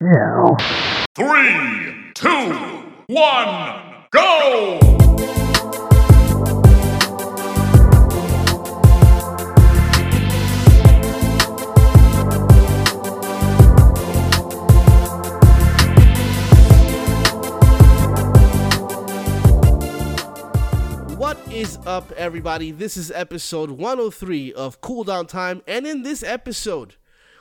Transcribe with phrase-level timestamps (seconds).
[0.00, 0.54] Yeah.
[1.16, 2.28] Three, two,
[3.08, 4.78] one, go!
[21.16, 22.70] What is up, everybody?
[22.70, 26.94] This is episode 103 of Cooldown Time, and in this episode,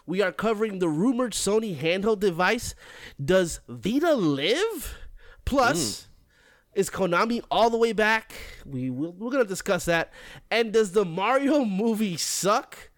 [0.08, 2.74] we are covering the rumored Sony handheld device.
[3.24, 4.97] Does Vita live?
[5.46, 6.06] Plus,
[6.74, 6.80] hmm.
[6.80, 8.33] is Konami all the way back?
[8.66, 10.11] We will, we're gonna discuss that.
[10.50, 12.89] And does the Mario movie suck?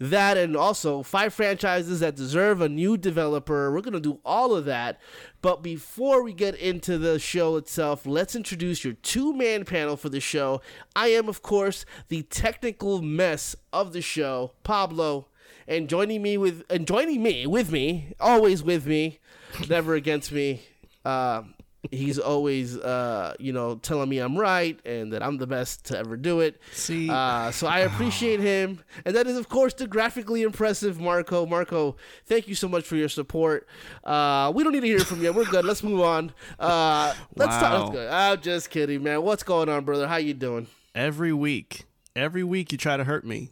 [0.00, 3.72] that and also five franchises that deserve a new developer.
[3.72, 5.00] We're going to do all of that.
[5.42, 10.08] But before we get into the show itself, let's introduce your two man panel for
[10.08, 10.60] the show.
[10.94, 15.27] I am, of course, the technical mess of the show, Pablo.
[15.68, 19.20] And joining me with and joining me with me, always with me,
[19.68, 20.62] never against me.
[21.04, 21.42] Uh,
[21.90, 25.98] he's always, uh, you know, telling me I'm right and that I'm the best to
[25.98, 26.60] ever do it.
[26.72, 31.44] See, Uh, so I appreciate him, and that is of course the graphically impressive Marco.
[31.46, 33.68] Marco, thank you so much for your support.
[34.04, 35.32] Uh, we don't need to hear from you.
[35.32, 35.64] We're good.
[35.66, 36.32] Let's move on.
[36.58, 37.92] Uh, let's talk.
[37.92, 38.08] Let's go.
[38.10, 39.22] I'm just kidding, man.
[39.22, 40.08] What's going on, brother?
[40.08, 40.66] How you doing?
[40.94, 41.84] every week,
[42.16, 43.50] every week you try to hurt me.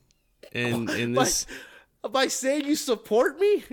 [0.52, 1.46] In in By, this,
[2.12, 3.64] by saying you support me,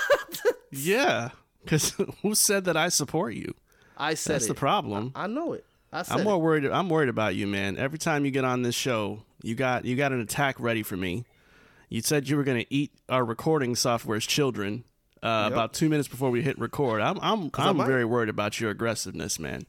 [0.70, 1.30] yeah,
[1.64, 1.90] because
[2.22, 3.54] who said that I support you?
[3.96, 4.48] I said That's it.
[4.48, 5.12] the problem.
[5.14, 5.64] I know it.
[5.92, 6.38] I said I'm more it.
[6.38, 6.66] worried.
[6.66, 7.76] I'm worried about you, man.
[7.78, 10.96] Every time you get on this show, you got you got an attack ready for
[10.96, 11.24] me.
[11.88, 14.84] You said you were going to eat our recording software's children.
[15.22, 18.60] Uh, About two minutes before we hit record, I'm I'm I I'm very worried about
[18.60, 19.66] your aggressiveness, man.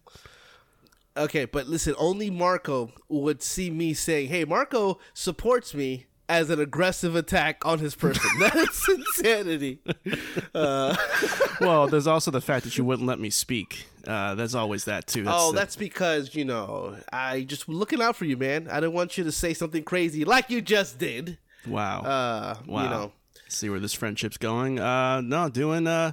[1.17, 6.59] Okay, but listen, only Marco would see me saying, "Hey, Marco supports me." As an
[6.59, 8.29] aggressive attack on his person.
[8.39, 9.79] That's insanity.
[10.53, 13.87] well, there's also the fact that you wouldn't let me speak.
[14.07, 15.25] Uh, there's always that too.
[15.27, 18.67] oh, the- that's because you know I just looking out for you, man.
[18.71, 21.37] I didn't want you to say something crazy like you just did.
[21.67, 22.01] wow.
[22.01, 22.83] Uh, Wow.
[22.83, 23.11] you know,
[23.47, 24.79] See where this friendship's going.
[24.79, 26.11] Uh, no, doing uh,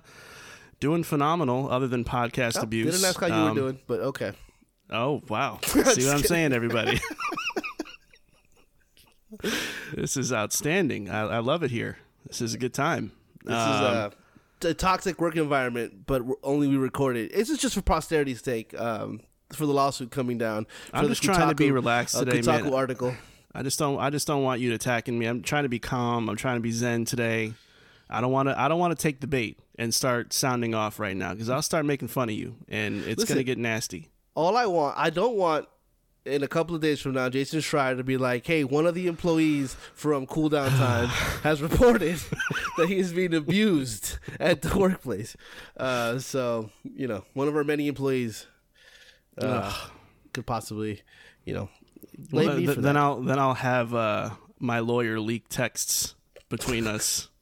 [0.80, 1.70] doing phenomenal.
[1.70, 2.94] Other than podcast abuse.
[2.94, 4.32] didn't ask how you Um, were doing, but okay.
[4.90, 5.58] Oh wow!
[5.64, 6.22] See what I'm kidding.
[6.22, 6.98] saying, everybody.
[9.94, 11.10] This is outstanding.
[11.10, 11.98] I, I love it here.
[12.26, 13.12] This is a good time.
[13.44, 14.10] This Um, is uh,
[14.62, 17.32] a toxic work environment, but only we record it.
[17.34, 18.78] This is just for posterity's sake.
[18.78, 19.20] Um,
[19.52, 20.66] for the lawsuit coming down.
[20.92, 22.74] I'm just trying to be relaxed uh, today, Kotaku man.
[22.74, 23.14] article.
[23.54, 23.98] I just don't.
[24.00, 25.26] I just don't want you attacking me.
[25.26, 26.28] I'm trying to be calm.
[26.28, 27.54] I'm trying to be zen today.
[28.10, 28.60] I don't want to.
[28.60, 31.62] I don't want to take the bait and start sounding off right now because I'll
[31.62, 33.34] start making fun of you, and it's Listen.
[33.36, 34.10] gonna get nasty.
[34.34, 35.68] All I want, I don't want.
[36.26, 38.94] In a couple of days from now, Jason Schreier to be like, "Hey, one of
[38.94, 41.06] the employees from Cooldown Time
[41.42, 42.18] has reported
[42.78, 45.36] that he is being abused at the workplace."
[45.76, 48.46] Uh, so, you know, one of our many employees
[49.38, 49.72] uh,
[50.32, 51.02] could possibly,
[51.44, 51.68] you know,
[52.32, 52.96] Well, th- then that.
[52.96, 56.14] I'll then I'll have uh, my lawyer leak texts
[56.48, 57.28] between us.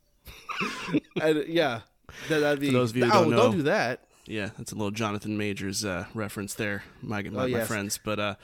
[1.21, 1.81] And, yeah,
[2.29, 2.67] that, that'd be.
[2.69, 4.05] For those of you who oh, don't know- don't do that.
[4.27, 7.67] Yeah, that's a little Jonathan Majors uh, reference there, my my, my yes.
[7.69, 7.99] friends.
[8.03, 8.35] But uh,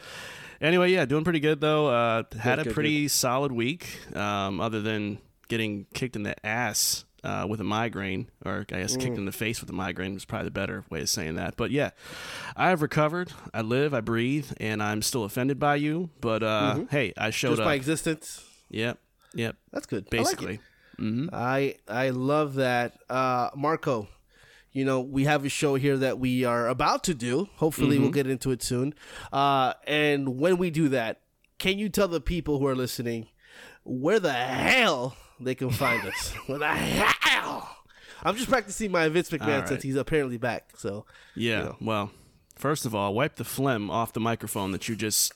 [0.60, 1.86] anyway, yeah, doing pretty good though.
[1.88, 5.18] Uh, had Good, a good, pretty solid week, um, other than
[5.48, 9.00] getting kicked in the ass uh, with a migraine, or I guess Mm.
[9.00, 11.56] kicked in the face with a migraine was probably the better way of saying that.
[11.56, 11.90] But yeah,
[12.56, 13.32] I have recovered.
[13.54, 16.10] I live, I breathe, and I'm still offended by you.
[16.20, 17.52] But uh, hey, I showed Mm-hmm.
[17.56, 17.66] Just up.
[17.66, 18.44] by existence.
[18.68, 18.98] yep,
[19.34, 20.04] yep, That's good.
[20.12, 20.24] I like it.
[20.36, 20.60] basically.
[20.98, 24.08] hmm I I love that, uh, Marco.
[24.72, 27.48] You know, we have a show here that we are about to do.
[27.56, 28.02] Hopefully, Mm-hmm.
[28.04, 28.94] we'll get into it soon.
[29.32, 31.20] Uh, and when we do that,
[31.58, 33.26] can you tell the people who are listening
[33.84, 36.32] where the hell they can find us?
[36.46, 37.68] Where the hell?
[38.22, 39.68] I'm just practicing my Vince McMahon right.
[39.68, 40.72] since he's apparently back.
[40.76, 41.04] So
[41.34, 41.60] Yeah.
[41.62, 41.76] know.
[41.80, 42.10] Well,
[42.54, 45.32] first of all, wipe the phlegm off the microphone that you just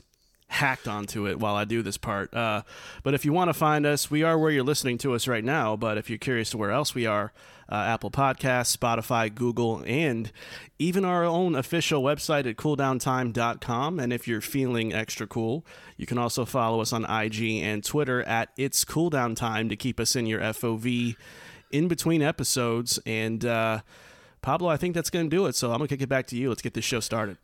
[0.48, 2.32] hacked onto it while I do this part.
[2.34, 2.62] Uh,
[3.02, 5.42] but if you want to find us, we are where you're listening to us right
[5.44, 5.74] now.
[5.76, 7.32] But if you're curious to where else we are,
[7.70, 10.30] uh, Apple Podcasts, Spotify, Google, and
[10.78, 13.98] even our own official website at cooldowntime.com.
[14.00, 15.64] And if you're feeling extra cool,
[15.96, 19.98] you can also follow us on IG and Twitter at It's Cooldown Time to keep
[20.00, 21.16] us in your FOV
[21.70, 22.98] in between episodes.
[23.06, 23.80] And uh,
[24.42, 25.54] Pablo, I think that's going to do it.
[25.54, 26.48] So I'm going to kick it back to you.
[26.48, 27.38] Let's get this show started.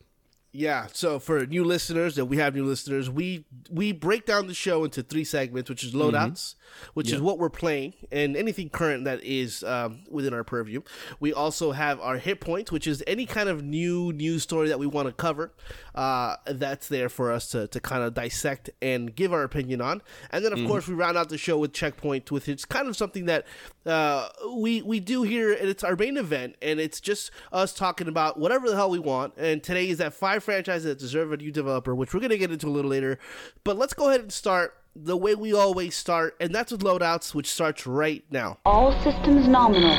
[0.52, 4.55] Yeah, so for new listeners, that we have new listeners, we we break down the
[4.55, 6.56] show into three segments, which is loadouts,
[6.94, 10.82] which is what we're playing, and anything current that is um, within our purview.
[11.20, 14.81] We also have our hit points, which is any kind of new news story that
[14.81, 15.52] we want to cover.
[15.94, 20.03] Uh, that's there for us to, to kind of dissect and give our opinion on.
[20.31, 22.96] And then, of course, we round out the show with checkpoint, with it's kind of
[22.96, 23.44] something that
[23.87, 28.08] uh, we we do here, and it's our main event, and it's just us talking
[28.08, 29.35] about whatever the hell we want.
[29.37, 32.50] And today is that five franchises that deserve a new developer, which we're gonna get
[32.50, 33.19] into a little later.
[33.64, 37.34] But let's go ahead and start the way we always start, and that's with loadouts,
[37.34, 38.58] which starts right now.
[38.64, 39.96] All systems nominal.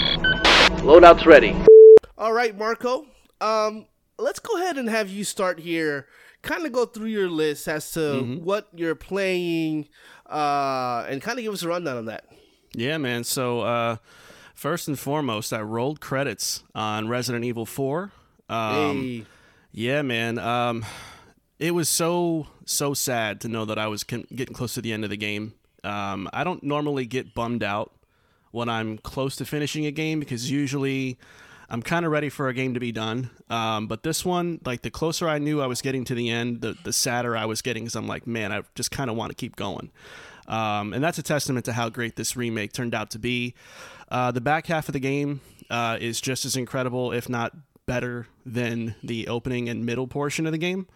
[0.81, 1.55] Loadouts ready.
[2.17, 3.05] All right, Marco.
[3.39, 3.85] Um,
[4.17, 6.07] let's go ahead and have you start here.
[6.41, 9.87] Kind of go through your list as to what you're playing,
[10.29, 12.25] uh, and kind of give us a rundown on that.
[12.73, 13.23] Yeah, man.
[13.23, 13.97] So uh,
[14.55, 18.11] first and foremost, I rolled credits on Resident Evil 4.
[18.49, 19.25] Um, hey,
[19.71, 20.37] Yeah, man.
[20.37, 20.85] Um,
[21.59, 25.03] it was so so sad to know that I was getting close to the end
[25.03, 25.53] of the game.
[25.83, 27.91] Um, I don't normally get bummed out
[28.51, 31.17] when I'm close to finishing a game because usually
[31.69, 33.29] I'm kind of ready for a game to be done.
[33.49, 36.61] Um, but this one, like the closer I knew I was getting to the end,
[36.61, 39.29] the the sadder I was getting because I'm like, man, I just kind of want
[39.29, 39.91] to keep going.
[40.47, 43.53] Um, and that's a testament to how great this remake turned out to be.
[44.09, 45.39] Uh, the back half of the game
[45.69, 47.53] uh, is just as incredible, if not
[47.85, 50.87] better, than the opening and middle portion of the game.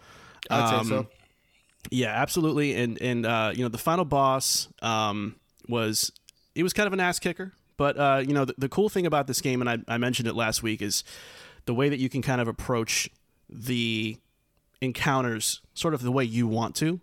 [0.50, 1.06] I'd Um, say so.
[1.90, 2.74] Yeah, absolutely.
[2.74, 5.36] And and uh, you know the final boss um,
[5.68, 6.10] was
[6.54, 9.06] it was kind of an ass kicker, but uh, you know the, the cool thing
[9.06, 11.04] about this game, and I, I mentioned it last week, is
[11.66, 13.08] the way that you can kind of approach
[13.48, 14.16] the
[14.80, 17.00] encounters sort of the way you want to.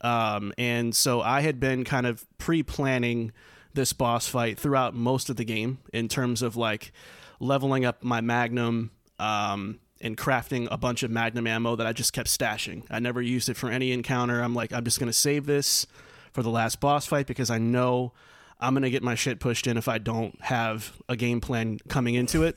[0.00, 3.32] Um, and so I had been kind of pre-planning
[3.72, 6.92] this boss fight throughout most of the game in terms of like
[7.40, 12.12] leveling up my magnum um, and crafting a bunch of magnum ammo that I just
[12.12, 12.84] kept stashing.
[12.90, 14.40] I never used it for any encounter.
[14.42, 15.86] I'm like, I'm just gonna save this
[16.32, 18.12] for the last boss fight because I know
[18.60, 22.14] I'm gonna get my shit pushed in if I don't have a game plan coming
[22.14, 22.56] into it.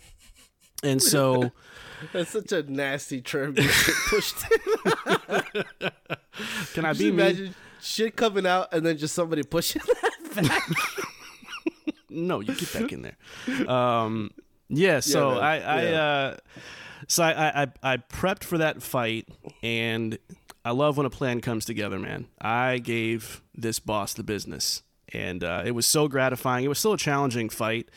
[0.83, 1.51] And so
[2.13, 3.55] That's such a nasty term.
[3.55, 4.35] Pushed.
[4.51, 5.63] in.
[6.73, 7.51] can I Just be me?
[7.81, 10.63] shit coming out and then just somebody pushing that back.
[12.09, 13.69] No, you get back in there.
[13.69, 14.31] Um,
[14.69, 15.43] yeah, so man.
[15.43, 16.01] I, I Yeah.
[16.01, 16.37] uh,
[17.07, 19.27] so I, I, I prepped for that fight,
[19.63, 20.17] and
[20.65, 22.27] I love when a plan comes together, man.
[22.41, 24.83] I gave this boss the business,
[25.13, 26.65] and uh, it was so gratifying.
[26.65, 27.89] It was still a challenging fight.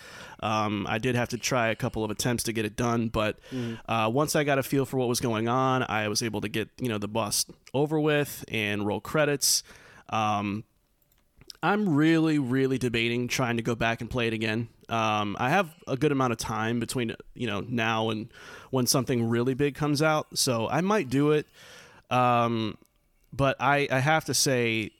[0.42, 3.38] Um, I did have to try a couple of attempts to get it done, but
[3.88, 6.48] uh, once I got a feel for what was going on, I was able to
[6.48, 7.44] get you know the boss
[7.74, 9.62] over with and roll credits.
[10.08, 10.64] Um,
[11.62, 14.68] I'm really, really debating trying to go back and play it again.
[14.90, 18.32] Um, I have a good amount of time between you know now and
[18.70, 21.46] when something really big comes out, so I might do it.
[22.10, 22.76] Um,
[23.32, 24.90] but I, I have to say,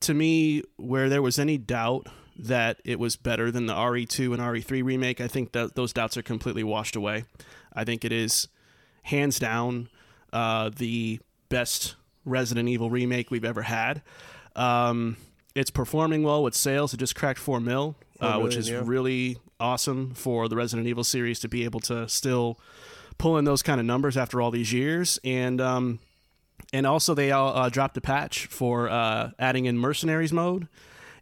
[0.00, 4.38] to me, where there was any doubt that it was better than the RE2 and
[4.38, 7.24] RE3 remake, I think that those doubts are completely washed away.
[7.74, 8.48] I think it is
[9.02, 9.88] hands down
[10.32, 11.20] uh, the
[11.50, 14.02] best Resident Evil remake we've ever had.
[14.56, 15.16] Um,
[15.54, 16.94] it's performing well with sales.
[16.94, 18.82] It just cracked four mil, uh, which is yeah.
[18.84, 22.58] really awesome for the Resident Evil series to be able to still
[23.18, 25.18] pull in those kind of numbers after all these years.
[25.24, 26.00] And um,
[26.72, 30.68] and also they all uh, dropped a patch for uh, adding in mercenaries mode.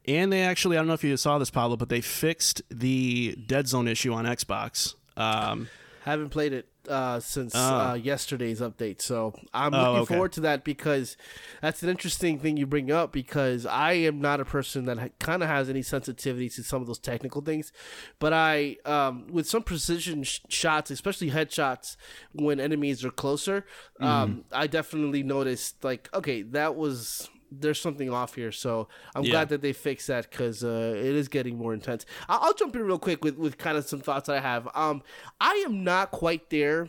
[0.06, 3.36] And they actually, I don't know if you saw this, Pablo, but they fixed the
[3.46, 4.94] Dead Zone issue on Xbox.
[5.16, 5.68] Um,
[6.04, 10.14] Haven't played it uh, since uh, yesterday's update, so I'm Oh, looking okay.
[10.14, 11.16] forward to that because
[11.60, 13.12] that's an interesting thing you bring up.
[13.12, 16.80] Because I am not a person that ha- kind of has any sensitivity to some
[16.80, 17.70] of those technical things,
[18.18, 21.96] but I, um, with some precision sh- shots, especially headshots
[22.32, 23.66] when enemies are closer,
[24.00, 24.06] Mm-hmm.
[24.06, 27.28] um, I definitely noticed like, okay, that was.
[27.52, 29.30] There's something off here, so I'm Yeah.
[29.32, 32.06] glad that they fixed that because uh, it is getting more intense.
[32.28, 34.68] I'll, I'll jump in real quick with, with kind of some thoughts that I have.
[34.74, 35.02] Um,
[35.40, 36.88] I am not quite there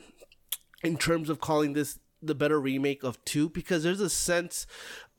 [0.84, 4.68] in terms of calling this the better remake of two because there's a sense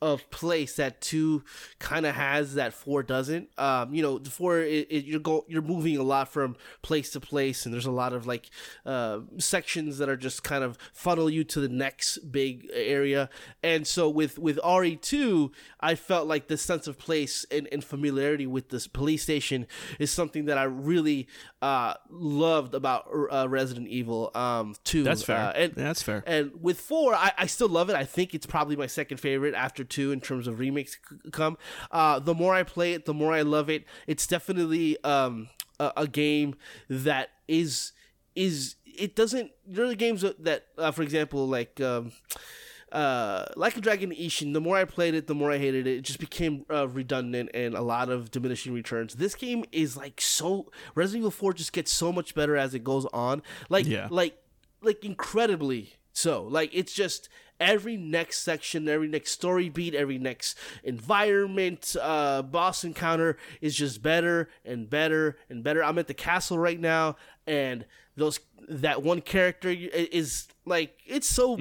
[0.03, 1.43] of place that two
[1.79, 3.47] kind of has that four doesn't.
[3.57, 7.11] Um, you know, the four it, it, you're go you're moving a lot from place
[7.11, 8.49] to place, and there's a lot of like
[8.85, 13.29] uh, sections that are just kind of funnel you to the next big area.
[13.63, 17.81] And so with with RE two, I felt like this sense of place and, and
[17.81, 19.67] familiarity with this police station
[19.99, 21.27] is something that I really
[21.61, 25.03] uh, loved about uh, Resident Evil um, two.
[25.03, 25.37] that's fair.
[25.37, 26.23] Uh, and Yeah, that's fair.
[26.27, 27.95] and with four, I, I still love it.
[27.95, 30.97] I think it's probably my second favorite after two in terms of remakes
[31.31, 31.57] come.
[31.91, 33.85] Uh, the more I play it, the more I love it.
[34.07, 36.55] It's definitely um, a, a game
[36.89, 37.91] that is
[38.35, 39.51] is it doesn't.
[39.65, 41.79] There are the games that, uh, for example, like.
[41.81, 42.11] Um,
[42.91, 45.97] uh, like a Dragon Ishin, the more I played it, the more I hated it.
[45.97, 49.15] It just became uh, redundant and a lot of diminishing returns.
[49.15, 52.83] This game is like so Resident Evil Four just gets so much better as it
[52.83, 53.41] goes on.
[53.67, 54.09] Like, Yeah.
[54.11, 54.37] like,
[54.83, 56.43] like incredibly so.
[56.43, 57.29] Like it's just
[57.63, 64.01] every next section, every next story beat, every next environment, uh, boss encounter is just
[64.01, 65.83] better and better and better.
[65.83, 67.15] I'm at the castle right now,
[67.47, 68.39] and those
[68.69, 71.57] that one character is like it's so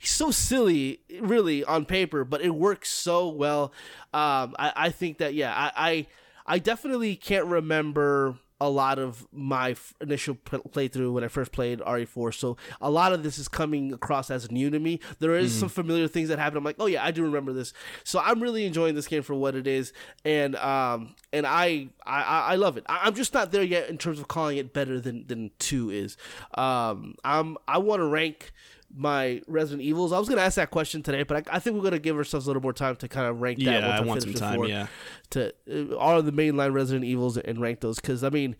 [0.00, 3.72] so silly, really on paper, but it works so well.
[4.12, 6.06] Um, I, I think that yeah, I, I
[6.46, 11.50] I definitely can't remember a lot of my f- initial p- playthrough when I first
[11.50, 12.34] played RE4.
[12.34, 15.00] So a lot of this is coming across as new to me.
[15.18, 16.58] There is some familiar things that happen.
[16.58, 17.72] I'm like, oh yeah, I do remember this.
[18.04, 19.92] So I'm really enjoying this game for what it is,
[20.24, 22.84] and um, and I I, I love it.
[22.88, 25.90] I, I'm just not there yet in terms of calling it better than than two
[25.90, 26.16] is.
[26.54, 28.52] Um, I'm I want to rank
[28.94, 30.12] my Resident Evils.
[30.12, 32.46] I was gonna ask that question today, but I, I think we're gonna give ourselves
[32.46, 33.64] a little more time to kind of rank that.
[33.64, 34.86] Yeah, once I want some time, yeah.
[35.30, 38.56] to uh, all the mainline Resident Evils and rank those because I mean,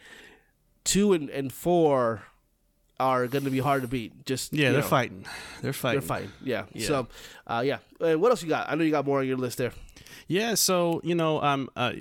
[0.84, 2.22] two and, and four
[3.00, 4.26] are gonna be hard to beat.
[4.26, 5.25] Just Yeah, they're know, fighting.
[5.62, 6.00] They're fighting.
[6.00, 6.32] They're fighting.
[6.44, 6.64] Yeah.
[6.72, 6.87] Yeah.
[6.87, 7.08] So,
[7.46, 7.78] uh, yeah.
[8.00, 8.70] Uh, what else you got?
[8.70, 9.72] I know you got more on your list there.
[10.28, 11.94] Yeah, so you know, um, uh,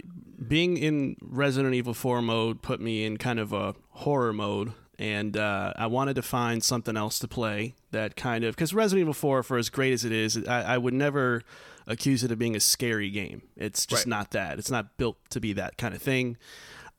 [0.47, 5.35] being in Resident Evil 4 mode put me in kind of a horror mode, and
[5.37, 9.13] uh, I wanted to find something else to play that kind of because Resident Evil
[9.15, 11.41] 4, for as great as it is, I, I would never
[11.87, 13.41] accuse it of being a scary game.
[13.55, 14.09] It's just Right.
[14.09, 14.59] not that.
[14.59, 16.37] It's not built to be that kind of thing.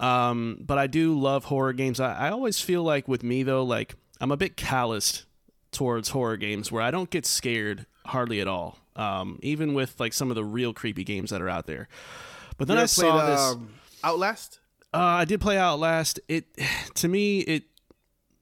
[0.01, 2.01] Um, but I do love horror games.
[2.01, 5.27] I, I always feel like with me though, like I'm a bit calloused
[5.73, 8.79] towards horror games where I don't get scared hardly at all.
[8.97, 11.87] Um, even with like some of the real creepy games that are out there.
[12.59, 13.41] But then I saw played, this.
[13.41, 14.59] um, Outlast.
[14.93, 16.19] Uh, I did play Outlast.
[16.29, 16.47] It
[16.95, 17.65] to me it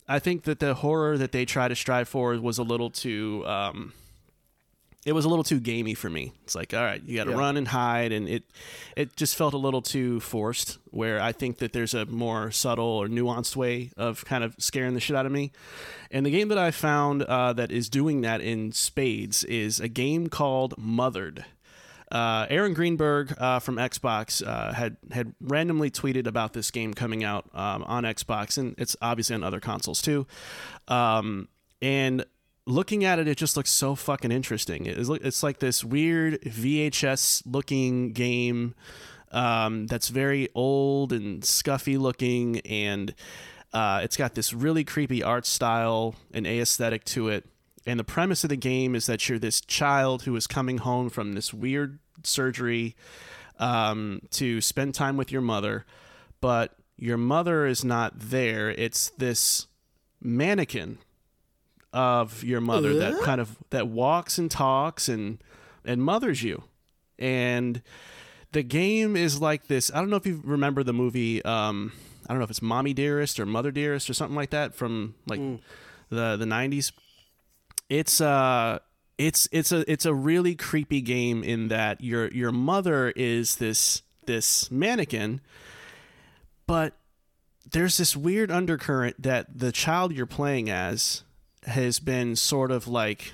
[0.09, 3.45] I think that the horror that they try to strive for was a little too
[3.47, 3.93] um
[5.07, 6.33] it was a little too gamey for me.
[6.45, 7.39] It's like, all right, you got to Yeah.
[7.39, 8.43] run and hide and it
[8.97, 12.85] it just felt a little too forced where I think that there's a more subtle
[12.85, 15.53] or nuanced way of kind of scaring the shit out of me.
[16.11, 19.89] And the game that I found uh, that is doing that in spades is a
[19.89, 21.45] game called Mothered.
[22.11, 27.23] Uh, Aaron Greenberg uh, from Xbox uh, had had randomly tweeted about this game coming
[27.23, 30.27] out um, on Xbox, and it's obviously on other consoles too.
[30.89, 31.49] Um,
[31.83, 32.25] and
[32.67, 34.87] looking at it, it just looks so fucking interesting.
[34.87, 38.75] It is, it's like this weird VHS looking game
[39.33, 43.15] um, that's very old and scuffy looking, and
[43.73, 47.47] uh, it's got this really creepy art style and aesthetic to it.
[47.89, 51.09] And the premise of the game is that you're this child who is coming home
[51.09, 52.95] from this weird surgery
[53.59, 55.87] um, to spend time with your mother,
[56.43, 58.69] but your mother is not there.
[58.69, 59.69] It's this
[60.21, 60.99] mannequin
[61.91, 65.43] of your mother that kind of that walks and talks and
[65.83, 66.65] and mothers you.
[67.19, 67.81] And
[68.53, 69.91] the game is like this.
[69.95, 71.43] I don't know if you remember the movie.
[71.43, 71.93] Um,
[72.27, 75.15] I don't know if it's Mommy Dearest or Mother Dearest or something like that from
[75.27, 75.41] like
[76.11, 76.93] the the nineties.
[77.89, 78.79] It's uh
[79.17, 84.03] it's it's a it's a really creepy game in that your your mother is this
[84.27, 85.41] this mannequin,
[86.67, 86.95] but
[87.71, 91.23] there's this weird undercurrent that the child you're playing as
[91.67, 93.33] has been sort of like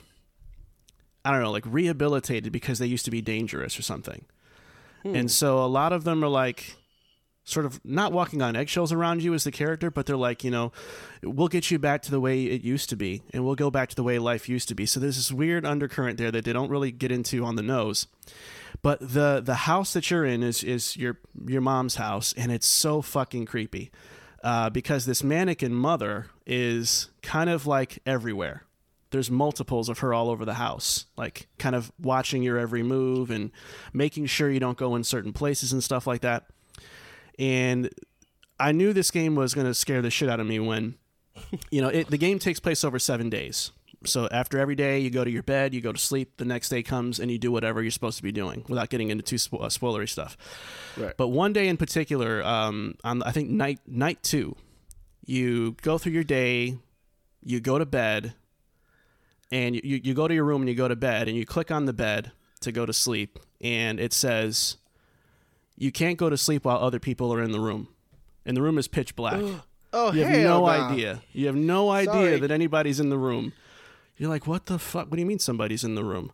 [1.25, 4.25] I don't know, like rehabilitated because they used to be dangerous or something.
[5.17, 6.77] And so a lot of them are like
[7.45, 10.51] sort of not walking on eggshells around you as the character, but they're like, you
[10.51, 10.73] know,
[11.23, 13.91] we'll get you back to the way it used to be and we'll go back
[13.91, 14.87] to the way life used to be.
[14.87, 18.07] So there's this weird undercurrent there that they don't really get into on the nose.
[18.83, 22.67] But the the house that you're in is is your your mom's house and it's
[22.67, 23.91] so fucking creepy.
[24.43, 28.65] Uh, because this mannequin mother is kind of like everywhere
[29.15, 33.31] there's multiples of her all over the house, like kind of watching your every move
[33.31, 33.53] and
[33.93, 36.47] making sure you don't go in certain places and stuff like that.
[37.39, 37.91] And
[38.59, 40.97] I knew this game was going to scare the shit out of me when,
[41.71, 43.73] you know, it, the game takes place over seven days.
[44.07, 46.37] So after every day, you go to your bed, you go to sleep.
[46.37, 49.11] The next day comes and you do whatever you're supposed to be doing without getting
[49.11, 50.37] into too spo- uh, spoilery stuff.
[50.97, 51.15] Right.
[51.17, 54.57] But one day in particular, um, on I think night night two,
[55.25, 56.77] you go through your day,
[57.43, 58.35] you go to bed,
[59.51, 61.71] and you, you go to your room and you go to bed and you click
[61.71, 64.77] on the bed to go to sleep and it says
[65.77, 67.89] you can't go to sleep while other people are in the room.
[68.47, 69.41] And the room is pitch black.
[69.97, 70.91] Oh, you have no nah.
[70.91, 71.23] idea.
[71.33, 72.41] You have no idea Sorry.
[72.41, 73.53] that anybody's in the room.
[74.17, 75.09] You're like what the fuck?
[75.09, 76.33] What do you mean somebody's in the room?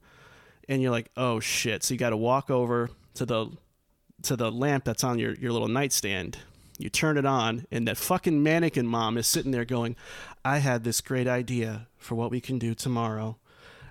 [0.66, 1.84] And you're like oh shit.
[1.84, 3.50] So you got to walk over to the
[4.22, 6.38] to the lamp that's on your, your little nightstand.
[6.78, 9.96] You turn it on, and that fucking mannequin mom is sitting there going,
[10.42, 13.36] I had this great idea for what we can do tomorrow.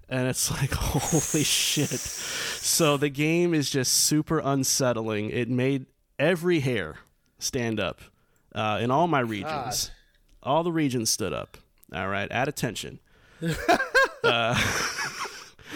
[0.10, 1.89] And it's like, holy shit.
[1.89, 5.30] So the game is just super unsettling.
[5.30, 5.86] It made
[6.18, 6.98] every hair
[7.38, 8.01] stand up
[8.54, 9.92] uh, in all my regions.
[10.44, 11.58] All the regions stood up.
[11.94, 13.00] All right, at attention.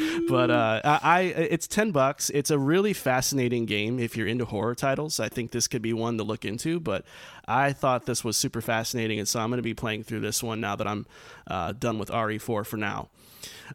[0.28, 2.30] but uh, I, I it's ten bucks.
[2.32, 5.20] It's a really fascinating game if you're into horror titles.
[5.20, 6.80] I think this could be one to look into.
[6.80, 7.06] But
[7.48, 10.44] I thought this was super fascinating, and so I'm going to be playing through this
[10.44, 11.06] one now that I'm
[11.48, 13.10] uh, done with RE4 for now.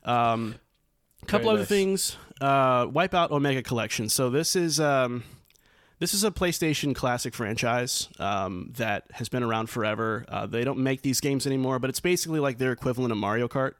[0.05, 0.55] Um,
[1.23, 1.69] a couple Very other nice.
[1.69, 2.17] things.
[2.41, 4.09] Uh, Wipeout Omega Collection.
[4.09, 4.79] So this is.
[4.81, 5.25] Um,
[6.01, 10.25] this is a PlayStation classic franchise um, that has been around forever.
[10.29, 13.49] Uh, they don't make these games anymore, but it's basically like their equivalent of Mario
[13.49, 13.73] Kart.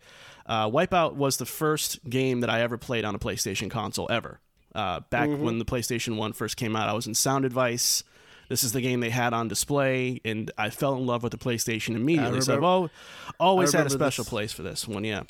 [0.45, 4.41] Uh, Wipeout was the first game that I ever played on a PlayStation console ever.
[4.75, 5.45] Uh, back Mm-hmm.
[5.45, 8.03] when the PlayStation 1 first came out, I was in Sound Advice.
[8.49, 11.39] This is the game they had on display, and I fell in love with the
[11.39, 12.41] PlayStation immediately.
[12.41, 12.91] So I've remember-
[13.39, 14.31] always had a special this.
[14.31, 15.25] place for this one, yeah.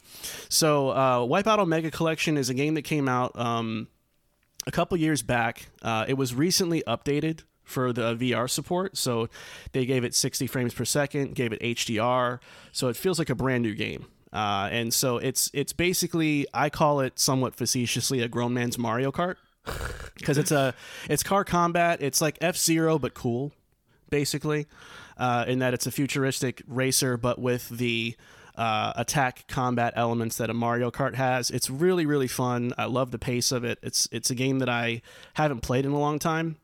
[0.49, 3.89] So uh, Wipeout Omega Collection is a game that came out um,
[4.67, 5.69] a couple years back.
[5.83, 9.29] Uh, it was recently updated for the VR support, so
[9.73, 12.39] they gave it 60 frames per second, gave it HDR,
[12.73, 14.07] so it feels like a brand new game.
[14.33, 19.11] Uh, and so it's it's basically I call it somewhat facetiously a grown man's Mario
[19.11, 19.37] Kart
[20.17, 20.75] because it's a
[21.09, 22.03] it's car combat.
[22.03, 23.53] It's like F Zero but cool,
[24.11, 24.67] basically,
[25.17, 28.17] uh, in that it's a futuristic racer but with the
[28.59, 31.51] uh, attack combat elements that a Mario Kart has.
[31.51, 32.73] It's really really fun.
[32.77, 33.79] I love the pace of it.
[33.83, 35.01] It's it's a game that I
[35.35, 36.57] haven't played in a long time,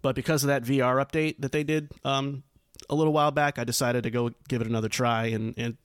[0.00, 2.42] but because of that VR update that they did um,
[2.88, 5.76] a little while back, I decided to go give it another try, and and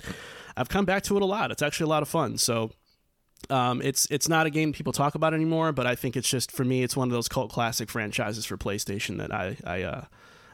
[0.56, 1.52] I've come back to it a lot.
[1.52, 2.38] It's actually a lot of fun.
[2.38, 2.72] So.
[3.50, 6.52] Um, it's it's not a game people talk about anymore, but I think it's just
[6.52, 10.06] for me, it's one of those cult classic franchises for PlayStation that I I uh,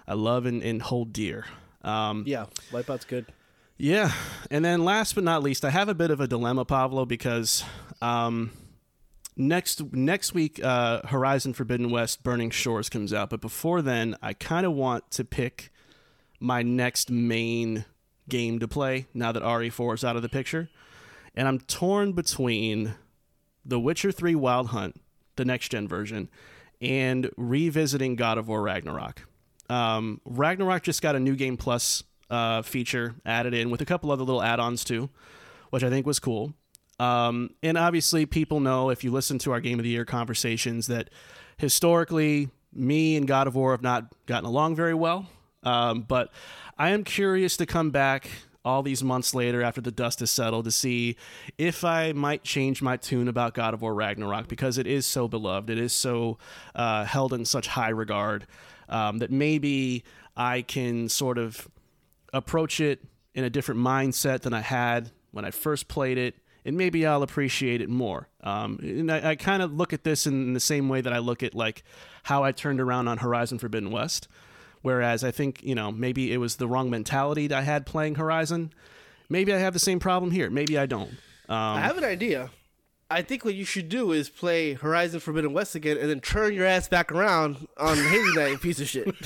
[0.07, 1.45] I love and, and hold dear.
[1.83, 3.25] Um, Yeah, Wipeout's good.
[3.77, 4.11] yeah,
[4.51, 7.63] and then last but not least, I have a bit of a dilemma, Pablo, because
[8.01, 8.51] um,
[9.35, 14.33] next next week, uh, Horizon Forbidden West: Burning Shores comes out, but before then, I
[14.33, 15.71] kind of want to pick
[16.39, 17.85] my next main
[18.29, 20.69] game to play now that RE4 is out of the picture,
[21.35, 22.95] and I'm torn between
[23.65, 24.99] The Witcher 3 Wild Hunt,
[25.35, 26.29] the next gen version,
[26.81, 29.27] and revisiting God of War Ragnarok.
[29.69, 34.11] Um, Ragnarok just got a new game plus uh, feature added in with a couple
[34.11, 35.09] other little add-ons too,
[35.69, 36.53] which I think was cool.
[36.99, 40.87] Um, and obviously, people know if you listen to our Game of the Year conversations
[40.87, 41.09] that
[41.57, 45.27] historically, me and God of War have not gotten along very well.
[45.63, 46.31] Um, but
[46.77, 48.29] I am curious to come back
[48.65, 51.17] all these months later after the dust has settled to see
[51.57, 55.27] if I might change my tune about God of War Ragnarok because it is so
[55.27, 55.69] beloved.
[55.69, 56.37] It is so
[56.73, 58.47] uh, held in such high regard
[58.89, 60.03] um, that maybe
[60.35, 61.67] I can sort of
[62.31, 63.03] approach it
[63.35, 67.23] in a different mindset than I had when I first played it, and maybe I'll
[67.23, 68.29] appreciate it more.
[68.41, 71.17] Um, and I, I kind of look at this in the same way that I
[71.17, 71.83] look at like
[72.23, 74.27] how I turned around on Horizon Forbidden West.
[74.83, 78.15] Whereas I think you know maybe it was the wrong mentality that I had playing
[78.15, 78.71] Horizon.
[79.29, 80.49] Maybe I have the same problem here.
[80.49, 81.09] Maybe I don't.
[81.49, 82.51] Um, I have an idea.
[83.09, 86.53] I think what you should do is play Horizon Forbidden West again, and then turn
[86.53, 89.07] your ass back around on Hollow Knight, you piece of shit.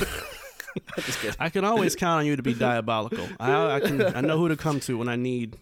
[0.95, 1.35] I'm just kidding.
[1.39, 3.27] I can always count on you to be diabolical.
[3.39, 4.01] I, I can.
[4.01, 5.55] I know who to come to when I need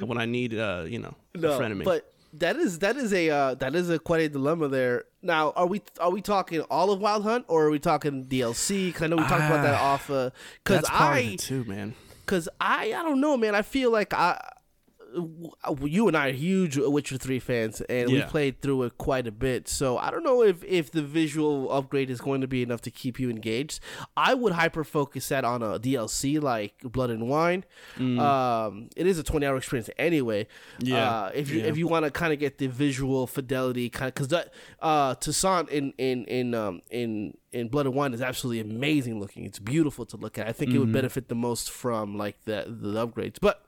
[0.00, 1.84] when I need uh, you know a friend of me.
[1.84, 5.04] But that is that is a uh, that is a quite a dilemma there.
[5.22, 8.92] Now, are we are we talking all of Wild Hunt, or are we talking DLC?
[8.92, 10.06] 'Cause I know we talked about that Ah, off.
[10.08, 11.94] Because of I it too, man.
[12.24, 13.54] because I I don't know, man.
[13.54, 14.40] I feel like I.
[15.84, 19.32] You and I are huge Witcher Three fans, and we played through it quite a
[19.32, 19.68] bit.
[19.68, 22.90] So I don't know if if the visual upgrade is going to be enough to
[22.90, 23.80] keep you engaged.
[24.16, 27.64] I would hyper focus that on a DLC like Blood and Wine.
[27.98, 30.46] Um, it is a twenty hour experience anyway.
[30.80, 30.88] Mm.
[30.88, 31.66] Yeah, Uh, if you yeah.
[31.66, 35.14] if you want to kind of get the visual fidelity, kind of because that uh,
[35.16, 39.44] Toussaint in in in um in in Blood and Wine is absolutely amazing looking.
[39.44, 40.46] It's beautiful to look at.
[40.46, 40.80] I think it Mm-hmm.
[40.80, 43.64] would benefit the most from like the the upgrades, but.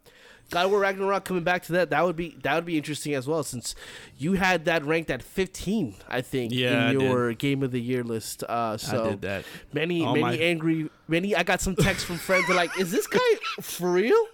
[0.52, 3.26] God War Ragnarok coming back to that that would be that would be interesting as
[3.26, 3.74] well since
[4.16, 8.04] you had that ranked at 15 I think Yeah, in your game of the year
[8.04, 8.44] list.
[8.44, 9.44] Uh so I did that.
[9.72, 12.92] many All many my- angry many I got some texts from friends that like is
[12.92, 13.18] this guy
[13.60, 14.24] for real?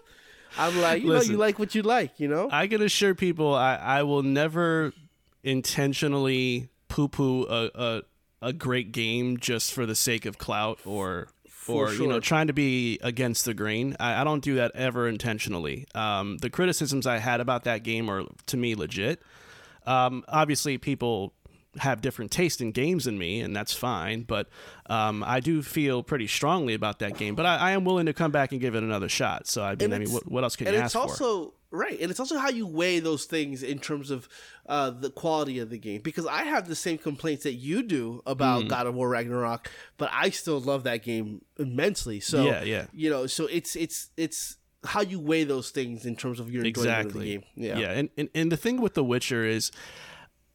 [0.59, 2.49] I'm like you know you like what you like you know?
[2.53, 4.93] I can assure people I, I will never
[5.45, 8.03] intentionally poo poo a, a
[8.41, 11.29] a great game just for the sake of clout or
[11.69, 13.97] or you know trying to be against the grain.
[14.01, 15.87] I, I don't do that ever intentionally.
[15.95, 19.23] Um, the criticisms I had about that game are to me legit.
[19.87, 21.33] Um, obviously, people
[21.79, 24.23] have different taste in games than me, and that's fine.
[24.23, 24.49] But
[24.87, 27.35] um, I do feel pretty strongly about that game.
[27.35, 29.47] But I, I, am willing to come back and give it another shot.
[29.47, 32.01] So I mean, I mean, what, what else can and you it's ask also, Right,
[32.01, 34.27] and it's also how you weigh those things in terms of
[34.67, 36.01] uh, the quality of the game.
[36.01, 38.69] Because I have the same complaints that you do about Mm.
[38.71, 42.21] God of War Ragnarok, but I still love that game immensely.
[42.21, 42.87] So Yeah, yeah.
[42.93, 46.65] you know, so it's it's it's how you weigh those things in terms of your
[46.65, 47.27] enjoyment of the exactly.
[47.33, 47.43] game.
[47.55, 47.91] Yeah, yeah.
[47.91, 49.71] And, and and the thing with The Witcher is,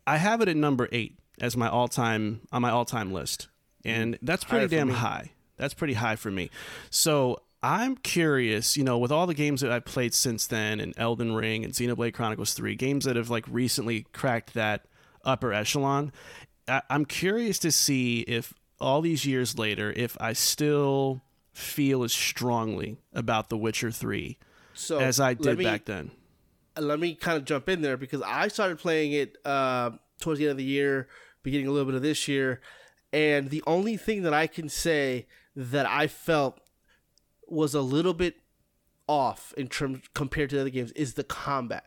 [0.08, 3.49] I have it at number eight as my all time on my all time list,
[3.86, 5.32] and that's pretty Higher damn high.
[5.58, 6.49] That's pretty high for me.
[6.89, 10.93] So I'm curious, you know, with all the games that I've played since then, and
[10.97, 14.86] Elden Ring and Xenoblade Chronicles Three, games that have like recently cracked that
[15.23, 16.12] upper echelon.
[16.67, 21.21] I- I'm curious to see if all these years later, if I still
[21.54, 24.38] feel as strongly about The Witcher Three
[24.73, 26.12] So as I did me- back then.
[26.78, 30.45] let me kind of jump in there because I started playing it uh, towards the
[30.45, 31.08] end of the year,
[31.43, 32.60] beginning a little bit of this year,
[33.13, 36.60] and the only thing that I can say that I felt
[37.47, 38.36] was a little bit
[39.08, 41.86] off in terms compared to the other games is the combat.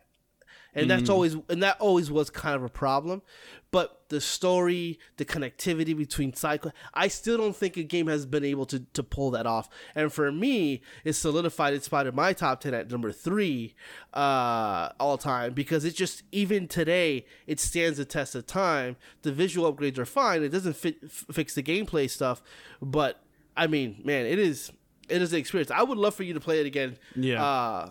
[0.73, 3.23] And that's always and that always was kind of a problem.
[3.71, 8.43] But the story, the connectivity between cycle I still don't think a game has been
[8.43, 9.69] able to, to pull that off.
[9.95, 13.73] And for me, it solidified its spot in my top ten at number three
[14.13, 18.97] uh all time because it just even today it stands the test of time.
[19.23, 20.43] The visual upgrades are fine.
[20.43, 22.43] It doesn't fit, f- fix the gameplay stuff,
[22.81, 23.23] but
[23.55, 24.71] I mean, man, it is
[25.09, 25.71] it is an experience.
[25.71, 26.97] I would love for you to play it again.
[27.15, 27.43] Yeah.
[27.43, 27.89] Uh,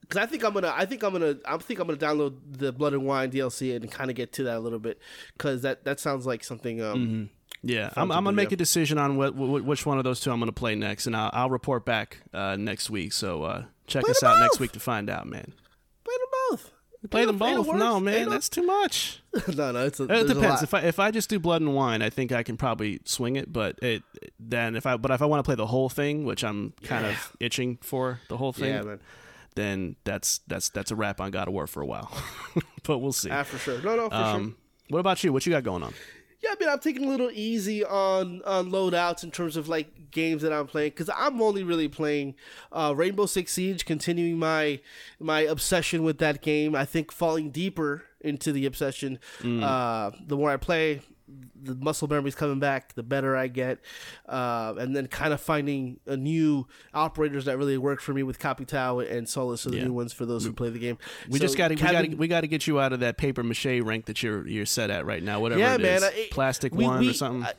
[0.00, 2.70] because I think I'm gonna, I think I'm gonna, I think I'm gonna download the
[2.70, 5.00] Blood and Wine DLC and kind of get to that a little bit,
[5.36, 6.80] because that that sounds like something.
[6.80, 7.30] Um,
[7.62, 10.20] Yeah, I'm, to I'm gonna make a decision on what, what which one of those
[10.20, 13.12] two I'm gonna play next, and I'll, I'll report back uh, next week.
[13.14, 15.52] So uh, check Play us out next week to find out, man.
[17.08, 17.48] Play them both.
[17.48, 17.76] Play Ain't them no- ain't both?
[17.76, 18.02] no No, worse.
[18.04, 19.20] man, that's too much.
[19.56, 19.86] no, no.
[19.86, 20.62] It's a, It depends.
[20.62, 23.36] If I if I just do Blood and Wine, I think I can probably swing
[23.36, 23.52] it.
[23.52, 24.02] But it
[24.40, 27.04] then if I but if I want to play the whole thing, which I'm kind
[27.06, 27.12] Yeah.
[27.12, 28.96] of itching for the whole thing, yeah,
[29.54, 32.10] then that's that's that's a wrap on God of War for a while.
[32.84, 33.30] but we'll see.
[33.30, 33.80] Ah, for sure.
[33.82, 34.24] No, no, for sure.
[34.24, 34.56] Um,
[34.88, 35.32] what about you?
[35.32, 35.94] What you got going on?
[36.46, 40.10] Yeah, I mean, I'm taking a little easy on on loadouts in terms of like
[40.12, 42.34] games that I'm playing because I'm only really playing
[42.72, 44.80] uh, Rainbow Six Siege, continuing my
[45.18, 46.74] my obsession with that game.
[46.76, 51.00] I think falling deeper into the obsession, uh, the more I play,
[51.60, 53.78] the muscle memory's coming back, the better I get,
[54.28, 58.38] uh, and then kind of finding a new operators that really work for me with
[58.38, 59.84] Capital and Solis are the Yeah.
[59.86, 60.98] new ones for those who play the game.
[61.28, 63.00] We So just got to we got to we got to get you out of
[63.00, 65.40] that paper mache rank that you're you're set at right now.
[65.40, 65.96] Whatever yeah, it man.
[65.98, 66.04] is.
[66.04, 67.44] I- plastic we- one we- or something.
[67.44, 67.54] I-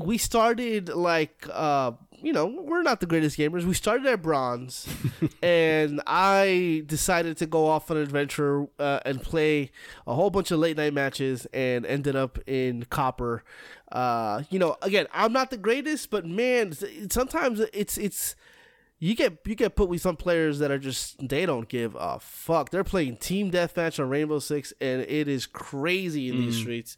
[0.00, 4.88] we started like uh you know we're not the greatest gamers we started at bronze
[5.42, 9.70] and i decided to go off on an adventure uh, and play
[10.06, 13.42] a whole bunch of late night matches and ended up in copper
[13.90, 16.72] uh you know again i'm not the greatest but man
[17.10, 18.36] sometimes it's it's
[19.02, 22.20] you get you get put with some players that are just they don't give a
[22.20, 22.70] fuck.
[22.70, 26.96] They're playing team deathmatch on Rainbow Six, and it is crazy in these streets.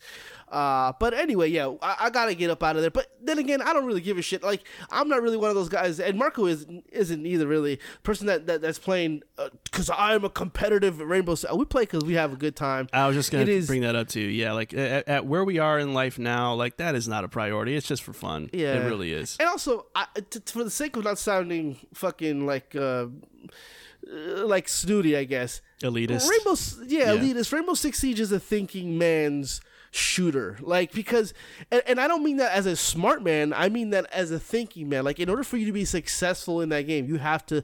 [0.54, 2.90] Uh, but anyway, yeah, I, I gotta get up out of there.
[2.92, 4.42] But then again, I don't really give a shit.
[4.44, 8.28] Like I'm not really one of those guys, and Marco is isn't either really person
[8.28, 9.22] that, that that's playing
[9.64, 11.34] because I'm a competitive Rainbow.
[11.34, 11.52] Six.
[11.52, 12.88] We play because we have a good time.
[12.92, 14.20] I was just gonna it is- bring that up too.
[14.20, 17.28] Yeah, like at, at where we are in life now, like that is not a
[17.28, 17.74] priority.
[17.74, 18.48] It's just for fun.
[18.52, 18.74] Yeah.
[18.74, 19.36] it really is.
[19.40, 23.06] And also, I, t- for the sake of not sounding fucking like uh,
[24.08, 25.60] uh, like snooty, I guess.
[25.82, 26.28] Elitist.
[26.28, 26.54] Rainbow,
[26.86, 27.20] yeah, Yeah.
[27.20, 27.52] elitist.
[27.52, 29.60] Rainbow Six Siege is a thinking man's
[29.94, 30.58] shooter.
[30.60, 31.32] Like because,
[31.70, 33.52] and, and I don't mean that as a smart man.
[33.52, 35.04] I mean that as a thinking man.
[35.04, 37.62] Like in order for you to be successful in that game, you have to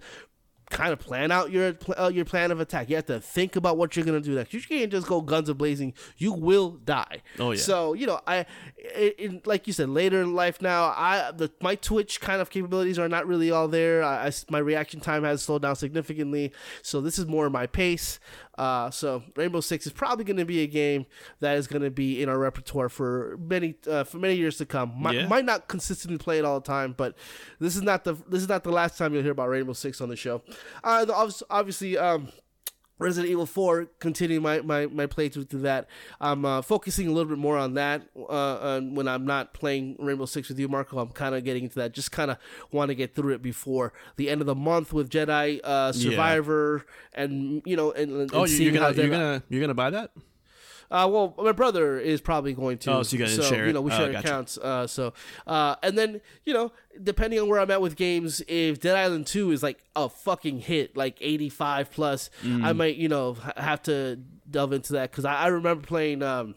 [0.70, 2.88] kind of plan out your uh, your plan of attack.
[2.88, 4.54] You have to think about what you're gonna do next.
[4.54, 5.94] You can't just go guns a blazing.
[6.16, 7.22] You will die.
[7.40, 7.58] Oh, yeah.
[7.58, 11.50] So you know, I, it, it- like you said, later in life now, I the
[11.60, 14.04] my Twitch kind of capabilities are not really all there.
[14.04, 16.52] I, I my reaction time has slowed down significantly.
[16.82, 18.20] So this is more my pace.
[18.60, 21.06] Uh, so Rainbow Six is probably going to be a game
[21.40, 24.66] that is going to be in our repertoire for many uh, for many years to
[24.66, 24.92] come.
[25.00, 25.28] Might, Yeah.
[25.28, 27.16] might not consistently play it all the time, but
[27.58, 30.02] this is not the this is not the last time you'll hear about Rainbow Six
[30.02, 30.42] on the show.
[30.84, 32.28] Uh, the, obviously, um,
[33.00, 35.88] Resident Evil 4, continuing my, my, my playthrough through that.
[36.20, 40.26] I'm uh, focusing a little bit more on that uh, when I'm not playing Rainbow
[40.26, 40.98] Six with you, Marco.
[40.98, 41.92] I'm kind of getting into that.
[41.92, 42.36] Just kind of
[42.70, 46.84] want to get through it before the end of the month with Jedi uh, Survivor
[47.14, 50.10] and, you know, and, and Oh, you're how gonna you're gonna you're gonna buy that?
[50.90, 52.92] Uh, well, my brother is probably going to.
[52.92, 53.72] Oh, so you gotta share You it.
[53.74, 54.26] know, we Oh, share gotcha.
[54.26, 54.58] accounts.
[54.58, 55.12] Uh, so,
[55.46, 56.72] uh, and then you know,
[57.02, 60.60] depending on where I'm at with games, if Dead Island Two is like a fucking
[60.60, 62.64] hit, like 85 plus, Mm.
[62.64, 64.16] I might you know have to
[64.50, 66.54] delve into that because I, I remember playing um,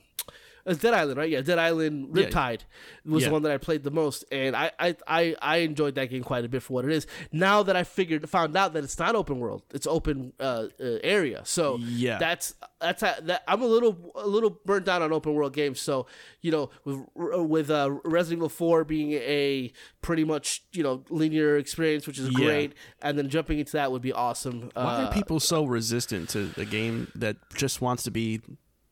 [0.66, 1.30] It's Dead Island, right?
[1.30, 2.24] Yeah, Dead Island Yeah.
[2.24, 2.62] Riptide
[3.06, 3.30] was Yeah.
[3.30, 6.24] the one that I played the most, and I, I, I, I enjoyed that game
[6.24, 7.06] quite a bit for what it is.
[7.34, 11.00] Now that I figured, found out that it's not open world, it's open uh, uh,
[11.04, 11.42] area.
[11.44, 12.18] So Yeah.
[12.18, 13.44] that's that's how, that.
[13.48, 15.82] I'm a little a little burnt down on open world games.
[15.82, 16.06] So
[16.42, 19.72] you know, with with uh, Resident Evil 4 being a
[20.02, 22.46] pretty much you know linear experience, which is Yeah.
[22.46, 24.70] great, and then jumping into that would be awesome.
[24.76, 28.42] Why Uh, are people so resistant to a game that just wants to be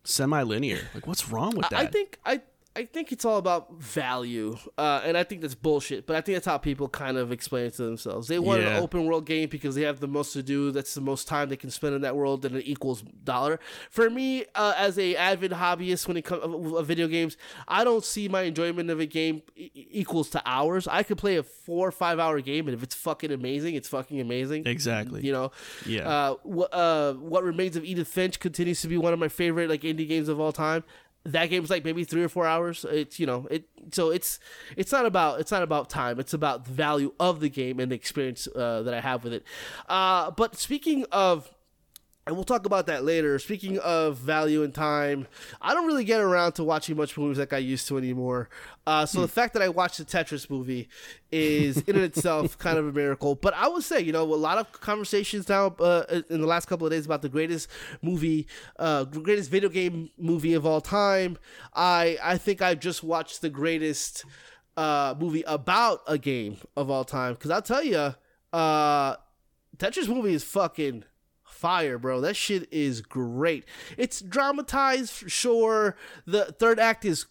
[0.04, 0.90] semi-linear?
[0.94, 1.80] Like, what's wrong with that?
[1.80, 2.42] I think I
[2.74, 6.08] I think it's all about value, uh, and I think that's bullshit.
[6.08, 8.30] But I think that's how people kind of explain it to themselves.
[8.30, 8.78] They want Yeah.
[8.78, 10.72] an open world game because they have the most to do.
[10.72, 13.60] That's the most time they can spend in that world, and it equals dollar.
[13.90, 17.36] For me, uh, as a avid hobbyist when it comes of video games,
[17.68, 20.88] I don't see my enjoyment of a game e- equals to hours.
[20.88, 23.90] I could play a four or five hour game, and if it's fucking amazing, it's
[23.90, 24.66] fucking amazing.
[24.66, 25.26] Exactly.
[25.26, 25.52] You know,
[25.86, 26.08] Yeah.
[26.08, 29.70] Uh, what uh, what remains of Edith Finch continues to be one of my favorite
[29.70, 30.86] like indie games of all time.
[31.24, 32.86] That game's like maybe three or four hours.
[32.90, 33.66] It's you know it.
[33.92, 34.40] So it's
[34.76, 36.20] it's not about it's not about time.
[36.20, 39.34] It's about the value of the game and the experience uh, that I have with
[39.34, 39.44] it.
[39.88, 41.52] Uh, but speaking of
[42.28, 43.40] and we'll talk about that later.
[43.40, 45.28] Speaking of value and time,
[45.60, 48.50] I don't really get around to watching much movies like I used to anymore.
[48.86, 50.88] Uh, so the fact that I watched the Tetris movie
[51.32, 53.34] is in and itself kind of a miracle.
[53.34, 56.68] But I would say, you know, a lot of conversations now uh, in the last
[56.68, 57.68] couple of days about the greatest
[58.04, 61.38] movie, uh, greatest video game movie of all time.
[61.74, 64.26] I I think I've just watched the greatest
[64.78, 67.34] uh, movie about a game of all time.
[67.34, 68.14] Because I'll tell you,
[68.54, 69.16] uh,
[69.78, 71.06] Tetris movie is fucking
[71.62, 72.20] fire, bro.
[72.22, 73.66] That shit is great.
[73.96, 75.96] It's dramatized, for sure.
[76.26, 77.28] The third act is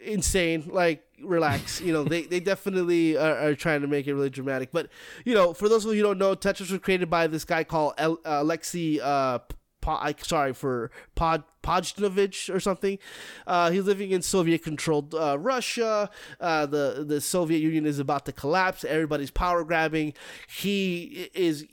[0.00, 0.64] insane.
[0.66, 1.80] Like, relax.
[1.84, 4.72] You know, they, they definitely are, are trying to make it really dramatic.
[4.72, 4.88] But,
[5.26, 7.62] you know, for those of you who don't know, Tetris was created by this guy
[7.62, 9.38] called El- uh, uh,
[9.82, 12.98] Po- I, sorry for Pod Podjnovich or something.
[13.46, 16.10] Uh, he's living in Soviet-controlled uh, Russia.
[16.40, 18.84] Uh, the the Soviet Union is about to collapse.
[18.84, 20.12] Everybody's power grabbing.
[20.48, 21.64] He is.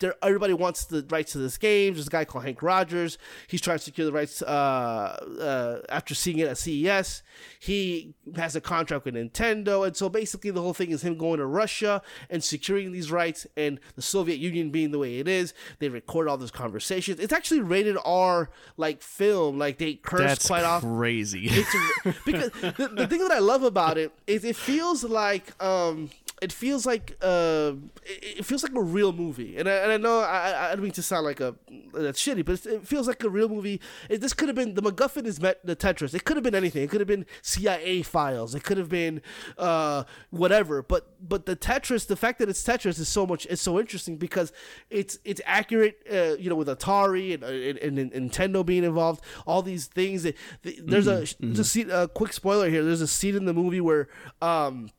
[0.00, 1.94] There, everybody wants the rights to this game.
[1.94, 3.18] There's a guy called Henk Rogers.
[3.48, 4.40] He's trying to secure the rights.
[4.40, 7.22] Uh, uh, after seeing it at CES,
[7.58, 11.38] he has a contract with Nintendo, and so basically the whole thing is him going
[11.38, 15.54] to Russia and securing these rights, and the Soviet Union being the way it is.
[15.78, 17.18] They record all those conversations.
[17.18, 19.58] It's actually rated R like film.
[19.58, 21.46] Like they curse That's quite often crazy.
[21.50, 26.10] it's because the, the thing that I love about it is it feels like um
[26.44, 27.72] it feels like uh
[28.04, 29.56] it, feels like a real movie.
[29.56, 31.54] And I, and I know I, I don't mean to sound like a
[31.94, 33.80] that's shitty but it feels like a real movie.
[34.10, 36.12] It, this could have been the MacGuffin is met the Tetris.
[36.12, 36.82] It could have been anything.
[36.82, 38.54] It could have been CIA files.
[38.54, 39.22] It could have been
[39.56, 40.82] uh whatever.
[40.82, 44.18] But but the Tetris the fact that it's Tetris is so much it's so interesting
[44.18, 44.52] because
[44.90, 49.24] it's it's accurate uh, you know with Atari and, and, and Nintendo being involved.
[49.46, 52.84] All these things that there's a just see a quick spoiler here.
[52.84, 54.08] There's a scene in the movie where
[54.42, 54.90] um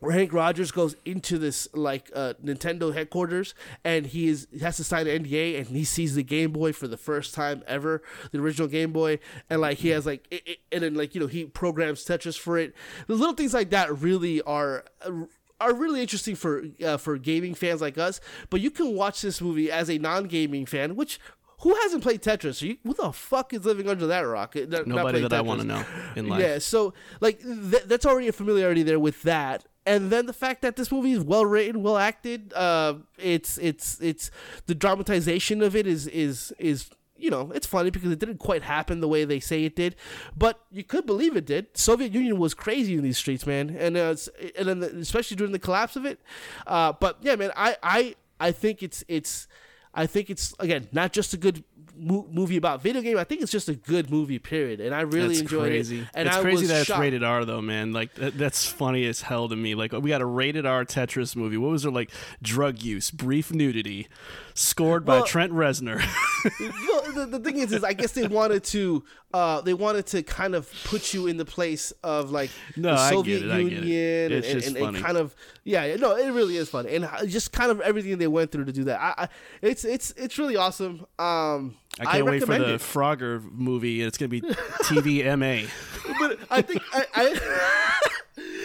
[0.00, 4.76] where Henk Rogers goes into this like uh, Nintendo headquarters and he is he has
[4.76, 8.02] to sign an NDA and he sees the Game Boy for the first time ever,
[8.30, 9.18] the original Game Boy,
[9.50, 12.38] and like he has like it, it- and then like you know he programs Tetris
[12.38, 12.74] for it.
[13.06, 14.84] The little things like that really are.
[15.04, 15.24] Uh,
[15.60, 19.40] are really interesting for uh, for gaming fans like us, but you can watch this
[19.40, 21.18] movie as a non-gaming fan, which
[21.62, 22.62] who hasn't played Tetris?
[22.62, 24.54] You, who the fuck is living under that rock?
[24.54, 25.84] Not- not Nobody playing that I want to know
[26.14, 26.40] in life.
[26.40, 30.60] Yeah, so like th- that's already a familiarity there with that, and then the fact
[30.62, 32.52] that this movie is well written, well acted.
[32.52, 34.30] Uh, it's it's it's
[34.66, 38.62] the dramatization of it is is is you know it's funny because it didn't quite
[38.62, 39.96] happen the way they say it did,
[40.36, 41.66] but you could believe it did.
[41.74, 44.14] Soviet Union was crazy in these streets, man, and uh,
[44.58, 46.20] and then the, especially during the collapse of it.
[46.66, 49.48] Uh, but yeah, man, I I I think it's it's.
[49.94, 51.64] I think it's again not just a good
[51.98, 53.18] mo- movie about video game.
[53.18, 54.80] I think it's just a good movie, period.
[54.80, 56.00] And I really That's enjoyed crazy.
[56.00, 56.06] it.
[56.14, 57.00] And it's I crazy that it's shocked.
[57.00, 57.92] rated R though, man.
[57.92, 59.74] Like that, that's funny as hell to me.
[59.74, 61.56] Like we got a rated R Tetris movie.
[61.56, 62.10] What was there like?
[62.42, 64.08] Drug use, brief nudity,
[64.54, 65.98] scored by Trent Reznor.
[66.60, 70.22] well, the, the thing is, is I guess they wanted to, uh, they wanted to
[70.22, 73.58] kind of put you in the place of like No, the I Soviet it, I
[73.58, 73.72] it.
[73.72, 77.52] Union, It's and, and, and kind of, yeah, no, it really is funny, and just
[77.52, 79.00] kind of everything they went through to do that.
[79.00, 79.28] I, I
[79.60, 81.06] it's it's it's really awesome.
[81.18, 82.80] Um, I can't wait for the it.
[82.80, 84.02] Frogger movie.
[84.02, 85.68] It's gonna be TVMA.
[86.18, 88.00] but I think I, I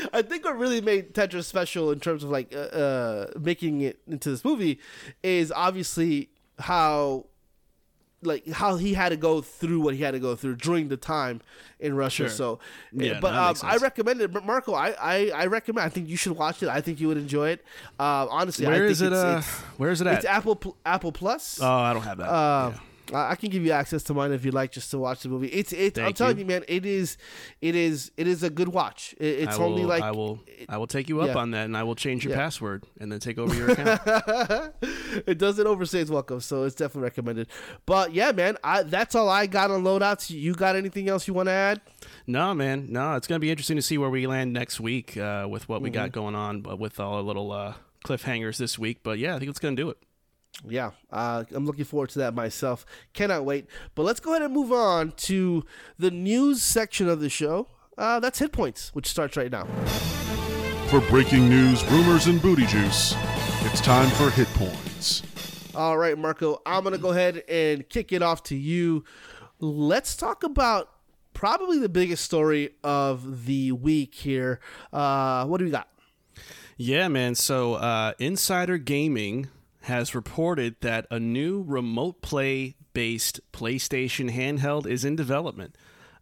[0.13, 3.99] I think what really made Tetris special in terms of like uh, uh, making it
[4.07, 4.79] into this movie
[5.23, 7.25] is obviously how
[8.25, 10.97] like how he had to go through what he had to go through during the
[10.97, 11.41] time
[11.79, 12.23] in Russia.
[12.23, 12.29] Sure.
[12.29, 12.59] So,
[12.91, 14.31] Yeah, but no, um, I recommend it.
[14.31, 15.85] But Marco, I, I I recommend.
[15.85, 16.69] I think you should watch it.
[16.69, 17.63] I think you would enjoy it.
[17.99, 19.07] Um, honestly, I Where think is it?
[19.13, 20.15] It's, Uh, it's, where is it at?
[20.15, 21.59] it's Apple Apple Plus.
[21.61, 22.29] oh, I don't have that.
[22.29, 22.79] Uh, Yeah.
[23.13, 25.47] I can give you access to mine if you'd like, just to watch the movie.
[25.47, 25.99] It's it's.
[25.99, 26.41] I'm telling you.
[26.43, 27.17] you, man, it is,
[27.61, 29.13] it is, it is a good watch.
[29.19, 31.37] It, it's I will, only like I will I will take you up yeah.
[31.37, 32.39] on that, and I will change your Yeah.
[32.39, 34.01] password and then take over your account.
[35.27, 37.47] it doesn't overstay its welcome, so it's definitely recommended.
[37.85, 40.29] But yeah, man, I that's all I got on loadouts.
[40.29, 41.81] You got anything else you want to add?
[42.27, 43.15] no, man, no.
[43.15, 45.89] It's gonna be interesting to see where we land next week uh, with what we
[45.89, 46.19] got Mm-hmm.
[46.19, 48.99] going on, but with all our little uh, cliffhangers this week.
[49.03, 49.97] But yeah, I think it's gonna do it.
[50.67, 52.85] Yeah, uh, I'm looking forward to that myself.
[53.13, 53.67] Cannot wait.
[53.95, 55.65] But let's go ahead and move on to
[55.97, 57.67] the news section of the show.
[57.97, 59.65] Uh, that's hit points, which starts right now.
[60.87, 63.15] For breaking news, rumors, and booty juice,
[63.61, 65.23] it's time for Hit Points.
[65.75, 69.03] All right, Marco, I'm going to go ahead and kick it off to you.
[69.59, 70.89] Let's talk about
[71.33, 74.59] probably the biggest story of the week here.
[74.91, 75.87] Uh, what do we got?
[76.77, 77.33] Yeah, man.
[77.33, 79.49] So, uh, Insider Gaming
[79.83, 85.75] has reported that a new remote play based PlayStation handheld is in development.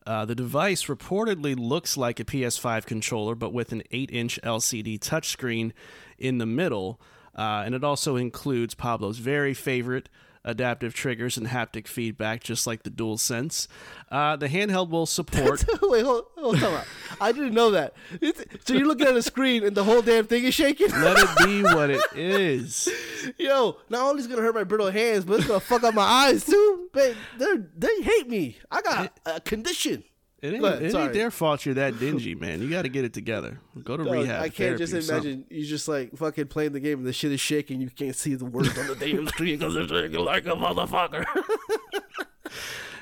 [0.06, 5.00] Uh, the device reportedly looks like a PS5 controller, but with an 8 inch LCD
[5.00, 5.74] touchscreen
[6.18, 7.00] in the middle.
[7.38, 10.10] Uh, and it also includes Pablo's very favorite
[10.44, 13.68] adaptive triggers and haptic feedback, just like the DualSense.
[14.10, 15.64] Uh, the handheld will support.
[15.82, 16.86] Wait, hold, hold out.
[17.20, 17.94] I didn't know that.
[18.20, 20.90] It's, so you're looking at a screen and the whole damn thing is shaking?
[20.92, 22.90] Let it be what it is.
[23.38, 25.94] Yo, not only is it gonna hurt my brittle hands, but it's gonna fuck up
[25.94, 26.90] my eyes too.
[26.94, 28.58] They they hate me.
[28.70, 30.04] I got a condition.
[30.42, 32.62] It ain't, ahead, it ain't their fault you're that dingy, man.
[32.62, 33.60] You got to get it together.
[33.84, 34.42] Go to Dog, rehab.
[34.42, 37.40] I can't just imagine you just like fucking playing the game and the shit is
[37.40, 37.80] shaking.
[37.80, 41.26] You can't see the words on the damn screen because it's shaking like a motherfucker.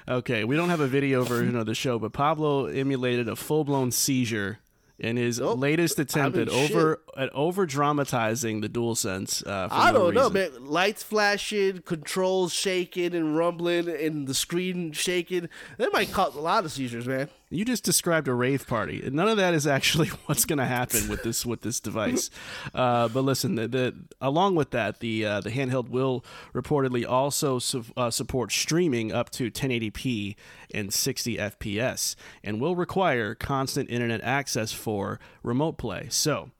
[0.08, 3.63] Okay, we don't have a video version of the show, but Pablo emulated a full
[3.63, 4.58] blown seizure
[5.00, 5.60] in his Nope.
[5.60, 9.46] latest attempt I mean, at over at over dramatizing the DualSense.
[9.48, 10.66] Uh, I no don't know, man.
[10.68, 15.50] Lights flashing, controls shaking and rumbling, and the screen shaking.
[15.78, 17.30] That might cause a lot of seizures, man.
[17.52, 19.02] You just described a rave party.
[19.12, 22.30] None of that is actually what's going to happen with this with this device.
[22.76, 27.58] Uh, but listen, the, the along with that, the uh, the handheld will reportedly also
[27.58, 30.36] su- uh, support streaming up to 1080p
[30.74, 36.08] and 60 FPS, and will require constant internet access for remote play.
[36.10, 36.52] So.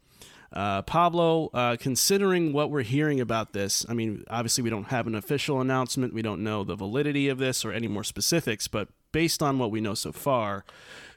[0.52, 5.06] Uh, Pablo, uh, considering what we're hearing about this, I mean, obviously we don't have
[5.06, 6.12] an official announcement.
[6.12, 9.71] We don't know the validity of this or any more specifics, but based on what
[9.71, 10.65] we know so far,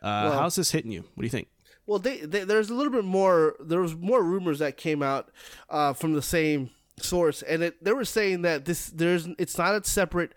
[0.02, 1.02] uh, how's this hitting you?
[1.14, 1.48] What do you think?
[1.86, 3.56] Well, they, they, there's a little bit more.
[3.60, 5.30] There was more rumors that came out
[5.68, 9.74] uh, from the same source, and it, they were saying that this there's it's not
[9.74, 10.32] a separate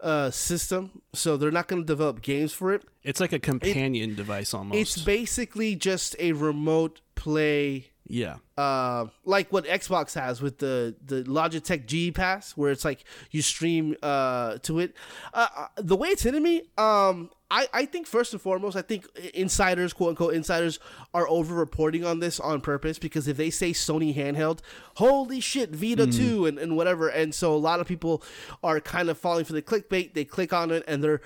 [0.00, 2.84] uh, system, so they're not going to develop games for it.
[3.02, 4.78] It's like a companion device almost.
[4.78, 8.36] It's basically just a remote play, yeah.
[8.56, 13.42] Uh, like what Xbox has with the the Logitech G Pass, where it's like you
[13.42, 14.94] stream uh, to it.
[15.32, 18.82] Uh, uh, the way it's hitting me, um, I, I think first and foremost, I
[18.82, 20.78] think insiders, quote unquote insiders,
[21.12, 24.60] are over reporting on this on purpose because if they say Sony handheld,
[24.96, 27.08] holy shit, Vita 2 and, and whatever.
[27.08, 28.22] And so a lot of people
[28.62, 30.14] are kind of falling for the clickbait.
[30.14, 31.20] They click on it and they're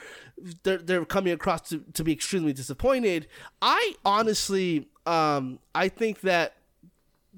[0.62, 3.26] they're, they're coming across to, to be extremely disappointed.
[3.60, 6.54] I honestly, um, I think that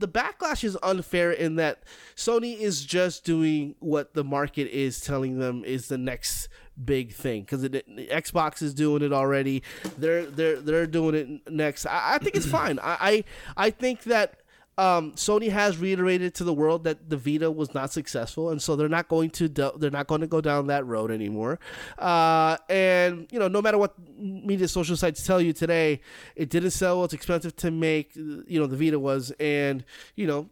[0.00, 1.84] the backlash is unfair in that
[2.16, 6.48] Sony is just doing what the market is telling them is the next
[6.82, 9.62] big thing because Xbox is doing it already.
[9.98, 11.86] They're they're they're doing it next.
[11.86, 12.78] I, I think it's fine.
[12.80, 13.24] I, I
[13.66, 14.39] I think that.
[14.80, 18.76] Um, Sony has reiterated to the world that the Vita was not successful, and so
[18.76, 21.58] they're not going to do- they're not going to go down that road anymore.
[21.98, 26.00] Uh, and you know, no matter what media social sites tell you today,
[26.34, 27.04] it didn't sell.
[27.04, 28.16] It's expensive to make.
[28.16, 29.84] You know, the Vita was, and
[30.16, 30.48] you know,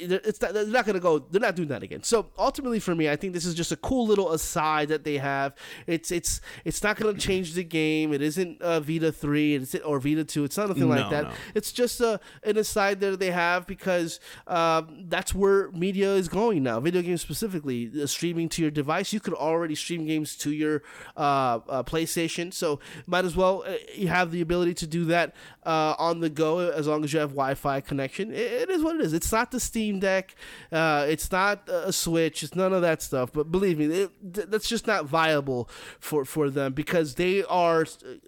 [0.00, 1.18] it's not, they're not going to go.
[1.18, 2.02] They're not doing that again.
[2.02, 5.18] So ultimately, for me, I think this is just a cool little aside that they
[5.18, 5.54] have.
[5.86, 8.12] It's it's it's not going to change the game.
[8.12, 9.54] It isn't uh, Vita three.
[9.56, 10.44] It's or Vita two.
[10.44, 11.24] It's not nothing like No, that.
[11.24, 11.30] no.
[11.54, 16.62] It's just a, an aside that they have because um, that's where media is going
[16.62, 16.80] now.
[16.80, 19.12] Video games specifically, uh, streaming to your device.
[19.12, 20.82] You could already stream games to your
[21.16, 25.34] uh, uh, PlayStation, so might as well uh, you have the ability to do that
[25.64, 28.32] uh, on the go as long as you have Wi-Fi connection.
[28.32, 29.12] It, it is what it is.
[29.12, 30.34] It's not the Steam Deck.
[30.70, 32.42] Uh, it's not a Switch.
[32.42, 33.32] It's none of that stuff.
[33.32, 37.86] But believe me, it, th- that's just not viable for for them because they are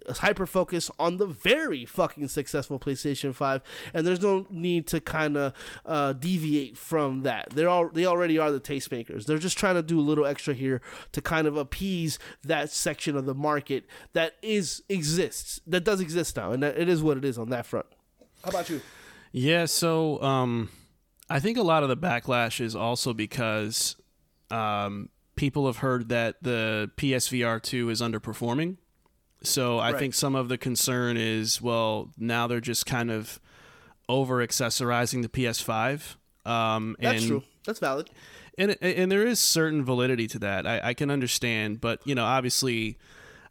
[0.08, 3.62] hyper focused on the very fucking successful PlayStation Five,
[3.94, 5.52] and there's no need to kind of
[5.86, 7.50] uh, deviate from that.
[7.50, 9.26] They're all they already are the tastemakers.
[9.26, 10.80] They're just trying to do a little extra here
[11.12, 16.36] to kind of appease that section of the market that is exists that does exist
[16.36, 17.86] now, and that it is what it is on that front.
[18.44, 18.80] How about you?
[19.30, 20.68] Yeah, so um,
[21.30, 23.96] I think a lot of the backlash is also because
[24.50, 28.76] um, people have heard that the PSVR 2 is underperforming.
[29.42, 29.98] So I Right.
[29.98, 33.40] think some of the concern is, well, now they're just kind of
[34.08, 36.16] over accessorizing the PS5.
[36.44, 37.42] Um, That's and, true.
[37.64, 38.10] That's valid.
[38.58, 40.66] and and there is certain validity to that.
[40.66, 42.98] I, I can understand, but you know, obviously,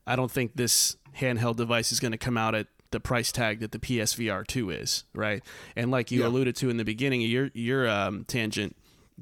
[0.06, 3.60] I don't think this handheld device is going to come out at the price tag
[3.62, 5.44] that the PSVR two is, right?
[5.76, 6.28] And like you Yeah.
[6.28, 8.76] alluded to in the beginning of your your um, tangent,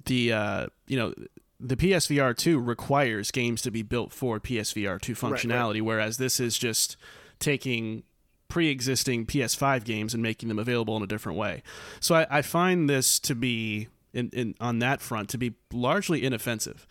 [0.05, 1.13] the uh, you know
[1.59, 5.19] the PSVR two requires games to be built for PSVR two right.
[5.33, 6.95] functionality, whereas this is just
[7.39, 8.03] taking
[8.47, 11.61] pre-existing PS5 games and making them available in a different way.
[11.99, 16.23] So I, I find this to be in, in on that front to be largely
[16.23, 16.87] inoffensive.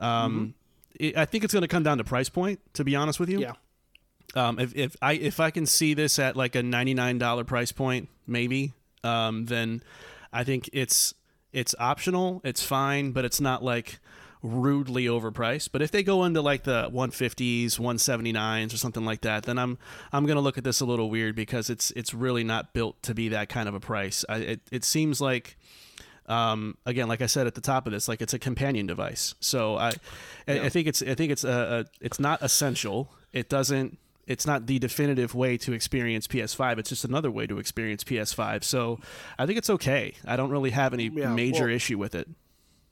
[0.00, 0.54] Um,
[0.98, 2.60] it, I think it's going to come down to price point.
[2.74, 3.52] To be honest with you, Yeah.
[4.34, 7.44] Um, if, if I if I can see this at like a ninety nine dollar
[7.44, 8.72] price point, maybe,
[9.04, 9.82] um, then
[10.32, 11.14] I think it's
[11.52, 12.40] it's optional.
[12.44, 13.98] It's fine, but it's not like
[14.42, 15.70] rudely overpriced.
[15.72, 19.22] But if they go into like the one fifties, one seventy nines, or something like
[19.22, 19.78] that, then I'm
[20.12, 23.14] I'm gonna look at this a little weird because it's it's really not built to
[23.14, 24.24] be that kind of a price.
[24.28, 25.56] I, it it seems like
[26.28, 29.34] um, again, like I said at the top of this, like it's a companion device.
[29.40, 29.92] So I,
[30.48, 33.10] I, I think it's I think it's a, a it's not essential.
[33.32, 33.98] It doesn't.
[34.26, 36.78] It's not the definitive way to experience PS5.
[36.78, 38.64] It's just another way to experience PS5.
[38.64, 38.98] So
[39.38, 40.14] I think it's okay.
[40.26, 42.28] I don't really have any Yeah, major well- issue with it.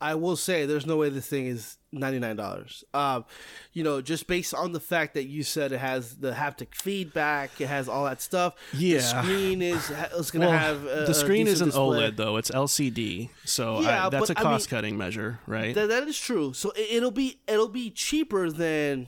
[0.01, 2.85] I will say there's no way this thing is ninety nine dollars.
[2.93, 3.25] Um,
[3.73, 7.59] you know, just based on the fact that you said it has the haptic feedback,
[7.59, 8.55] it has all that stuff.
[8.75, 8.99] Yeah.
[8.99, 12.11] the screen is is going to Well, have a, the screen a isn't decent display.
[12.11, 13.31] OLED though; it's LCD.
[13.47, 15.75] So Yeah, I, that's a but I mean- cost cutting measure, right?
[15.75, 16.53] That, that is true.
[16.53, 19.07] So it, it'll be it'll be cheaper than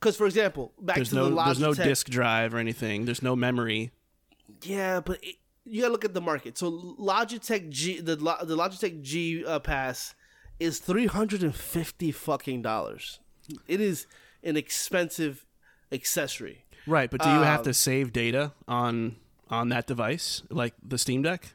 [0.00, 1.44] because, for example, back there's to no the Logitech.
[1.46, 3.04] there's no disk drive or anything.
[3.04, 3.90] There's no memory.
[4.62, 6.56] Yeah, but it, you gotta look at the market.
[6.58, 10.14] So Logitech G, the the Logitech G uh, Pass
[10.60, 13.20] is three hundred and fifty fucking dollars.
[13.68, 14.06] It is
[14.42, 15.44] an expensive
[15.92, 16.64] accessory.
[16.86, 19.16] Right, but do you have Um, to save data on
[19.50, 21.54] on that device, like the Steam Deck?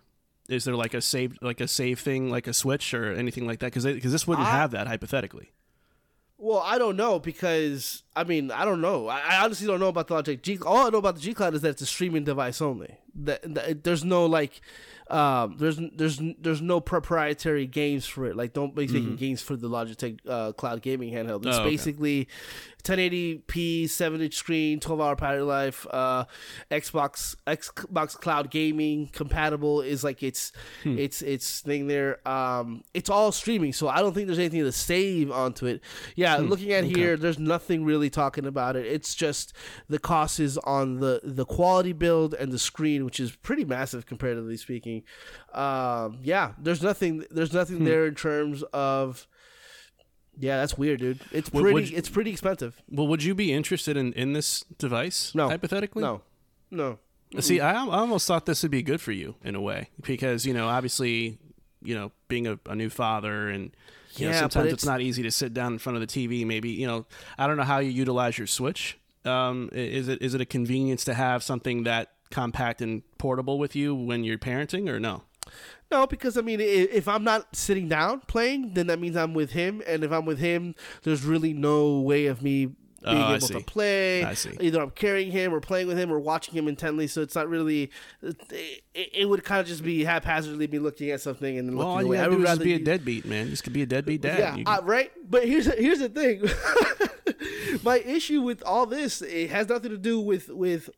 [0.50, 3.60] Is there like a save like a save thing, like a Switch or anything like
[3.60, 3.68] that?
[3.68, 5.52] Because because this wouldn't I- have that hypothetically.
[6.44, 9.08] Well, I don't know because I mean I don't know.
[9.08, 10.58] I, I honestly don't know about the Logitech G.
[10.66, 12.98] All I know about the G Cloud is that it's a streaming device only.
[13.14, 14.60] That, that there's no like,
[15.12, 18.36] um, there's there's there's no proprietary games for it.
[18.36, 21.46] Like don't be making games for the Logitech uh, Cloud gaming handheld.
[21.46, 21.60] It's Mm-hmm.
[21.60, 21.70] Oh, okay.
[21.70, 22.28] basically
[22.84, 25.86] 1080p, seven inch screen, 12 hour battery life.
[25.90, 26.26] Uh,
[26.70, 30.52] Xbox Xbox Cloud gaming compatible is like it's
[30.84, 30.98] Hmm.
[30.98, 32.26] it's it's thing there.
[32.28, 35.82] Um, it's all streaming, so I don't think there's anything to save onto it.
[36.16, 36.48] Yeah, Hmm.
[36.48, 38.86] looking at here, there's nothing really talking about it.
[38.86, 39.54] It's just
[39.90, 44.06] the cost is on the the quality build and the screen, which is pretty massive
[44.06, 45.01] comparatively speaking.
[45.54, 47.86] Um, yeah, there's nothing there's nothing Hmm.
[47.86, 49.28] there in terms of.
[50.40, 51.20] Yeah, that's weird, dude.
[51.32, 51.74] It's pretty.
[51.74, 52.82] would it's pretty expensive.
[52.90, 55.36] Well, would you be interested in in this device?
[55.36, 55.50] No.
[55.50, 56.22] hypothetically, No,
[56.72, 57.00] no.
[57.40, 60.46] See, I, I almost thought this would be good for you in a way because
[60.46, 61.38] you know, obviously,
[61.82, 63.72] you know, being a, a new father and
[64.16, 66.08] you Yeah, but sometimes it's, it's- not easy to sit down in front of the
[66.08, 66.46] TV.
[66.46, 67.06] Maybe you know,
[67.38, 68.98] I don't know how you utilize your Switch.
[69.26, 73.76] Um, is it is it a convenience to have something that compact and portable with
[73.76, 75.24] you when you're parenting, or no?
[75.92, 79.52] No, because I mean, if I'm not sitting down playing, then that means I'm with
[79.52, 80.74] him, and if I'm with him,
[81.04, 82.68] there's really no way of me
[83.04, 84.24] being Oh, able to play.
[84.24, 84.56] I see.
[84.62, 87.08] Either I'm carrying him, or playing with him, or watching him intently.
[87.08, 87.90] So it's not really.
[88.22, 91.94] It, it would kind of just be haphazardly be looking at something and then Well,
[91.96, 92.20] looking away.
[92.20, 93.50] I would do is just rather be a deadbeat, man.
[93.50, 94.38] Just could be a deadbeat dad.
[94.40, 95.12] yeah, You uh, right.
[95.28, 96.44] But here's here's the thing.
[97.84, 100.90] My issue with all this it has nothing to do with with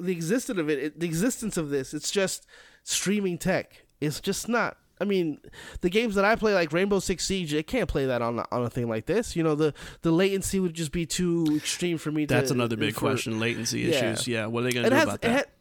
[0.00, 1.94] the existence of it, it, the existence of this.
[1.94, 2.46] It's just
[2.82, 3.84] streaming tech.
[4.00, 4.76] It's just not.
[5.00, 5.40] I mean,
[5.80, 8.64] the games that I play, like Rainbow Six Siege, it can't play that on on
[8.64, 9.34] a thing like this.
[9.34, 9.72] You know, the
[10.02, 12.26] the latency would just be too extreme for me.
[12.26, 13.40] That's to, another big for- question.
[13.40, 13.88] Latency yeah.
[13.88, 14.28] issues.
[14.28, 14.46] Yeah.
[14.46, 15.46] What are they gonna do has about it, that?
[15.46, 15.52] ha-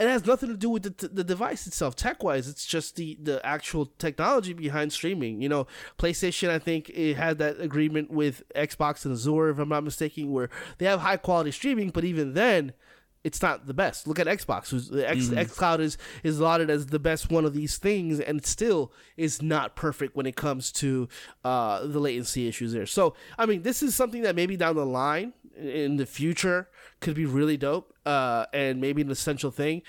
[0.00, 2.48] it has nothing to do with the, the device itself, tech wise.
[2.48, 5.40] It's just the the actual technology behind streaming.
[5.40, 5.66] You know,
[5.98, 10.32] PlayStation, I think, it had that agreement with Xbox and Azure, if I'm not mistaken,
[10.32, 12.72] where they have high quality streaming, but even then.
[13.22, 14.06] It's not the best.
[14.06, 14.70] Look at Xbox.
[14.70, 18.44] Who's the X, XCloud is is lauded as the best one of these things, and
[18.44, 21.08] still is not perfect when it comes to
[21.44, 22.86] uh, the latency issues there.
[22.86, 26.68] So, I mean, this is something that maybe down the line in the future
[27.00, 29.82] could be really dope uh, and maybe an essential thing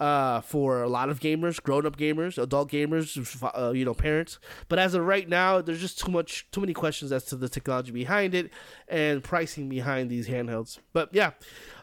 [0.00, 4.38] uh, for a lot of gamers, grown up gamers, adult gamers, uh, you know, parents.
[4.68, 7.48] But as of right now, there's just too much, too many questions as to the
[7.48, 8.50] technology behind it
[8.88, 10.78] and pricing behind these handhelds.
[10.92, 11.32] But yeah,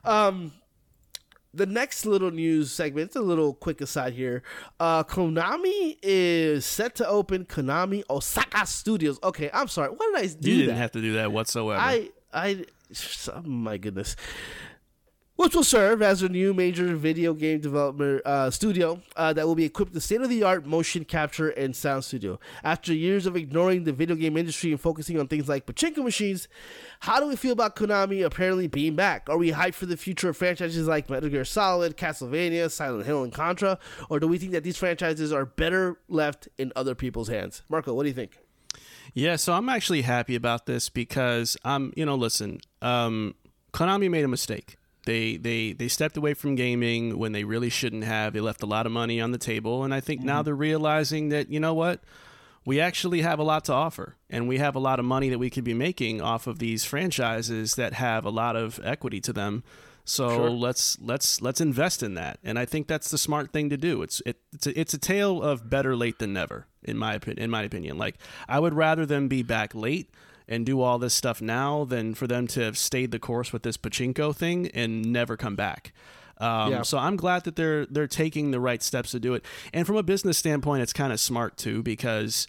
[0.03, 0.53] um,
[1.55, 4.43] the next little news segment, it's a little quick aside here.
[4.79, 9.19] Uh, Konami is set to open Konami Osaka Studios.
[9.23, 9.89] Okay, I'm sorry.
[9.89, 10.81] Why did I do You didn't that?
[10.81, 11.79] have to do that whatsoever.
[11.81, 12.65] I, I,
[13.33, 14.15] oh my goodness.
[15.37, 19.55] Which will serve as a new major video game development uh, studio uh, that will
[19.55, 22.39] be equipped with state of the art motion capture and sound studio.
[22.63, 26.47] After years of ignoring the video game industry and focusing on things like pachinko machines,
[27.01, 29.29] how do we feel about Konami apparently being back?
[29.29, 33.21] Are we hyped for the future of franchises like Metal Gear Solid, Castlevania, Silent Hill,
[33.21, 33.77] and Contra?
[34.09, 37.61] Or do we think that these franchises are better left in other people's hands?
[37.67, 38.39] Marco, what do you think?
[39.13, 43.35] Yeah, so I'm actually happy about this because I'm, you know, listen, um,
[43.73, 44.77] Konami made a mistake.
[45.05, 48.33] They they they stepped away from gaming when they really shouldn't have.
[48.33, 50.45] They left a lot of money on the table, and I think now mm-hmm.
[50.45, 52.01] they're realizing that you know what,
[52.65, 55.37] we actually have a lot to offer, and we have a lot of money that
[55.37, 59.33] we could be making off of these franchises that have a lot of equity to
[59.33, 59.63] them.
[60.05, 60.49] So Sure.
[60.49, 64.01] let's let's let's invest in that, and I think that's the smart thing to do.
[64.01, 67.43] It's it, it's a, it's a tale of better late than never, in my opinion.
[67.43, 70.09] In my opinion, like I would rather them be back late
[70.47, 73.63] and do all this stuff now than for them to have stayed the course with
[73.63, 75.91] this pachinko thing and never come back.
[76.37, 76.81] Um, Yeah.
[76.83, 79.95] So I'm glad that they're they're taking the right steps to do it, and from
[79.95, 82.47] a business standpoint, it's kind of smart too because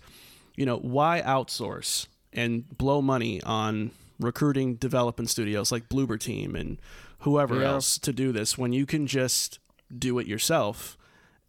[0.56, 6.78] you know why outsource and blow money on recruiting development studios like Bloober Team and
[7.20, 7.72] whoever Yeah.
[7.74, 9.58] else to do this when you can just
[9.96, 10.96] do it yourself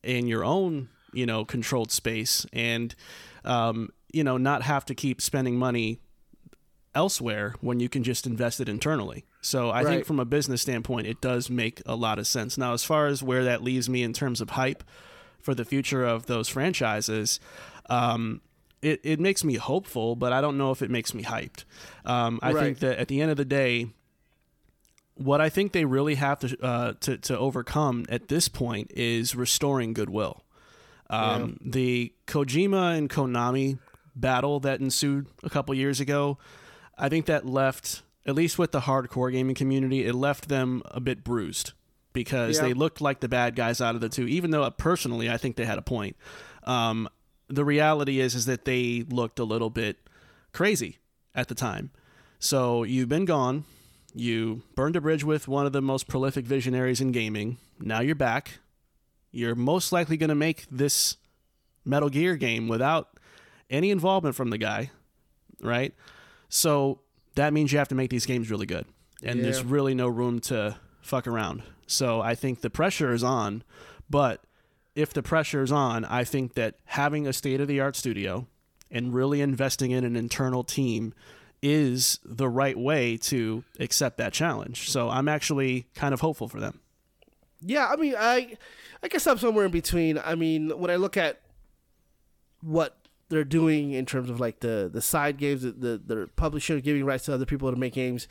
[0.03, 2.93] in your own you know controlled space and
[3.45, 5.99] um, you know not have to keep spending money
[6.95, 9.25] elsewhere when you can just invest it internally.
[9.41, 9.87] So I Right.
[9.87, 12.57] think from a business standpoint, it does make a lot of sense.
[12.57, 14.83] Now, as far as where that leaves me in terms of hype
[15.39, 17.39] for the future of those franchises,
[17.89, 18.41] um,
[18.81, 21.63] it, it makes me hopeful, but I don't know if it makes me hyped.
[22.05, 22.63] Um, I Right.
[22.63, 23.87] think that at the end of the day,
[25.15, 29.35] what I think they really have to uh, to to overcome at this point is
[29.35, 30.43] restoring goodwill.
[31.09, 33.79] Um, The Kojima and Konami
[34.15, 36.37] battle that ensued a couple years ago,
[36.97, 40.99] I think that left, at least with the hardcore gaming community, it left them a
[40.99, 41.73] bit bruised
[42.13, 42.63] because Yeah.
[42.63, 44.27] they looked like the bad guys out of the two.
[44.27, 46.15] Even though uh, personally, I think they had a point.
[46.63, 47.07] Um,
[47.47, 49.97] the reality is, is that they looked a little bit
[50.51, 50.97] crazy
[51.35, 51.91] at the time.
[52.39, 53.63] So you've been gone.
[54.13, 57.57] You burned a bridge with one of the most prolific visionaries in gaming.
[57.79, 58.59] Now you're back.
[59.31, 61.17] You're most likely going to make this
[61.85, 63.09] Metal Gear game without
[63.69, 64.89] any involvement from the guy,
[65.61, 65.93] right?
[66.49, 67.01] So
[67.35, 68.85] that means you have to make these games really good.
[69.23, 71.63] And there's really no room to fuck around.
[71.87, 73.63] So I think the pressure is on,
[74.09, 74.43] but
[74.95, 78.47] if the pressure is on, I think that having a state of the art studio
[78.91, 81.13] and really investing in an internal team
[81.61, 84.89] is the right way to accept that challenge.
[84.89, 86.81] So I'm actually kind of hopeful for them.
[87.61, 88.57] Yeah, I mean, I,
[89.01, 90.19] I guess I'm somewhere in between.
[90.23, 91.41] I mean, when I look at
[92.61, 92.97] what
[93.29, 97.05] they're doing in terms of like the the side games, the the, the publisher giving
[97.05, 98.27] rights to other people to make games,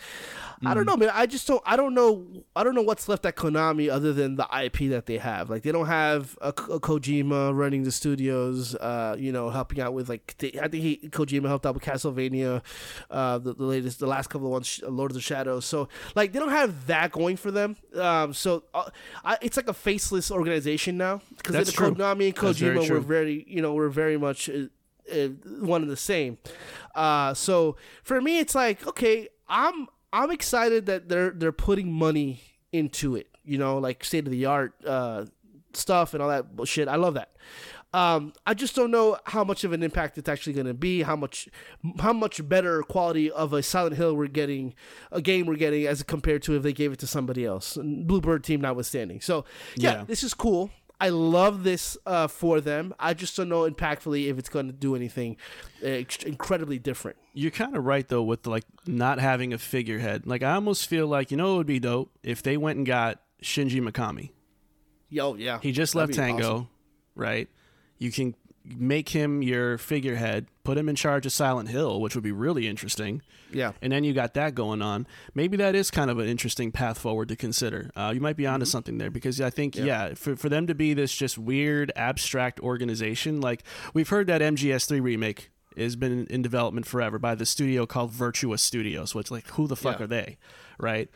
[0.64, 1.11] I don't know, man.
[1.12, 1.62] I just don't.
[1.66, 2.26] I don't know.
[2.55, 5.51] I don't know what's left at Konami other than the IP that they have.
[5.51, 8.74] Like they don't have a, a Kojima running the studios.
[8.74, 11.82] Uh, you know, helping out with like they, I think he Kojima helped out with
[11.82, 12.62] Castlevania,
[13.11, 15.64] uh, the, the latest, the last couple of ones, Lord of the Shadows.
[15.64, 17.76] So like they don't have that going for them.
[17.94, 18.88] Um, so uh,
[19.24, 21.94] I, it's like a faceless organization now because That's the true.
[21.94, 24.49] Konami and very Kojima were very, you know, were very much.
[25.12, 25.28] Uh,
[25.61, 26.38] one and the same.
[26.94, 32.40] Uh, so for me, it's like okay, I'm I'm excited that they're they're putting money
[32.72, 33.28] into it.
[33.44, 35.26] You know, like state of the art uh,
[35.72, 36.88] stuff and all that bullshit.
[36.88, 37.30] I love that.
[37.94, 41.02] Um, I just don't know how much of an impact it's actually going to be.
[41.02, 41.48] How much,
[42.00, 44.74] how much better quality of a Silent Hill we're getting,
[45.12, 47.78] a game we're getting as compared to if they gave it to somebody else.
[47.80, 49.20] Bloober team notwithstanding.
[49.22, 49.46] So
[49.76, 50.04] yeah, Yeah.
[50.04, 50.70] this is cool.
[51.01, 52.94] I love this uh, for them.
[52.99, 55.36] I just don't know impactfully if it's going to do anything
[55.84, 57.18] uh, incredibly different.
[57.34, 60.26] You're kind of right though with like not having a figurehead.
[60.26, 62.86] Like I almost feel like you know it would be dope if they went and
[62.86, 64.30] got Shinji Mikami.
[65.09, 66.68] Yo, yeah, He just That'd left Tango, awesome.
[67.14, 67.49] right?
[67.99, 68.34] You can
[68.64, 72.67] make him your figurehead, put him in charge of Silent Hill, which would be really
[72.67, 73.23] interesting.
[73.53, 75.07] Yeah, And then you got that going on.
[75.33, 77.93] Maybe that is kind of an interesting path forward to consider.
[77.95, 80.75] Uh, you might be onto something there because I think, yeah, for, for them to
[80.75, 83.62] be this just weird, abstract organization, like
[83.95, 88.59] we've heard that MGS3 remake has been in development forever by the studio called Virtuos
[88.61, 90.05] Studios, which, like, who the fuck Yeah.
[90.05, 90.37] are they,
[90.79, 91.09] right?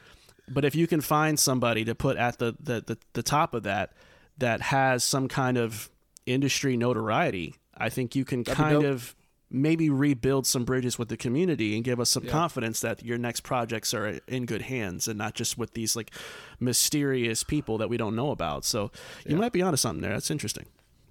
[0.49, 3.65] But if you can find somebody to put at the, the, the, the top of
[3.65, 3.93] that
[4.39, 5.91] that has some kind of
[6.27, 9.17] industry notoriety, I think you can That'd kind of
[9.51, 12.31] maybe rebuild some bridges with the community and give us some Yeah.
[12.31, 16.13] confidence that your next projects are in good hands and not just with these like
[16.61, 18.65] mysterious people that we don't know about.
[18.65, 18.91] So
[19.27, 20.13] you might be onto something there.
[20.13, 20.67] That's interesting.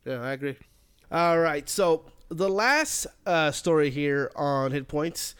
[0.06, 0.56] Yeah, I agree.
[1.12, 5.36] All right, so the last uh, story here on Hit Points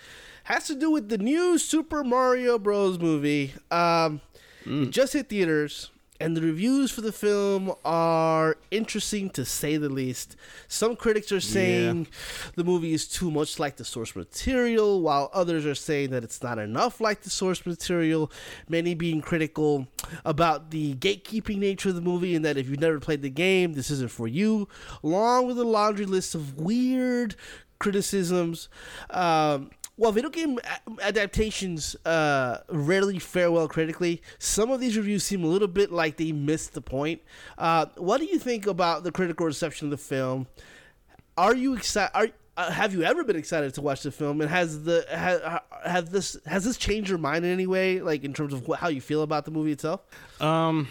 [0.46, 2.98] has to do with the new Super Mario Bros.
[3.00, 3.54] movie.
[3.70, 4.22] Um,
[4.66, 5.90] It just hit theaters,
[6.20, 10.36] and the reviews for the film are interesting to say the least.
[10.68, 12.08] Some critics are saying
[12.56, 16.44] the movie is too much like the source material, while others are saying that it's
[16.44, 18.32] not enough like the source material.
[18.68, 19.88] Many being critical
[20.26, 23.74] about the gatekeeping nature of the movie, and that if you've never played the game,
[23.74, 24.68] this isn't for you,
[25.04, 27.36] along with a laundry list of weird
[27.80, 28.68] criticisms.
[29.10, 30.58] Um, while video game
[31.02, 36.16] adaptations uh, rarely fare well critically, some of these reviews seem a little bit like
[36.16, 37.22] they missed the point.
[37.58, 40.48] Uh, what do you think about the critical reception of the film?
[41.38, 42.12] Are you excited?
[42.16, 44.40] Are uh, have you ever been excited to watch the film?
[44.40, 48.24] And has the ha, have this has this changed your mind in any way, like
[48.24, 50.02] in terms of how you feel about the movie itself?
[50.42, 50.88] Um,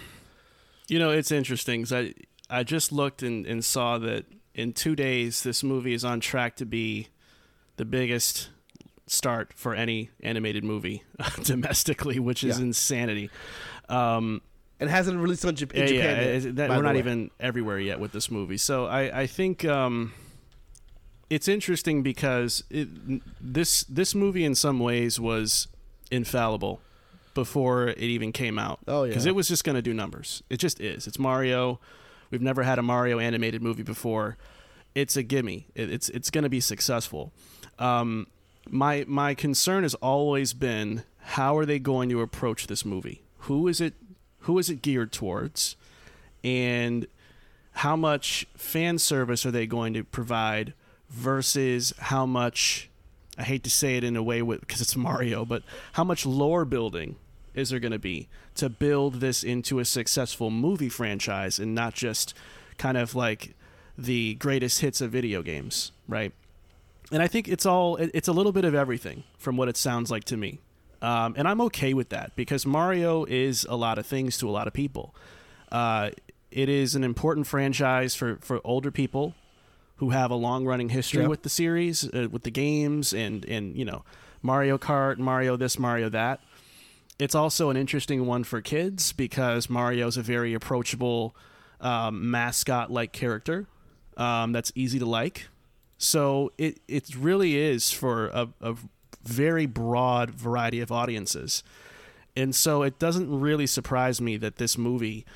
[0.86, 2.12] you know, it's interesting 'cause I
[2.50, 6.56] I just looked and, and saw that in two days this movie is on track
[6.56, 7.08] to be
[7.76, 8.50] the biggest
[9.10, 11.02] start for any animated movie
[11.42, 12.64] domestically, which is Yeah.
[12.66, 13.30] insanity.
[13.88, 14.42] Um,
[14.80, 16.16] It hasn't released on Jap- yeah, Japan.
[16.22, 17.00] yeah, yet, that- we're not way.
[17.00, 18.56] even everywhere yet with this movie.
[18.58, 20.12] So I, I think um,
[21.30, 22.88] it's interesting because it,
[23.40, 25.68] this this movie in some ways was
[26.10, 26.80] infallible
[27.34, 28.78] before it even came out.
[28.88, 29.08] Oh, yeah.
[29.10, 30.42] because it was just going to do numbers.
[30.48, 31.06] It just is.
[31.06, 31.80] It's Mario.
[32.30, 34.36] We've never had a Mario animated movie before.
[34.94, 35.66] It's a gimme.
[35.74, 37.32] It, it's it's going to be successful.
[37.78, 38.26] Um,
[38.70, 43.22] my my concern has always been how are they going to approach this movie?
[43.40, 43.94] Who is it?
[44.40, 45.76] Who is it geared towards?
[46.42, 47.06] And
[47.72, 50.72] how much fan service are they going to provide
[51.10, 52.88] versus how much
[53.36, 55.62] I hate to say it in a way because it's Mario, but
[55.92, 57.16] how much lore building
[57.54, 61.94] is there going to be to build this into a successful movie franchise and not
[61.94, 62.34] just
[62.78, 63.54] kind of like
[63.96, 66.32] the greatest hits of video games, right?
[67.10, 70.10] And I think it's all it's a little bit of everything from what it sounds
[70.10, 70.60] like to me.
[71.00, 74.52] Um, and I'm okay with that because Mario is a lot of things to a
[74.52, 75.14] lot of people.
[75.70, 76.10] Uh,
[76.50, 79.34] it is an important franchise for, for older people
[79.96, 81.28] who have a long running history Yeah.
[81.28, 84.04] with the series, uh, with the games, and and you know
[84.42, 86.40] Mario Kart, Mario this, Mario that.
[87.18, 91.34] It's also an interesting one for kids because Mario's a very approachable
[91.80, 93.66] um, mascot like character
[94.16, 95.48] um, that's easy to like.
[95.98, 98.76] So it it really is for a, a
[99.24, 101.62] very broad variety of audiences,
[102.36, 105.26] and so it doesn't really surprise me that this movie,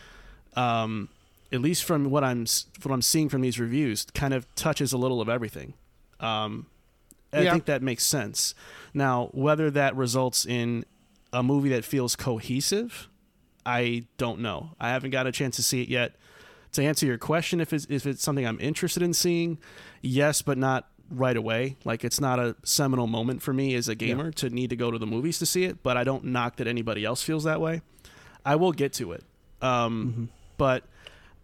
[0.54, 1.08] um,
[1.50, 2.46] at least from what I'm
[2.82, 5.74] what I'm seeing from these reviews, kind of touches a little of everything.
[6.20, 6.66] Um,
[7.32, 7.52] I Yeah.
[7.52, 8.54] think that makes sense.
[8.94, 10.84] Now, whether that results in
[11.32, 13.08] a movie that feels cohesive,
[13.66, 14.76] I don't know.
[14.78, 16.14] I haven't got a chance to see it yet.
[16.72, 19.58] To answer your question, if it's if it's something I'm interested in seeing,
[20.00, 21.76] yes, but not right away.
[21.84, 24.90] Like it's not a seminal moment for me as a gamer to need to go
[24.90, 25.82] to the movies to see it.
[25.82, 27.82] But I don't knock that anybody else feels that way.
[28.44, 29.22] I will get to it.
[29.60, 30.84] Um, But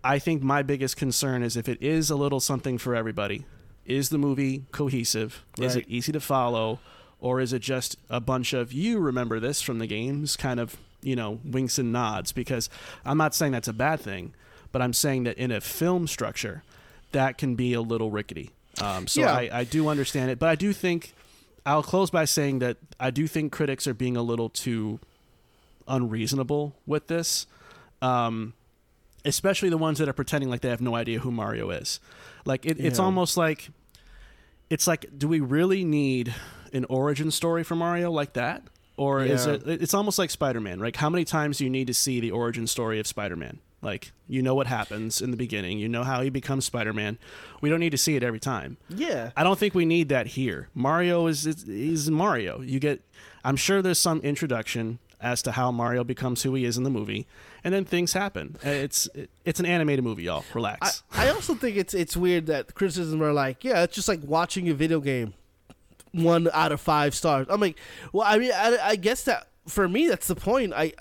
[0.03, 3.45] I think my biggest concern is if it is a little something for everybody,
[3.85, 5.45] is the movie cohesive?
[5.59, 6.79] Is it easy to follow?
[7.21, 10.77] Or is it just a bunch of you remember this from the games kind of,
[11.03, 12.33] you know, winks and nods?
[12.33, 12.71] Because
[13.05, 14.35] I'm not saying that's a bad thing,
[14.73, 16.63] but I'm saying that in a film structure,
[17.13, 18.51] that can be a little rickety.
[18.81, 19.33] Um, so Yeah.
[19.33, 21.15] I, I do understand it, but I do think
[21.67, 25.01] I'll close by saying that I do think critics are being a little too
[25.87, 27.47] unreasonable with this.
[28.03, 28.55] Um,
[29.25, 31.99] especially the ones that are pretending like they have no idea who Mario is.
[32.45, 33.05] Like it, it's Yeah.
[33.05, 33.71] almost like
[34.71, 36.35] it's like, do we really need
[36.73, 38.63] an origin story for Mario like that?
[38.97, 39.63] Or is it?
[39.67, 40.81] It's almost like Spider-Man.
[40.81, 43.61] Like, how many times do you need to see the origin story of Spider-Man?
[43.81, 45.79] Like, you know what happens in the beginning.
[45.79, 47.17] You know how he becomes Spider-Man.
[47.61, 48.77] We don't need to see it every time.
[48.89, 49.31] Yeah.
[49.37, 50.69] I don't think we need that here.
[50.75, 52.61] Mario is is, Mario.
[52.61, 53.03] You get.
[53.45, 56.91] I'm sure there's some introduction as to how Mario becomes who he is in the
[56.91, 57.27] movie,
[57.63, 58.57] and then things happen.
[58.67, 59.09] Uh, It's
[59.45, 60.45] it's an animated movie, y'all.
[60.51, 61.03] I, Relax.
[61.13, 64.69] I also think it's it's weird that criticisms are like, yeah, it's just like watching
[64.69, 65.35] a video game.
[66.13, 67.47] One out of five stars.
[67.49, 67.79] I'm like,
[68.13, 70.73] well, I mean, I, I guess that for me, that's the point.
[70.73, 70.93] I, I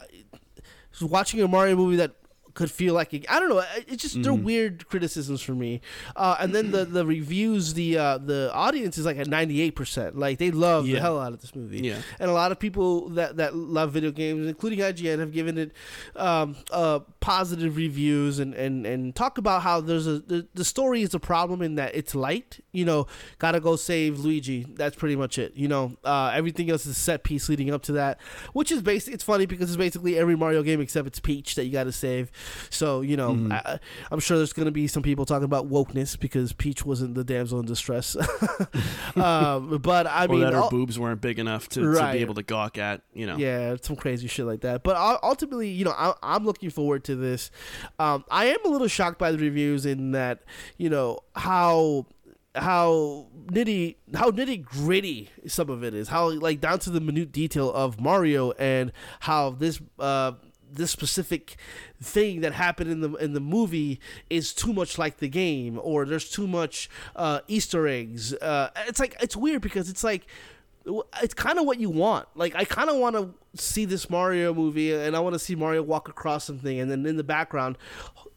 [1.02, 2.12] watching a Mario movie that
[2.58, 3.64] could feel like it, I don't know.
[3.88, 4.43] It's just they're Mm-hmm.
[4.43, 5.80] weird criticisms for me.
[6.16, 9.76] Uh, and then the the reviews, the uh, the audience is like at ninety eight
[9.76, 10.18] percent.
[10.18, 11.80] Like they love the hell out of this movie.
[11.82, 12.01] Yeah.
[12.20, 15.72] And a lot of people that that love video games, including IGN, have given it
[16.16, 21.01] um, uh, positive reviews and, and and talk about how there's a the, the story
[21.03, 22.60] is a problem in that it's light.
[22.72, 24.66] You know, gotta go save Luigi.
[24.76, 25.53] That's pretty much it.
[25.55, 28.20] You know, uh, everything else is a set piece leading up to that,
[28.53, 29.14] which is basic.
[29.14, 32.32] It's funny because it's basically every Mario game except it's Peach that you gotta save.
[32.70, 33.80] So you know, I,
[34.12, 37.60] I'm sure there's gonna be some people talking about wokeness because Peach wasn't the damsel
[37.60, 38.16] in distress.
[39.16, 42.36] um, but I mean, that her all- boobs weren't big enough to, to be able
[42.36, 43.02] to gawk at.
[43.14, 43.38] You know.
[43.38, 44.84] yeah, some crazy shit like that.
[44.84, 47.52] But ultimately, you know, I, I'm looking forward to this.
[48.00, 50.43] Um, I am a little shocked by the reviews in that,
[50.78, 52.06] you know, how
[52.56, 56.10] how nitty how nitty gritty some of it is.
[56.10, 58.91] How like down to the minute detail of Mario and
[59.22, 60.34] how this uh
[60.72, 61.57] this specific
[62.01, 63.99] thing that happened in the in the movie
[64.30, 68.99] is too much like the game or there's too much uh easter eggs uh it's
[68.99, 70.28] like it's weird because it's like
[71.22, 72.28] it's kind of what you want.
[72.36, 75.55] Like I kind of want to see this Mario movie, and I want to see
[75.55, 77.78] Mario walk across something, and then in the background,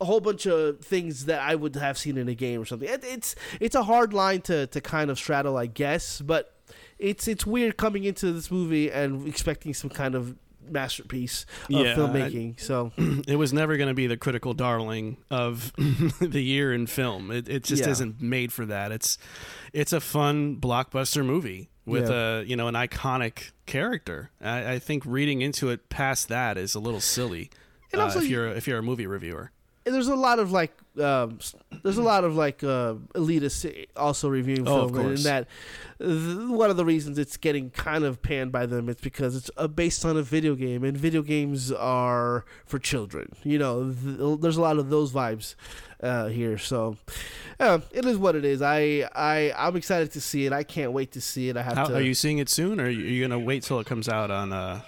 [0.00, 2.88] a whole bunch of things that I would have seen in a game or something.
[2.88, 6.54] It, it's it's a hard line to to kind of straddle, I guess, but
[6.98, 10.36] it's it's weird coming into this movie and expecting some kind of
[10.70, 12.60] masterpiece of Yeah, I- filmmaking.
[12.60, 12.92] so
[13.26, 15.72] it was never going to be the critical darling of
[16.20, 17.30] the year in film.
[17.30, 17.90] It, it just Yeah.
[17.90, 18.92] isn't made for that.
[18.92, 19.18] It's
[19.72, 22.40] it's a fun blockbuster movie with Yeah.
[22.40, 24.30] a you know an iconic character.
[24.40, 27.50] I, I think reading into it past that is a little silly.
[27.92, 29.50] And uh, if you- you're if you're a movie reviewer,
[29.84, 31.38] there's a lot of like um,
[31.82, 35.46] there's a lot of like uh, elitists also reviewing Oh, film, and that
[35.98, 39.50] th- one of the reasons it's getting kind of panned by them is because it's
[39.56, 43.32] uh, based on a video game, and video games are for children.
[43.44, 45.54] You know, th- there's a lot of those vibes
[46.02, 46.58] uh, here.
[46.58, 46.96] So
[47.60, 48.60] uh, it is what it is.
[48.60, 50.52] I I I'm excited to see it.
[50.52, 51.56] I can't wait to see it.
[51.56, 51.94] I have How, to.
[51.96, 54.08] are you seeing it soon, or are you, are you gonna wait till it comes
[54.08, 54.80] out on uh,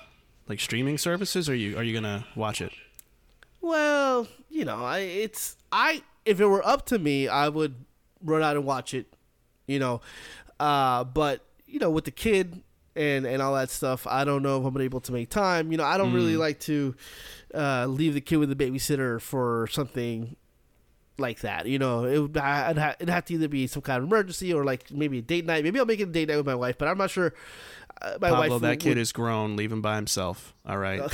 [0.49, 2.73] like streaming services, or are you are you gonna watch it?
[3.63, 7.77] Well, you know, I it's I if it were up to me, I would
[8.23, 9.07] run out and watch it.
[9.67, 10.01] You know,
[10.61, 12.63] uh, but you know, with the kid
[12.97, 15.71] and and all that stuff, I don't know if I'm able to make time.
[15.71, 16.95] You know, I don't really like to
[17.55, 20.37] uh, leave the kid with the babysitter for something
[21.19, 21.67] like that.
[21.67, 24.53] You know, it would I'd ha- it'd have to either be some kind of emergency
[24.53, 25.63] or like maybe a date night.
[25.63, 27.33] Maybe I'll make it a date night with my wife, but I'm not sure.
[28.01, 29.55] Uh, my Pablo, wife that would- kid is grown.
[29.55, 30.53] Leave him by himself.
[30.67, 31.01] All right.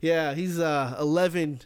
[0.00, 1.60] Yeah, he's uh 11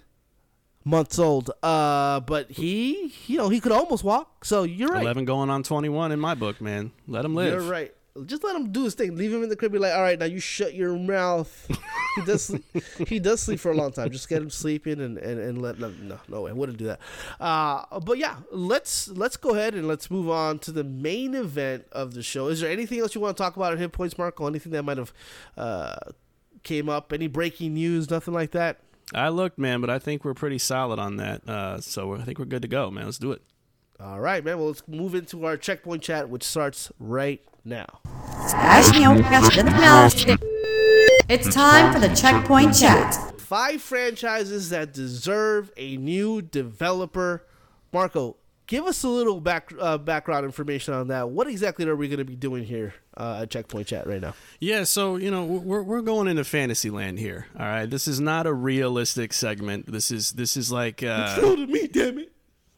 [0.84, 1.50] months old.
[1.62, 4.44] Uh, but he, you know, he could almost walk.
[4.44, 5.02] So you're right.
[5.02, 6.92] Eleven going on twenty one in my book, man.
[7.06, 7.52] Let him live.
[7.52, 7.94] You're right.
[8.26, 9.16] Just let him do his thing.
[9.16, 9.72] Leave him in the crib.
[9.72, 11.68] Be like, all right, now you shut your mouth.
[12.14, 12.44] he does.
[12.44, 12.64] Sleep.
[13.08, 14.08] he does sleep for a long time.
[14.12, 15.80] Just get him sleeping and and, and let.
[15.80, 16.50] No, no, no way.
[16.50, 17.00] I wouldn't do that.
[17.40, 21.86] Uh, but yeah, let's let's go ahead and let's move on to the main event
[21.90, 22.46] of the show.
[22.48, 24.46] Is there anything else you want to talk about at Hit Points, Marco?
[24.46, 25.12] Anything that might have
[25.56, 25.96] uh,
[26.64, 27.12] came up?
[27.12, 28.10] Any breaking news?
[28.10, 28.80] Nothing like that.
[29.14, 31.48] I looked, man, but I think we're pretty solid on that.
[31.48, 33.04] Uh, so I think we're good to go, man.
[33.04, 33.42] Let's do it.
[34.00, 34.58] All right, man.
[34.58, 38.00] Well, let's move into our checkpoint chat, which starts right now.
[41.28, 43.40] It's time for the checkpoint chat.
[43.40, 47.46] Five franchises that deserve a new developer.
[47.92, 48.36] Marco,
[48.66, 51.30] give us a little back uh, background information on that.
[51.30, 54.34] What exactly are we going to be doing here uh, at Checkpoint Chat right now?
[54.60, 57.46] Yeah, so you know we're we're going into fantasy land here.
[57.58, 59.90] All right, this is not a realistic segment.
[59.90, 62.32] This is this is like uh, to me, damn it.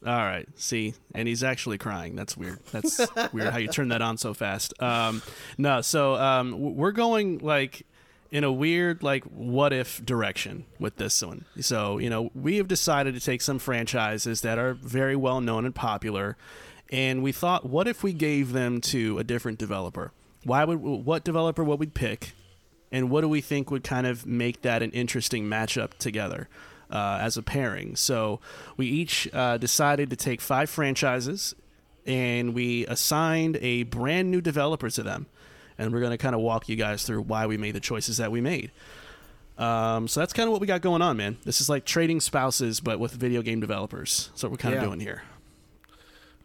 [0.06, 0.48] all right.
[0.56, 2.16] See, and he's actually crying.
[2.16, 2.60] That's weird.
[2.72, 3.00] That's
[3.32, 4.80] weird how you turn that on so fast.
[4.82, 5.22] Um,
[5.58, 7.86] no, so um, we're going like
[8.30, 11.44] in a weird like what if direction with this one.
[11.60, 15.64] So you know we have decided to take some franchises that are very well known
[15.64, 16.36] and popular,
[16.90, 20.12] and we thought, what if we gave them to a different developer?
[20.44, 22.34] Why would what developer would we pick?
[22.92, 26.48] and what do we think would kind of make that an interesting matchup together
[26.90, 27.96] uh, as a pairing?
[27.96, 28.40] So
[28.76, 31.54] we each uh, decided to take five franchises,
[32.06, 35.26] and we assigned a brand new developer to them,
[35.78, 38.16] and we're going to kind of walk you guys through why we made the choices
[38.18, 38.70] that we made.
[39.58, 41.38] Um, so that's kind of what we got going on, man.
[41.44, 44.28] This is like trading spouses, but with video game developers.
[44.32, 44.82] That's what we're kind Yeah.
[44.82, 45.22] of doing here.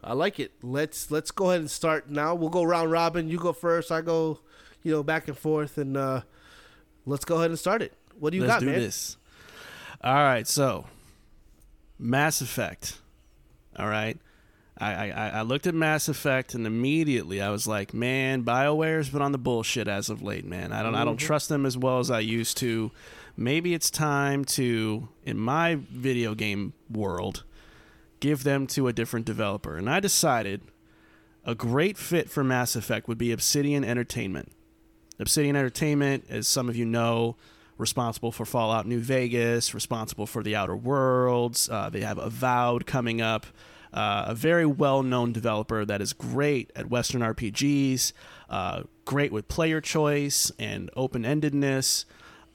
[0.04, 0.52] I like it.
[0.62, 2.34] Let's let's go ahead and start now.
[2.34, 3.28] We'll go round robin.
[3.28, 3.92] You go first.
[3.92, 4.40] I go,
[4.82, 6.22] you know, back and forth, and uh,
[7.06, 7.92] let's go ahead and start it.
[8.18, 8.80] What do you Let's got, do man?
[8.80, 9.16] this.
[10.02, 10.86] All right, so
[11.98, 12.98] Mass Effect.
[13.76, 14.18] All right.
[14.82, 19.22] I, I, I looked at Mass Effect and immediately I was like, man, BioWare's been
[19.22, 20.72] on the bullshit as of late, man.
[20.72, 22.90] I don't I don't trust them as well as I used to.
[23.36, 27.44] Maybe it's time to, in my video game world,
[28.20, 29.76] give them to a different developer.
[29.76, 30.62] And I decided
[31.44, 34.52] a great fit for Mass Effect would be Obsidian Entertainment.
[35.18, 37.36] Obsidian Entertainment, as some of you know,
[37.78, 41.68] responsible for Fallout New Vegas, responsible for The Outer Worlds.
[41.68, 43.46] Uh, they have Avowed coming up.
[43.92, 48.12] Uh, a very well known developer that is great at Western RPGs,
[48.48, 52.04] uh, great with player choice and open endedness.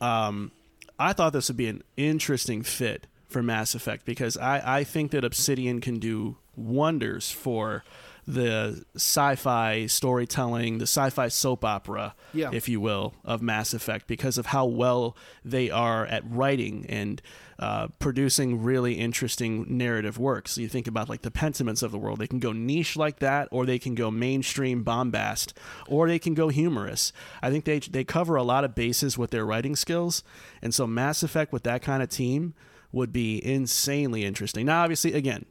[0.02, 0.52] Um,
[1.00, 5.12] I thought this would be an interesting fit for Mass Effect because I, I think
[5.12, 7.84] that Obsidian can do wonders for
[8.26, 12.50] the sci-fi storytelling, the sci-fi soap opera, Yeah.
[12.52, 15.16] if you will, of Mass Effect because of how well
[15.46, 17.22] they are at writing and
[17.60, 20.52] uh, producing really interesting narrative works.
[20.52, 23.20] So you think about like the Pentiments of the world; they can go niche like
[23.20, 25.54] that, or they can go mainstream bombast,
[25.88, 27.12] or they can go humorous.
[27.42, 30.24] I think they they cover a lot of bases with their writing skills,
[30.62, 32.54] and so Mass Effect with that kind of team
[32.92, 34.66] would be insanely interesting.
[34.66, 35.46] Now, obviously, again,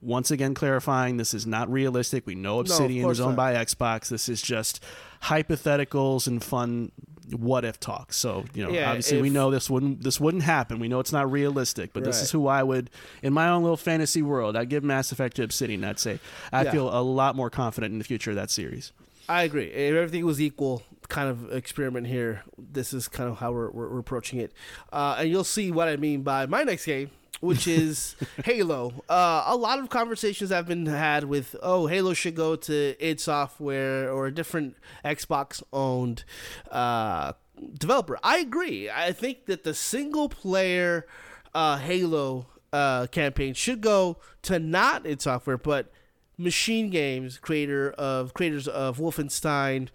[0.00, 2.26] once again clarifying this is not realistic.
[2.26, 3.54] We know Obsidian course is owned not.
[3.54, 4.08] by Xbox.
[4.08, 4.82] This is just
[5.22, 6.92] hypotheticals and fun
[7.30, 8.12] what if talk.
[8.12, 10.78] So, you know, Yeah, obviously we know this wouldn't this wouldn't happen.
[10.78, 12.90] We know it's not realistic, but this is who I would
[13.22, 15.82] in my own little fantasy world, I'd give Mass Effect to Obsidian.
[15.84, 16.20] I'd say
[16.52, 16.72] I Yeah.
[16.72, 18.92] feel a lot more confident in the future of that series.
[19.28, 19.66] I agree.
[19.66, 22.42] If everything was equal, kind of experiment here.
[22.58, 24.52] This is kind of how we're, we're, we're approaching it,
[24.92, 27.10] uh, and you'll see what I mean by my next game,
[27.40, 28.92] which is Halo.
[29.08, 33.20] Uh, a lot of conversations have been had with, oh, Halo should go to id
[33.20, 36.24] Software or a different Xbox-owned
[36.70, 37.32] uh,
[37.78, 38.18] developer.
[38.22, 38.90] I agree.
[38.90, 41.06] I think that the single-player
[41.54, 45.92] uh, Halo uh, campaign should go to not id Software, but
[46.38, 49.88] Machine Games, creator of creators of Wolfenstein,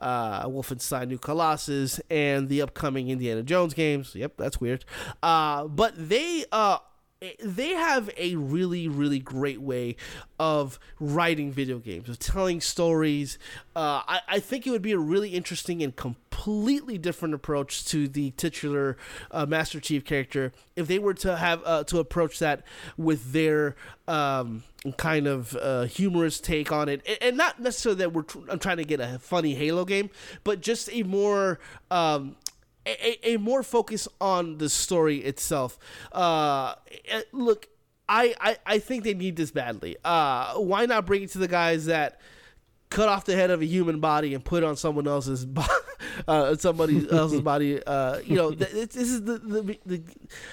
[0.00, 4.14] uh, Wolfenstein New Colossus, and the upcoming Indiana Jones games.
[4.14, 4.84] Yep, that's weird.
[5.22, 6.78] Uh, but they uh,
[7.42, 9.96] they have a really really great way
[10.38, 13.38] of writing video games, of telling stories.
[13.74, 18.06] Uh, I, I think it would be a really interesting and completely different approach to
[18.06, 18.96] the titular
[19.32, 22.62] uh, Master Chief character if they were to have uh, to approach that
[22.96, 23.74] with their
[24.06, 24.62] um,
[24.96, 28.60] kind of uh, humorous take on it, and, and not necessarily that we're tr- I'm
[28.60, 30.10] trying to get a funny Halo game,
[30.44, 31.58] but just a more
[31.90, 32.36] um,
[32.88, 35.78] a, a, more focus on the story itself.
[36.12, 36.74] Uh,
[37.08, 37.68] eh, look,
[38.08, 39.96] I, I I think they need this badly.
[40.04, 42.20] Uh, why not bring it to the guys that
[42.90, 45.62] cut off the head of a human body and put it on someone else's bo-
[46.28, 47.82] uh, somebody else's body.
[47.84, 50.02] Uh, you know, th- this, this is the, the, the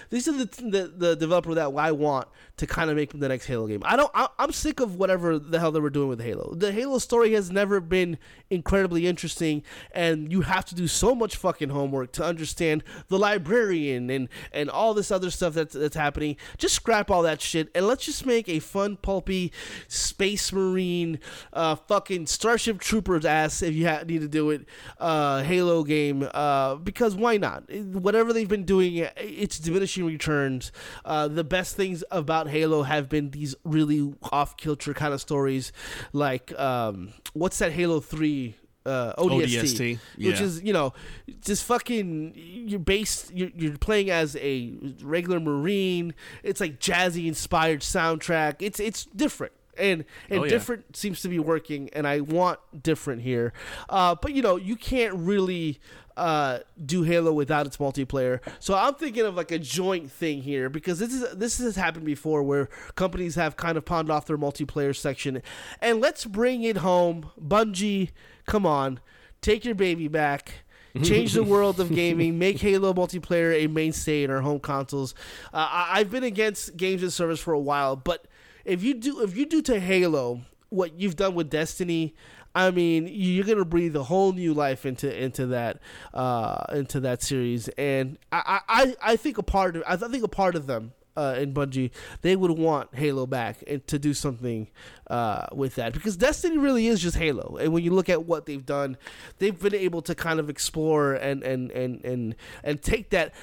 [0.09, 2.27] this is the, the the developer that I want
[2.57, 3.81] to kind of make the next Halo game.
[3.85, 4.11] I don't.
[4.13, 6.53] I, I'm sick of whatever the hell they were doing with Halo.
[6.55, 8.17] The Halo story has never been
[8.49, 14.09] incredibly interesting, and you have to do so much fucking homework to understand the librarian
[14.09, 16.35] and and all this other stuff that's that's happening.
[16.57, 19.51] Just scrap all that shit and let's just make a fun, pulpy
[19.87, 21.19] space marine,
[21.53, 24.65] uh, fucking Starship Troopers ass if you ha- need to do it,
[24.99, 26.27] uh, Halo game.
[26.33, 27.69] Uh, because why not?
[27.71, 30.71] Whatever they've been doing, it's diminishing returns.
[31.03, 35.71] Uh, the best things about Halo have been these really off kilter kind of stories,
[36.13, 38.55] like um, what's that Halo Three?
[38.85, 40.93] Uh, ODST, ODST, which is you know
[41.41, 46.13] just fucking you're based you're, you're playing as a regular marine.
[46.43, 48.57] It's like jazzy inspired soundtrack.
[48.59, 50.49] It's it's different and and Oh, yeah.
[50.49, 53.53] different seems to be working and i want different here.
[53.89, 55.79] Uh, but you know you can't really
[56.17, 58.39] uh, do halo without its multiplayer.
[58.59, 62.05] So i'm thinking of like a joint thing here because this is this has happened
[62.05, 65.41] before where companies have kind of pawned off their multiplayer section.
[65.81, 67.31] And let's bring it home.
[67.41, 68.11] Bungie
[68.45, 68.99] come on.
[69.41, 70.63] Take your baby back.
[71.03, 72.39] Change the world of gaming.
[72.39, 75.13] Make halo multiplayer a mainstay in our home consoles.
[75.53, 78.25] Uh, I- i've been against games and service for a while but
[78.65, 82.15] if you do if you do to halo what you've done with destiny
[82.55, 85.79] I mean, you're gonna breathe a whole new life into into that
[86.13, 90.29] uh, into that series, and I, I, I think a part of I think a
[90.29, 91.91] part of them uh, in Bungie
[92.21, 94.69] they would want Halo back and to do something
[95.09, 95.93] uh, with that.
[95.93, 98.95] Because Destiny really is just Halo, and when you look at what they've done,
[99.39, 103.33] they've been able to kind of explore and and and and and take that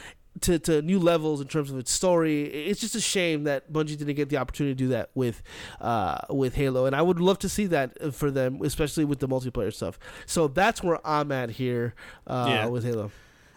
[0.41, 2.45] to, to new levels in terms of its story.
[2.45, 5.43] It's just a shame that Bungie didn't get the opportunity to do that with
[5.81, 9.29] uh, with Halo, and I would love to see that for them, especially with the
[9.29, 9.99] multiplayer stuff.
[10.27, 11.95] So that's where I'm at here
[12.27, 12.67] uh, Yeah.
[12.67, 13.11] with Halo.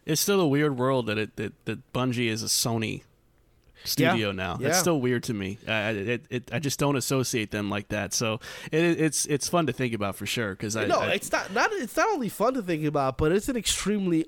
[0.06, 3.02] It's still a weird world that it that, that Bungie is a Sony
[3.84, 4.58] studio now.
[4.60, 4.68] Yeah.
[4.70, 5.58] That's still weird to me.
[5.68, 8.14] I, I- it, it, I just don't associate them like that.
[8.14, 8.40] So
[8.72, 10.52] it, it's it's fun to think about for sure.
[10.52, 13.32] Because I no, I- it's not not it's not only fun to think about, but
[13.32, 14.26] it's an extremely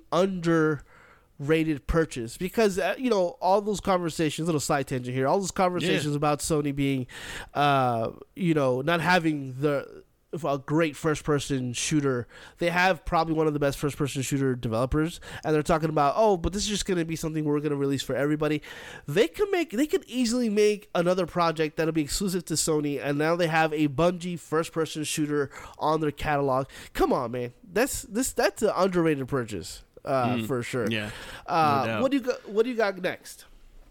[1.40, 4.48] underrated purchase because uh, you know all those conversations.
[4.48, 5.28] Little side tangent here.
[5.28, 7.08] All those conversations about Sony being,
[7.54, 10.04] uh, you know, not having the
[10.44, 12.28] a great first person shooter.
[12.58, 16.16] They have probably one of the best first person shooter developers, and they're talking about
[16.18, 18.62] oh, but this is just going to be something we're going to release for everybody.
[19.08, 23.18] They could make they could easily make another project that'll be exclusive to Sony, and
[23.18, 26.68] now they have a Bungie first person shooter on their catalog.
[26.94, 30.89] Come on, man, that's this that's an underrated purchase uh, for sure.
[30.89, 31.10] yeah.
[31.45, 32.49] Uh, no what do you got?
[32.49, 33.45] What do you got next?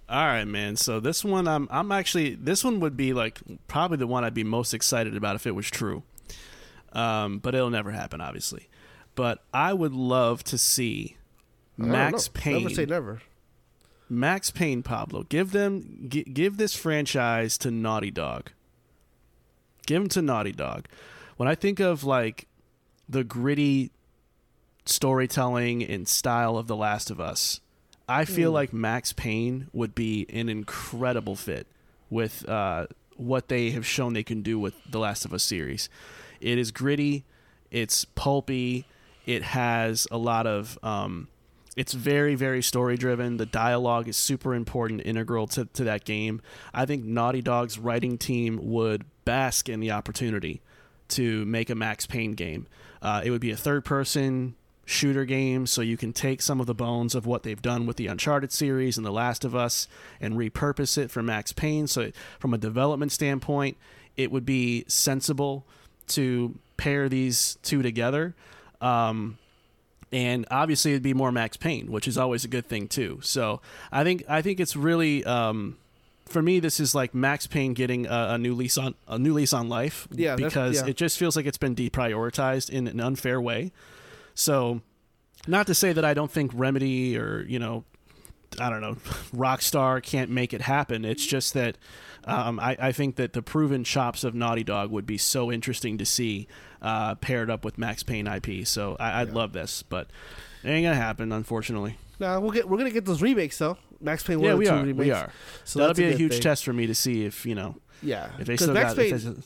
[0.08, 0.76] All right, man.
[0.76, 4.34] So this one, I'm I'm actually this one would be like probably the one I'd
[4.34, 6.02] be most excited about if it was true.
[6.92, 8.68] Um, but it'll never happen, obviously.
[9.14, 11.16] But I would love to see
[11.76, 12.28] Max.
[12.28, 12.62] Payne.
[12.62, 13.20] Never say never.
[14.08, 15.24] Max Payne, Pablo.
[15.24, 18.52] Give them gi- give this franchise to Naughty Dog.
[19.86, 20.86] Give them to Naughty Dog.
[21.36, 22.46] When I think of like
[23.08, 23.90] the gritty
[24.88, 27.60] storytelling and style of The Last of Us,
[28.08, 31.66] I feel like Max Payne would be an incredible fit
[32.08, 35.88] with uh, what they have shown they can do with The Last of Us series.
[36.40, 37.24] It is gritty,
[37.70, 38.86] it's pulpy,
[39.24, 40.78] it has a lot of.
[40.82, 41.28] Um,
[41.76, 46.40] it's very very story driven the dialogue is super important integral to, to that game
[46.72, 50.62] i think naughty dog's writing team would bask in the opportunity
[51.06, 52.66] to make a max payne game
[53.02, 54.54] uh, it would be a third person
[54.86, 57.98] shooter games, so you can take some of the bones of what they've done with
[57.98, 59.86] the uncharted series and the last of us
[60.20, 63.76] and repurpose it for max payne so from a development standpoint
[64.16, 65.66] it would be sensible
[66.06, 68.34] to pair these two together
[68.80, 69.38] um,
[70.12, 73.20] and obviously it'd be more Max Payne, which is always a good thing too.
[73.22, 73.60] So
[73.90, 75.76] I think I think it's really um,
[76.26, 79.34] for me this is like Max Payne getting a, a new lease on a new
[79.34, 80.06] lease on life.
[80.10, 80.86] Yeah, because yeah.
[80.86, 83.72] it just feels like it's been deprioritized in an unfair way.
[84.36, 84.82] So
[85.48, 87.82] not to say that I don't think Remedy or you know
[88.60, 88.94] I don't know,
[89.34, 91.04] Rockstar can't make it happen.
[91.04, 91.76] It's just that
[92.24, 95.98] um, I, I think that the proven chops of Naughty Dog would be so interesting
[95.98, 96.46] to see
[96.82, 98.66] uh, paired up with Max Payne IP.
[98.66, 100.08] So I, I'd love this, but
[100.62, 101.98] it ain't gonna happen, unfortunately.
[102.18, 103.76] Nah, we'll get we're gonna get those remakes though.
[104.00, 104.76] Max Payne one yeah, we are.
[104.78, 104.98] remakes.
[104.98, 105.30] We are.
[105.64, 106.42] So That'll be a, huge thing.
[106.42, 108.96] test for me to see if you know Yeah, if they still Max got.
[108.96, 109.42] Payne.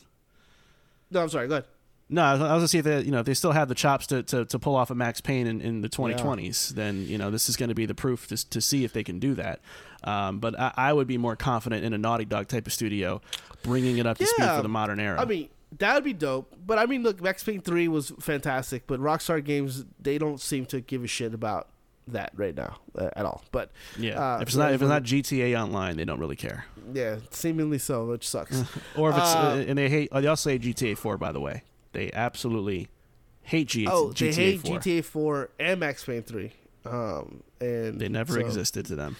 [1.09, 1.47] no, I'm sorry.
[1.47, 1.65] Go ahead.
[2.11, 4.05] No, I was gonna see if they, you know, if they still have the chops
[4.07, 7.31] to, to, to pull off a Max Payne in, in the 2020s, then you know
[7.31, 9.61] this is going to be the proof to, to see if they can do that.
[10.03, 13.21] Um, but I, I would be more confident in a Naughty Dog type of studio,
[13.63, 15.21] bringing it up to speed for the modern era.
[15.21, 16.53] I mean, that would be dope.
[16.65, 20.65] But I mean, look, Max Payne three was fantastic, but Rockstar Games they don't seem
[20.67, 21.69] to give a shit about
[22.07, 23.43] that right now uh, at all.
[23.51, 26.65] But yeah, uh, if it's not if it's not GTA Online, they don't really care.
[26.93, 28.63] yeah, seemingly so, which sucks.
[28.97, 30.11] Or if it's Uh, uh, and they hate.
[30.11, 31.63] They also hate GTA 4, by the way.
[31.93, 32.87] They absolutely
[33.43, 34.79] hate G- oh, GTA they hate 4.
[34.79, 36.53] GTA four and Max Payne three.
[36.85, 39.15] Um, and They never so- existed to them.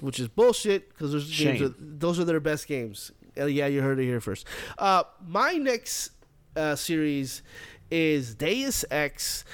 [0.00, 3.10] which is bullshit because those games are, those are their best games.
[3.38, 4.46] Uh, yeah, you heard it here first.
[4.78, 6.10] Uh, my next
[6.56, 7.42] uh, series
[7.90, 9.44] is Deus Ex.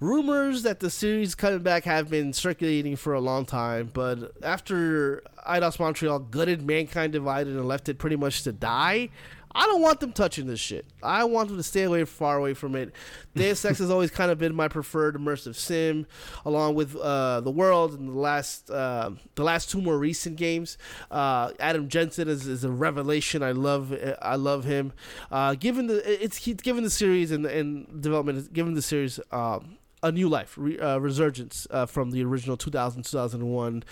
[0.00, 5.22] Rumors that the series coming back have been circulating for a long time, but after
[5.48, 9.08] Eidos Montreal gutted Mankind Divided and left it pretty much to die,
[9.54, 10.86] I don't want them touching this shit.
[11.02, 12.92] I want them to stay away, far away from it.
[13.34, 16.06] Deus Ex has always kind of been my preferred immersive sim,
[16.44, 20.76] along with uh, the world and the last uh, the last two more recent games.
[21.10, 23.42] Uh, Adam Jensen is, is a revelation.
[23.42, 24.92] I love I love him.
[25.30, 29.20] Uh, given the it's given the series and and development given the series.
[29.30, 33.82] Um, a new life, re, uh, resurgence uh, from the original 2000, 2001,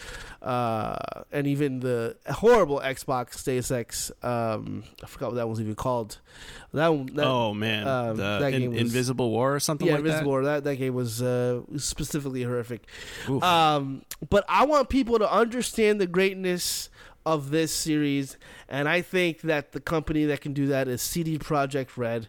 [0.43, 0.97] uh,
[1.33, 4.13] and even the horrible Xbox Deus Ex.
[4.23, 6.19] Um, I forgot what that was even called.
[6.75, 7.07] That one.
[7.15, 10.01] That, oh man, um, the that In- game was- Invisible War or something yeah, like
[10.01, 10.29] Invisible that.
[10.29, 10.45] War.
[10.45, 12.85] That that game was uh, specifically horrific.
[13.43, 16.91] Um, but I want people to understand the greatness
[17.25, 18.37] of this series,
[18.69, 22.29] and I think that the company that can do that is CD Projekt Red.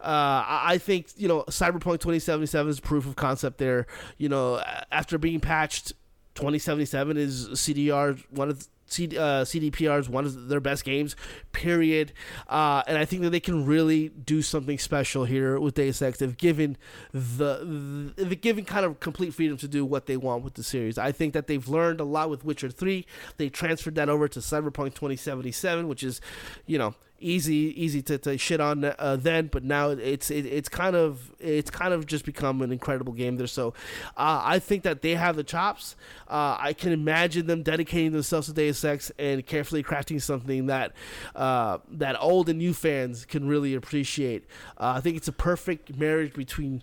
[0.00, 3.86] Uh, I I think you know Cyberpunk 2077 is proof of concept there.
[4.18, 5.92] You know, after being patched,
[6.34, 11.16] 2077 is CDR one of CD, uh, CDPR's one of their best games,
[11.52, 12.12] period.
[12.48, 16.18] Uh, and I think that they can really do something special here with Deus Ex.
[16.18, 16.76] They've given
[17.12, 20.62] the, the they've given kind of complete freedom to do what they want with the
[20.62, 20.98] series.
[20.98, 23.06] I think that they've learned a lot with Witcher Three.
[23.36, 26.20] They transferred that over to Cyberpunk 2077, which is,
[26.66, 30.68] you know, easy easy to, to shit on uh, then, but now it's it, it's
[30.68, 33.46] kind of it's kind of just become an incredible game there.
[33.46, 33.74] So
[34.16, 35.96] uh, I think that they have the chops.
[36.28, 40.92] Uh, I can imagine them dedicating themselves to Deus Ex and carefully crafting something that
[41.34, 44.44] uh, that old and new fans can really appreciate.
[44.78, 46.82] Uh, I think it's a perfect marriage between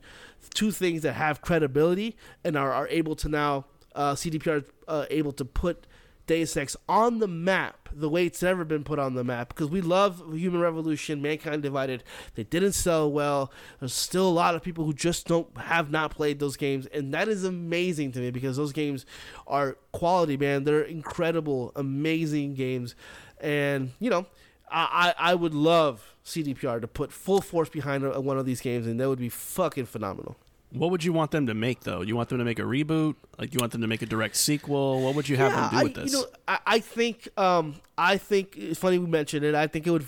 [0.54, 3.66] two things that have credibility and are, are able to now
[3.96, 5.86] uh, CDPR uh, able to put
[6.30, 9.68] Deus Ex on the map the way it's never been put on the map because
[9.68, 12.04] we love Human Revolution, Mankind Divided.
[12.36, 13.52] They didn't sell well.
[13.80, 17.12] There's still a lot of people who just don't have not played those games, and
[17.16, 19.08] that is amazing to me because those games
[19.48, 20.66] are quality, man.
[20.66, 22.94] They're incredible, amazing games,
[23.42, 24.28] and you know.
[24.72, 29.00] I, I would love CDPR to put full force behind one of these games, and
[29.00, 30.38] that would be fucking phenomenal.
[30.72, 32.02] What would you want them to make though?
[32.02, 33.16] You want them to make a reboot?
[33.38, 35.02] Like you want them to make a direct sequel?
[35.02, 36.12] What would you have yeah, them do with I, this?
[36.12, 39.56] You know, I, I think um, I think it's funny we mentioned it.
[39.56, 40.08] I think it would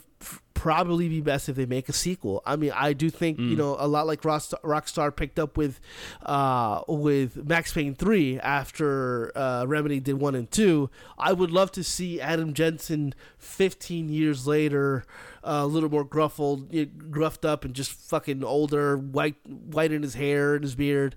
[0.62, 2.44] probably be best if they make a sequel.
[2.46, 3.50] I mean, I do think Mm.
[3.50, 5.80] you know a lot like Rockstar, Rockstar picked up with
[6.24, 10.90] uh, with Max Payne three after uh, Remedy did one and two.
[11.18, 15.04] I would love to see Adam Jensen fifteen years later.
[15.44, 19.92] Uh, a little more gruffled, you know, gruffed up, and just fucking older, white, white
[19.92, 21.16] in his hair and his beard,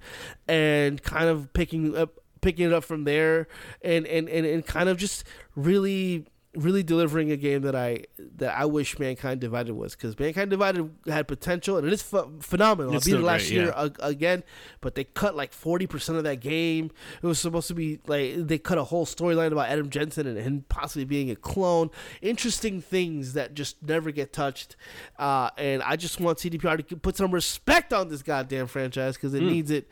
[0.49, 3.47] and kind of picking up, picking it up from there,
[3.83, 5.25] and and and, and kind of just
[5.55, 6.25] really
[6.57, 8.05] really delivering a game that I
[8.37, 12.25] that I wish Mankind Divided was because Mankind Divided had potential and it is ph-
[12.41, 12.95] phenomenal.
[12.95, 13.85] It's I beat it last great, year yeah.
[13.85, 14.43] ag- again,
[14.81, 16.91] but they cut like forty percent of that game.
[17.23, 20.39] It was supposed to be like they cut a whole storyline about Adam Jensen and
[20.39, 21.91] him possibly being a clone.
[22.23, 24.77] Interesting things that just never get touched.
[25.19, 29.35] Uh, and I just want CDPR to put some respect on this goddamn franchise because
[29.35, 29.49] it Hmm.
[29.49, 29.89] needs it.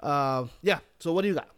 [0.00, 0.78] Uh, yeah.
[1.00, 1.48] So what do you got?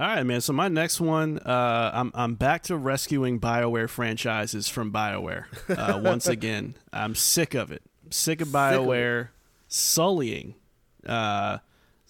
[0.00, 0.40] All right, man.
[0.40, 6.00] So my next one, uh, I'm I'm back to rescuing Bioware franchises from Bioware uh,
[6.02, 6.74] once again.
[6.90, 7.82] I'm sick of it.
[8.08, 8.56] sick of of it.
[8.56, 9.28] Bioware
[9.68, 10.54] sullying
[11.04, 11.58] uh,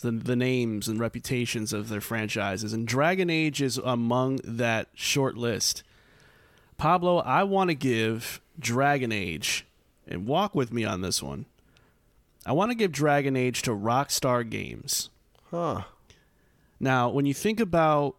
[0.03, 5.37] the the names and reputations of their franchises, and Dragon Age is among that short
[5.37, 5.83] list.
[6.79, 9.67] Pablo, I want to give Dragon Age,
[10.07, 11.47] and walk with me on this one.
[12.47, 15.11] I want to give Dragon Age to Rockstar Games.
[15.51, 15.83] Huh.
[16.81, 18.17] Now, when you think about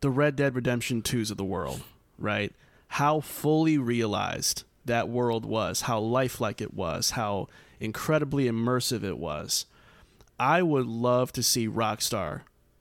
[0.00, 1.80] the Red Dead Redemption 2s of the world,
[2.18, 2.52] right?
[2.88, 7.48] How fully realized that world was, how lifelike it was, how
[7.78, 9.66] incredibly immersive it was.
[10.40, 12.40] I would love to see Rockstar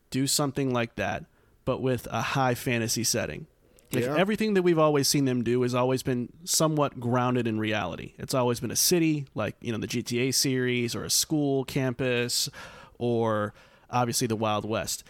[0.09, 1.25] do something like that,
[1.63, 3.45] but with a high fantasy setting.
[3.91, 4.15] Like Yeah.
[4.15, 8.13] everything that we've always seen them do has always been somewhat grounded in reality.
[8.17, 12.49] It's always been a city, like you know the GTA series, or a school campus,
[12.97, 13.53] or
[13.91, 15.03] obviously the Wild West.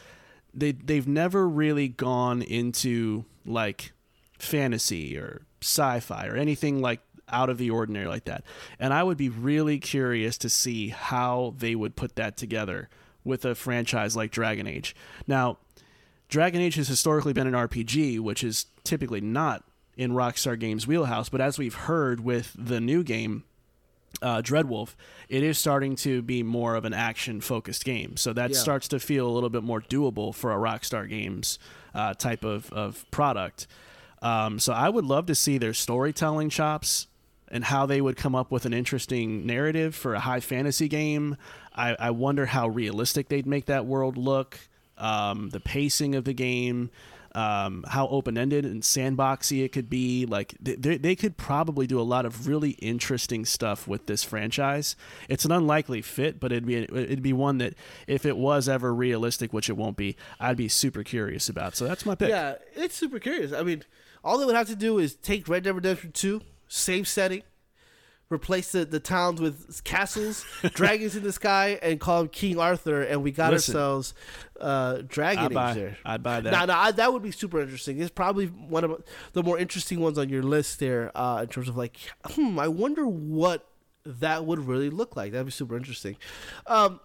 [0.53, 3.93] They they've never really gone into like
[4.37, 8.43] fantasy or sci-fi or anything like out of the ordinary like that.
[8.79, 12.89] And I would be really curious to see how they would put that together
[13.23, 14.95] with a franchise like Dragon Age.
[15.27, 15.57] Now,
[16.27, 19.63] Dragon Age has historically been an RPG, which is typically not
[19.95, 21.29] in Rockstar Games' wheelhouse.
[21.29, 23.43] But as we've heard with the new game,
[24.21, 24.95] uh, Dreadwolf,
[25.29, 28.17] it is starting to be more of an action-focused game.
[28.17, 28.57] So that Yeah.
[28.57, 31.59] starts to feel a little bit more doable for a Rockstar Games
[31.93, 33.67] uh, type of, of product.
[34.21, 37.07] Um, so I would love to see their storytelling chops
[37.47, 41.35] and how they would come up with an interesting narrative for a high fantasy game.
[41.75, 44.59] I, I wonder how realistic they'd make that world look,
[44.97, 46.91] um, the pacing of the game,
[47.33, 50.25] um, how open ended and sandboxy it could be.
[50.25, 54.95] Like they, they could probably do a lot of really interesting stuff with this franchise.
[55.29, 57.73] It's an unlikely fit, but it'd be it'd be one that
[58.07, 61.75] if it was ever realistic, which it won't be, I'd be super curious about.
[61.75, 62.29] So that's my pick.
[62.29, 63.53] Yeah, it's super curious.
[63.53, 63.83] I mean,
[64.23, 67.43] all they would have to do is take Red Dead Redemption 2, same setting,
[68.31, 73.01] replace the, the towns with castles, dragons in the sky, and call him King Arthur,
[73.01, 73.75] and we got Listen.
[73.75, 74.13] ourselves
[74.59, 75.97] uh, Dragon I'd buy, there.
[76.05, 76.51] I'd buy that.
[76.51, 77.99] Now, now I, that would be super interesting.
[77.99, 79.03] It's probably one of
[79.33, 82.67] the more interesting ones on your list there, uh, in terms of like, hmm, I
[82.67, 83.67] wonder what
[84.05, 85.31] that would really look like.
[85.31, 86.17] That'd be super interesting.
[86.67, 86.99] Um,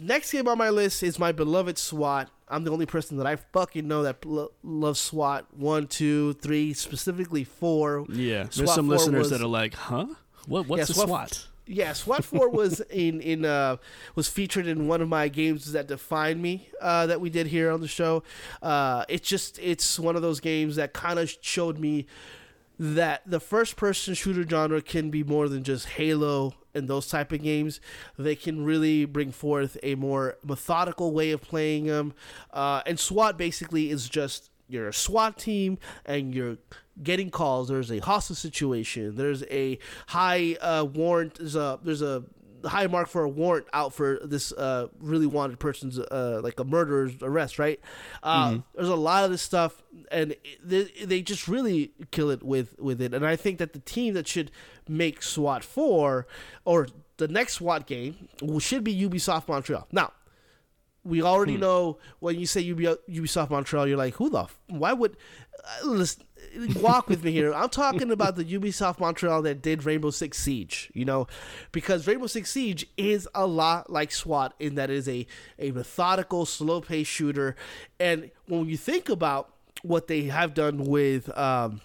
[0.00, 2.30] next game on my list is my beloved SWAT.
[2.48, 6.74] I'm the only person that I fucking know that lo- loves SWAT one, two, three,
[6.74, 8.04] specifically four.
[8.10, 10.06] Yeah, there's some listeners was- that are like, "Huh?
[10.46, 10.66] What?
[10.68, 13.76] What's Yeah, SWAT SWAT?" Yeah, SWAT Four was in in uh,
[14.14, 17.70] was featured in one of my games that define me uh, that we did here
[17.70, 18.22] on the show.
[18.60, 22.06] Uh, it's just it's one of those games that kind of showed me
[22.82, 27.30] that the first person shooter genre can be more than just Halo and those type
[27.30, 27.80] of games.
[28.18, 32.12] They can really bring forth a more methodical way of playing them.
[32.52, 36.56] Uh, and SWAT basically is just you're a SWAT team and you're
[37.00, 37.68] getting calls.
[37.68, 39.14] There's a hostage situation.
[39.14, 39.78] There's a
[40.08, 41.34] high uh, warrant.
[41.34, 42.24] There's a there's a
[42.64, 46.64] high mark for a warrant out for this uh, really wanted person's uh, like a
[46.64, 47.80] murderer's arrest, right?
[48.22, 52.78] Uh, There's a lot of this stuff, and they, they just really kill it with
[52.78, 53.14] with it.
[53.14, 54.50] And I think that the team that should
[54.88, 56.26] make SWAT four
[56.64, 56.88] or
[57.18, 58.28] the next SWAT game
[58.58, 59.86] should be Ubisoft Montreal.
[59.92, 60.12] Now,
[61.04, 64.42] we already know when you say Ubi- Ubisoft Montreal, you're like, who the?
[64.42, 65.16] F- why would?
[65.64, 66.22] Uh, listen,
[66.76, 67.52] walk with me here.
[67.54, 70.90] I'm talking about the Ubisoft Montreal that did Rainbow Six Siege.
[70.94, 71.26] You know,
[71.72, 75.26] because Rainbow Six Siege is a lot like SWAT in that it is a
[75.58, 77.56] a methodical, slow paced shooter.
[77.98, 79.52] And when you think about
[79.82, 81.80] what they have done with um,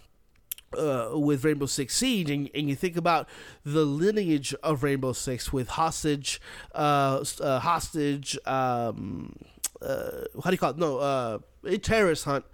[0.78, 3.28] uh, with Rainbow Six Siege, and, and you think about
[3.64, 6.42] the lineage of Rainbow Six with hostage,
[6.76, 9.34] uh, uh, hostage, um,
[9.82, 10.78] uh, how do you call it?
[10.78, 12.46] No, uh, a terrorist hunt.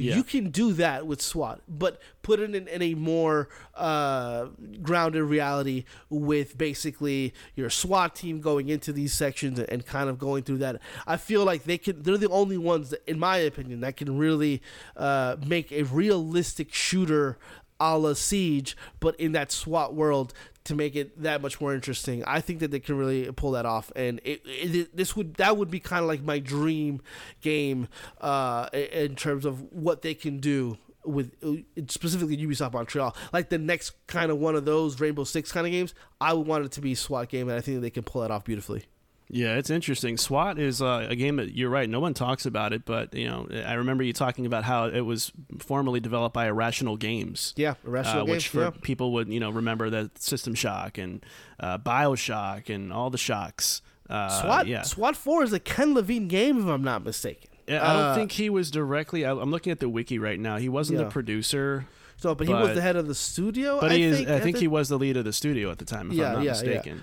[0.00, 0.16] Yeah.
[0.16, 4.46] You can do that with SWAT, but put it in, in a more uh,
[4.82, 10.42] grounded reality with basically your SWAT team going into these sections and, kind of going
[10.42, 10.80] through that.
[11.06, 12.02] I feel like they can.
[12.02, 14.62] They're the only ones, that, in my opinion, that can really
[14.96, 17.38] uh, make a realistic shooter
[17.80, 20.32] a la Siege, but in that SWAT world
[20.64, 22.22] to make it that much more interesting.
[22.24, 25.56] I think that they can really pull that off, and it, it this would that
[25.56, 27.00] would be kind of like my dream
[27.40, 27.88] game
[28.20, 31.54] uh, in terms of what they can do with uh,
[31.88, 33.16] specifically Ubisoft Montreal.
[33.32, 36.46] Like the next kind of one of those Rainbow Six kind of games, I would
[36.46, 38.84] want it to be SWAT game, and I think they can pull that off beautifully.
[39.32, 40.16] Yeah, it's interesting.
[40.16, 41.88] SWAT is uh, a game that you're right.
[41.88, 45.02] No one talks about it, but you know, I remember you talking about how it
[45.02, 45.30] was
[45.60, 47.54] formerly developed by Irrational Games.
[47.56, 48.70] Yeah, Irrational uh, Games, which for yeah.
[48.82, 51.24] people would you know remember that System Shock and
[51.60, 53.82] uh, Bioshock and all the shocks.
[54.08, 54.82] Uh, SWAT yeah.
[54.82, 57.48] SWAT Four is a Ken Levine game, if I'm not mistaken.
[57.68, 59.24] Yeah, I don't Uh, think he was directly.
[59.24, 60.56] I, I'm looking at the wiki right now.
[60.56, 61.04] He wasn't Yeah.
[61.04, 61.86] the producer,
[62.16, 63.78] so, but he was the head of the studio.
[63.80, 64.16] but I he is.
[64.16, 66.16] think, I think at he was the lead of the studio at the time, if
[66.16, 66.50] Yeah, I'm not yeah, yeah.
[66.50, 67.02] mistaken.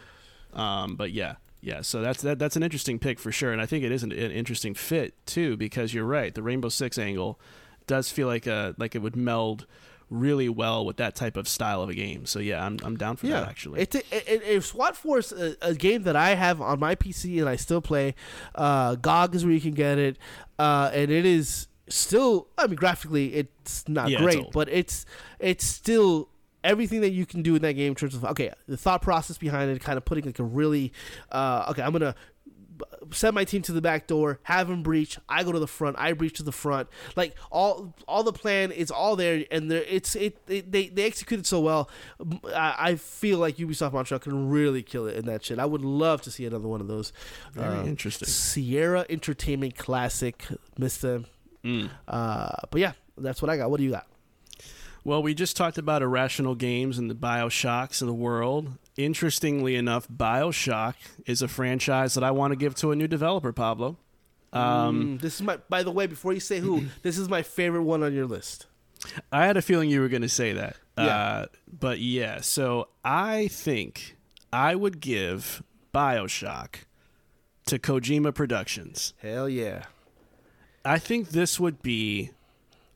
[0.53, 1.35] Um, but yeah,
[1.67, 1.81] yeah.
[1.81, 4.11] So that's that, that's an interesting pick for sure, and I think it is an,
[4.11, 6.33] an interesting fit too because you're right.
[6.33, 7.39] The Rainbow Six angle
[7.85, 9.65] does feel like a like it would meld
[10.09, 12.25] really well with that type of style of a game.
[12.25, 13.81] So yeah, I'm I'm down for that actually.
[13.81, 17.39] It's a, it, it, SWAT Force, a, a game that I have on my PC
[17.39, 18.15] and I still play.
[18.55, 20.17] Uh, GOG is where you can get it,
[20.57, 22.47] uh, and it is still.
[22.57, 24.53] I mean, graphically, it's not Yeah, great, old.
[24.53, 25.05] but it's
[25.39, 26.29] it's still
[26.67, 29.37] everything that you can do in that game in terms of okay, the thought process
[29.37, 30.91] behind it, kind of putting like a really
[31.31, 32.15] uh, okay, I'm gonna
[33.11, 35.17] send my team to the back door, have them breach.
[35.27, 35.95] I go to the front.
[35.97, 36.87] I breach to the front.
[37.15, 40.37] Like all, all the plan is all there, and it's it.
[40.47, 41.89] it they they execute it so well.
[42.53, 45.57] I, I feel like Ubisoft Montreal can really kill it in that shit.
[45.57, 47.13] I would love to see another one of those.
[47.53, 48.27] Very Uh, interesting.
[48.27, 50.45] Sierra Entertainment Classic,
[50.77, 51.25] missed them.
[51.63, 51.89] Mm.
[52.07, 53.71] Uh, but yeah, that's what I got.
[53.71, 54.05] What do you got?
[55.07, 58.73] Well, we just talked about irrational games and the Bioshocks of the world.
[58.97, 63.53] Interestingly enough, Bioshock is a franchise that I want to give to a new developer,
[63.53, 63.99] Pablo.
[64.51, 65.59] Um, Mm, this is my.
[65.69, 68.65] By the way, before you say who, this is my favorite one on your list.
[69.31, 70.75] I had a feeling you were going to say that.
[70.97, 71.05] Yeah.
[71.05, 74.17] Uh, but yeah, so I think
[74.51, 75.63] I would give
[75.93, 76.79] Bioshock
[77.67, 79.13] to Kojima Productions.
[79.21, 79.83] Hell yeah.
[80.83, 82.31] I think this would be.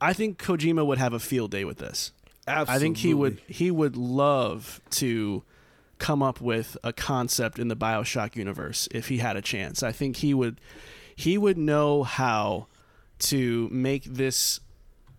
[0.02, 2.11] I think Kojima would have a field day with this.
[2.48, 2.76] Absolutely.
[2.76, 5.44] I think he would he would love to
[5.99, 9.84] come up with a concept in the BioShock universe if he had a chance.
[9.84, 10.60] I think he would
[11.15, 12.65] he would know how
[13.19, 14.60] to make this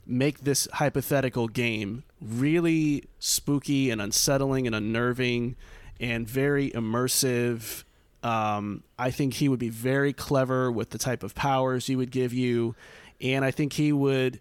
[0.04, 5.54] make this hypothetical game really spooky and unsettling and unnerving
[6.00, 7.84] and very immersive.
[8.24, 12.10] Um, I think he would be very clever with the type of powers he would
[12.10, 12.74] give you,
[13.20, 14.40] and I think he would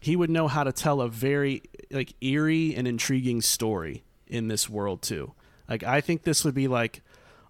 [0.00, 4.68] he would know how to tell a very like eerie and intriguing story in this
[4.68, 5.32] world too.
[5.68, 7.02] Like I think this would be like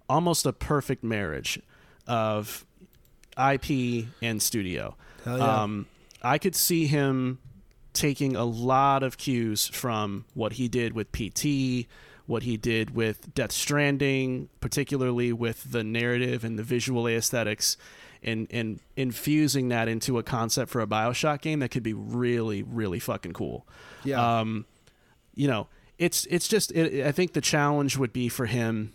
[0.08, 1.60] almost a perfect marriage
[2.06, 2.64] of
[3.36, 4.96] IP and studio.
[5.24, 5.62] Hell yeah.
[5.62, 5.86] Um,
[6.22, 7.38] I could see him
[7.92, 11.86] taking a lot of cues from what he did with PT,
[12.26, 17.76] what he did with Death Stranding, particularly with the narrative and the visual aesthetics,
[18.22, 22.62] and and infusing that into a concept for a Bioshock game that could be really
[22.62, 23.66] really fucking cool.
[24.04, 24.40] Yeah.
[24.40, 24.66] Um,
[25.34, 25.68] you know,
[25.98, 28.92] it's it's just it, I think the challenge would be for him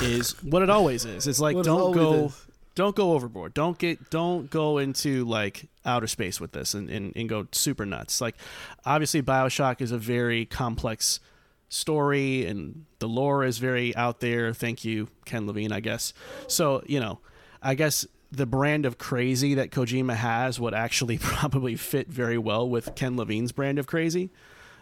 [0.00, 1.26] is what it always is.
[1.26, 2.46] It's like don't go is.
[2.74, 3.54] don't go overboard.
[3.54, 7.86] Don't get don't go into like outer space with this and, and, and go super
[7.86, 8.20] nuts.
[8.20, 8.36] Like
[8.84, 11.20] obviously Bioshock is a very complex
[11.68, 14.52] story and the lore is very out there.
[14.52, 16.12] Thank you, Ken Levine, I guess.
[16.46, 17.20] So, you know,
[17.62, 22.68] I guess the brand of crazy that Kojima has would actually probably fit very well
[22.68, 24.30] with Ken Levine's brand of crazy.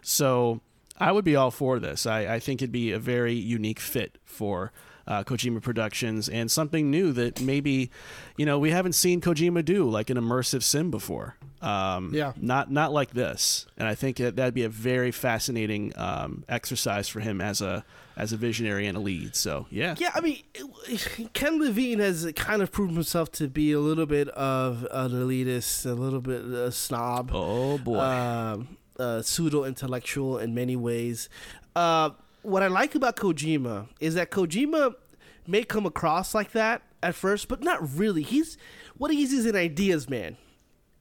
[0.02, 0.60] So
[0.98, 2.06] I would be all for this.
[2.06, 4.72] I, I think it'd be a very unique fit for
[5.06, 7.90] uh, Kojima Productions and something new that maybe,
[8.36, 11.36] you know, we haven't seen Kojima do, like an immersive sim before.
[11.62, 12.32] Um, Yeah.
[12.36, 13.66] Not not like this.
[13.76, 17.84] And I think that that'd be a very fascinating um, exercise for him as a
[18.16, 19.36] as a visionary and a lead.
[19.36, 19.94] So yeah.
[19.98, 20.42] Yeah, I mean,
[21.32, 25.84] Ken Levine has kind of proven himself to be a little bit of an elitist,
[25.84, 27.30] a little bit a snob.
[27.32, 27.98] Oh boy.
[27.98, 31.28] um, uh, pseudo intellectual in many ways.
[31.74, 32.10] Uh,
[32.42, 34.94] what I like about Kojima is that Kojima
[35.46, 38.22] may come across like that at first, but not really.
[38.22, 38.56] He's
[38.96, 40.36] what he is is an ideas man.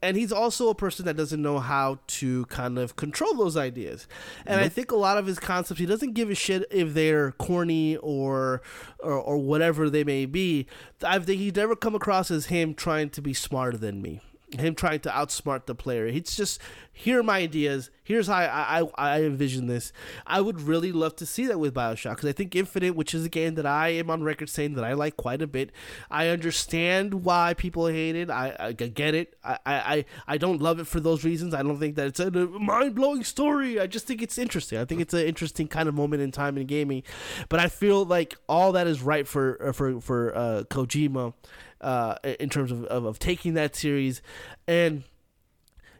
[0.06, 4.08] And he's also a person that doesn't know how to kind of control those ideas.
[4.46, 7.32] And I think a lot of his concepts, he doesn't give a shit if they're
[7.32, 8.62] corny or
[9.00, 10.68] or, or whatever they may be.
[11.04, 14.76] I think he's never come across as him trying to be smarter than me him
[14.76, 16.06] trying to outsmart the player.
[16.06, 16.62] It's just
[16.94, 17.90] here are my ideas.
[18.04, 19.92] Here's how I I, I envision this.
[20.26, 23.26] I would really love to see that with Bioshock because I think Infinite, which is
[23.26, 25.72] a game that I am on record saying that I like quite a bit.
[26.10, 28.30] I understand why people hate it.
[28.30, 29.36] I, I get it.
[29.44, 31.54] I, I I don't love it for those reasons.
[31.54, 33.80] I don't think that it's a mind blowing story.
[33.80, 34.78] I just think it's interesting.
[34.80, 37.04] I think it's an interesting kind of moment in time in gaming.
[37.50, 41.34] But I feel like all that is right for for for uh, Kojima
[41.82, 44.22] uh, in terms of, of, of taking that series.
[44.68, 45.04] And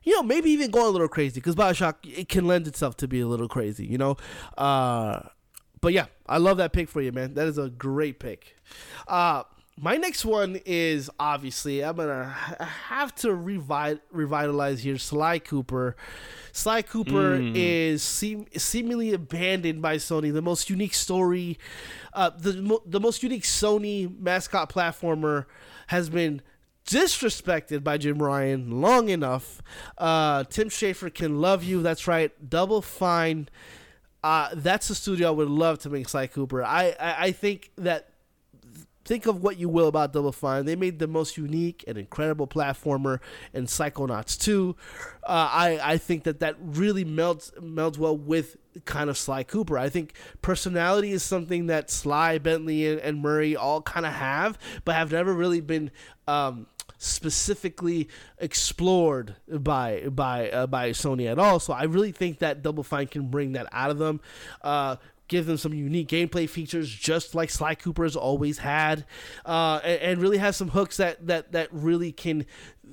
[0.04, 3.08] you know maybe even going a little crazy because Bioshock it can lend itself to
[3.08, 4.18] be a little crazy you know?
[4.58, 5.22] Uh,
[5.82, 7.34] but yeah I love that pick for you man.
[7.34, 8.56] That is a great pick.
[9.08, 9.44] Uh,
[9.78, 15.96] my next one is obviously I'm gonna have to revi- revitalize here Sly Cooper.
[16.54, 20.32] Sly Cooper is seem- seemingly abandoned by Sony.
[20.32, 21.58] The most unique story,
[22.14, 25.46] uh, the mo- the most unique Sony mascot platformer
[25.88, 26.42] has been
[26.88, 29.62] disrespected by Jim Ryan long enough.
[29.98, 31.82] Uh, Tim Schafer can love you.
[31.82, 32.32] That's right.
[32.50, 33.50] Double Fine.
[34.24, 36.64] Uh, that's a studio I would love to make Sly Cooper.
[36.64, 38.10] I, I, I think that
[39.06, 40.66] think of what you will about Double Fine.
[40.66, 43.20] They made the most unique and incredible platformer
[43.54, 44.76] in Psychonauts 2.
[45.24, 49.78] Uh, I, I think that that really melds melds well with kind of Sly Cooper.
[49.78, 54.58] I think personality is something that Sly, Bentley, and, and Murray all kind of have,
[54.84, 55.92] but have never really been
[56.28, 56.68] um,
[56.98, 58.10] specifically
[58.40, 61.60] explored by by uh, by Sony at all.
[61.60, 64.20] So I really think that Double Fine can bring that out of them.
[64.62, 69.06] Uh, give them some unique gameplay features, just like Sly Cooper has always had,
[69.46, 72.46] uh, and, and, really have some hooks that that that really can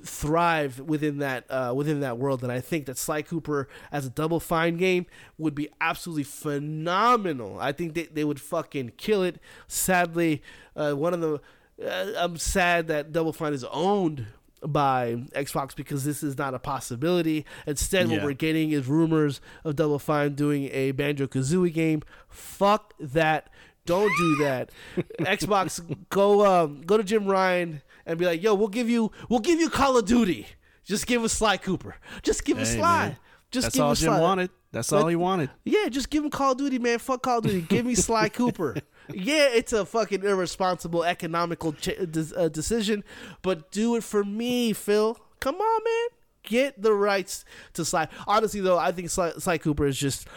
[0.03, 2.43] thrive within that uh, within that world.
[2.43, 5.05] And I think that Sly Cooper as a Double Fine game
[5.37, 7.59] would be absolutely phenomenal.
[7.59, 9.39] I think they, they would fucking kill it.
[9.67, 10.41] Sadly,
[10.75, 11.41] uh, one of the
[11.83, 14.27] uh, I'm sad that Double Fine is owned
[14.65, 17.45] by Xbox because this is not a possibility.
[17.67, 18.17] Instead, Yeah.
[18.17, 22.01] what we're getting is rumors of Double Fine doing a Banjo Kazooie game.
[22.29, 23.49] Fuck that.
[23.85, 24.69] Don't do that.
[25.19, 29.39] Xbox, go um, go to Jim Ryan and be like, "Yo, we'll give you we'll
[29.41, 30.47] give you Call of Duty.
[30.85, 31.95] Just give us Sly Cooper.
[32.21, 33.07] Just give us Hey, Sly.
[33.07, 33.17] man.
[33.51, 34.19] Just That's give all us Jim Sly.
[34.21, 34.49] wanted.
[34.71, 35.49] That's all he wanted.
[35.65, 36.97] Yeah, just give him Call of Duty, man.
[36.97, 37.61] Fuck Call of Duty.
[37.61, 38.77] Give me Sly Cooper.
[39.11, 41.89] Yeah, it's a fucking irresponsible economical ch-
[42.37, 43.03] uh, decision,
[43.41, 45.17] but do it for me, Phil.
[45.39, 46.07] Come on, man.
[46.43, 48.07] Get the rights to Sly.
[48.27, 50.27] Honestly, though, I think Sly, Sly Cooper is just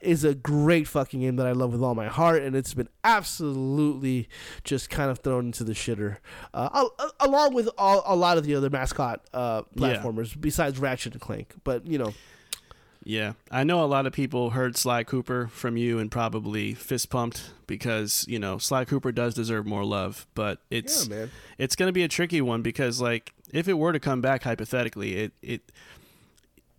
[0.00, 2.88] is a great fucking game that I love with all my heart, and it's been
[3.04, 4.28] absolutely
[4.64, 6.16] just kind of thrown into the shitter,
[6.54, 9.94] uh, al- along with all, a lot of the other mascot uh, Yeah.
[10.02, 11.54] platformers besides Ratchet and Clank.
[11.64, 12.12] But you know,
[13.04, 17.10] Yeah, I know a lot of people heard Sly Cooper from you and probably fist
[17.10, 21.30] pumped because you know Sly Cooper does deserve more love, but it's Yeah, man.
[21.58, 24.44] it's going to be a tricky one because like if it were to come back
[24.44, 25.72] hypothetically, it it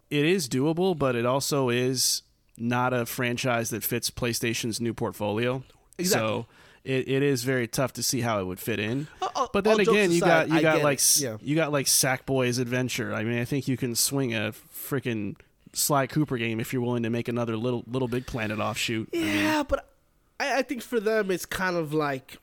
[0.10, 2.22] it is doable, but it also is
[2.58, 5.64] not a franchise that fits PlayStation's new portfolio.
[5.98, 6.28] Exactly.
[6.30, 6.46] So
[6.84, 9.08] it, it is very tough to see how it would fit in.
[9.22, 11.38] Oh, oh, all- But then again, you aside, got you I got like Yeah.
[11.42, 13.14] you got like Sackboy's Adventure.
[13.14, 15.36] I mean, I think you can swing a freaking
[15.74, 19.10] Sly Cooper game if you're willing to make another little LittleBigPlanet offshoot.
[19.14, 19.90] I mean, Yeah, but
[20.40, 22.38] I, I think for them it's kind of like,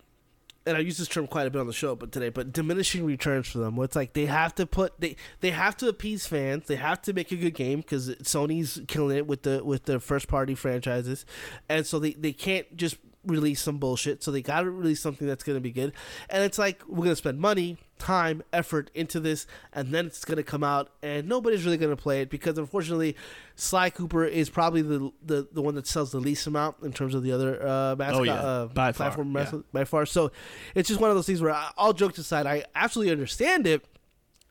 [0.66, 3.04] and I use this term quite a bit on the show, but today, but diminishing
[3.06, 3.76] returns for them.
[3.76, 6.66] Where it's like they have to put they they have to appease fans.
[6.66, 10.00] They have to make a good game because Sony's killing it with the with the
[10.00, 11.24] first party franchises,
[11.68, 15.26] and so they they can't just release some bullshit, so they got to release something
[15.28, 15.92] that's going to be good.
[16.28, 20.24] And it's like we're going to spend money, time, effort into this, and then it's
[20.24, 23.16] going to come out, and nobody's really going to play it because unfortunately,
[23.56, 27.14] Sly Cooper is probably the, the the one that sells the least amount in terms
[27.14, 28.34] of the other uh, mascot Oh, yeah.
[28.40, 29.52] uh, By far, platform yeah.
[29.72, 30.06] by far.
[30.06, 30.32] So
[30.74, 33.84] it's just one of those things where, I- all jokes aside, I absolutely understand it.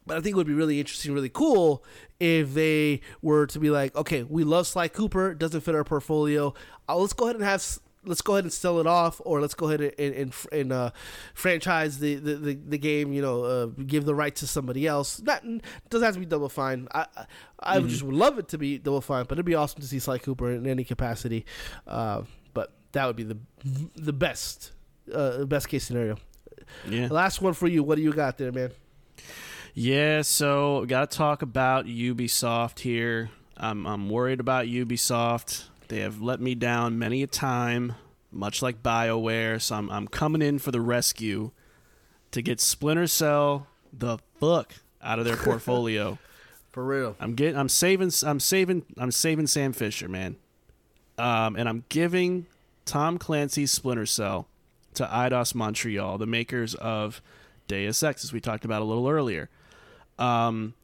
[0.05, 1.83] But I think it would be really interesting, really cool
[2.19, 6.53] if they were to be like, okay, we love Sly Cooper, doesn't fit our portfolio.
[6.87, 7.63] Uh, let's go ahead and have,
[8.09, 10.91] let's go ahead and sell it off, or let's go ahead and and, and, uh,
[11.33, 13.13] franchise the, the, the, the game.
[13.13, 15.17] You know, uh, give the right to somebody else.
[15.17, 15.43] That
[15.89, 16.87] doesn't have to be Double Fine.
[16.91, 17.25] I I,
[17.75, 19.87] I would just would love it to be Double Fine, but it'd be awesome to
[19.87, 21.45] see Sly Cooper in any capacity.
[21.87, 22.23] Uh,
[22.53, 23.37] but that would be the
[23.95, 24.73] the best
[25.13, 26.17] uh, best case scenario.
[26.87, 27.07] Yeah.
[27.09, 27.83] Last one for you.
[27.83, 28.71] What do you got there, man?
[29.73, 33.29] Yeah, so got to talk about Ubisoft here.
[33.55, 35.65] I'm I'm worried about Ubisoft.
[35.89, 37.95] They have let me down many a time,
[38.31, 39.61] much like BioWare.
[39.61, 41.51] So I'm I'm coming in for the rescue
[42.31, 46.17] to get Splinter Cell the fuck out of their portfolio.
[46.71, 47.15] For real.
[47.19, 50.37] I'm getting I'm saving I'm saving I'm saving Sam Fisher, man.
[51.17, 52.45] Um, and I'm giving
[52.85, 54.47] Tom Clancy's Splinter Cell
[54.93, 57.21] to Eidos Montreal, the makers of
[57.67, 59.49] Deus Ex, as we talked about a little earlier.
[60.17, 60.75] Um,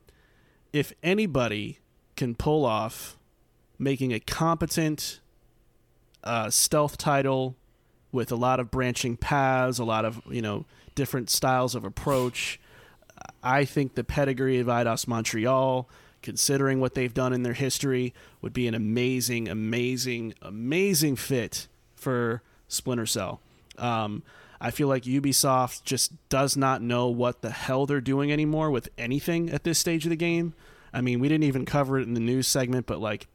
[0.74, 1.80] if anybody
[2.16, 3.18] can pull off
[3.78, 5.20] making a competent
[6.24, 7.56] uh, stealth title
[8.12, 10.66] with a lot of branching paths, a lot of you know
[10.96, 12.60] different styles of approach,
[13.44, 15.90] I think the pedigree of Eidos Montreal,
[16.22, 22.42] considering what they've done in their history, would be an amazing, amazing, amazing fit for
[22.68, 23.42] Splinter Cell.
[23.78, 24.24] Um,
[24.60, 28.90] I feel like Ubisoft just does not know what the hell they're doing anymore with
[28.98, 30.54] anything at this stage of the game.
[30.94, 33.28] I mean, we didn't even cover it in the news segment, but like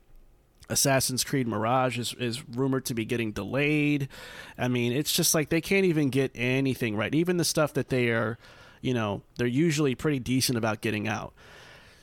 [0.71, 4.09] Assassin's Creed Mirage is, is rumored to be getting delayed.
[4.57, 7.15] I mean, it's just like they can't even get anything right.
[7.15, 8.39] Even the stuff that they are,
[8.81, 11.35] you know, they're usually pretty decent about getting out.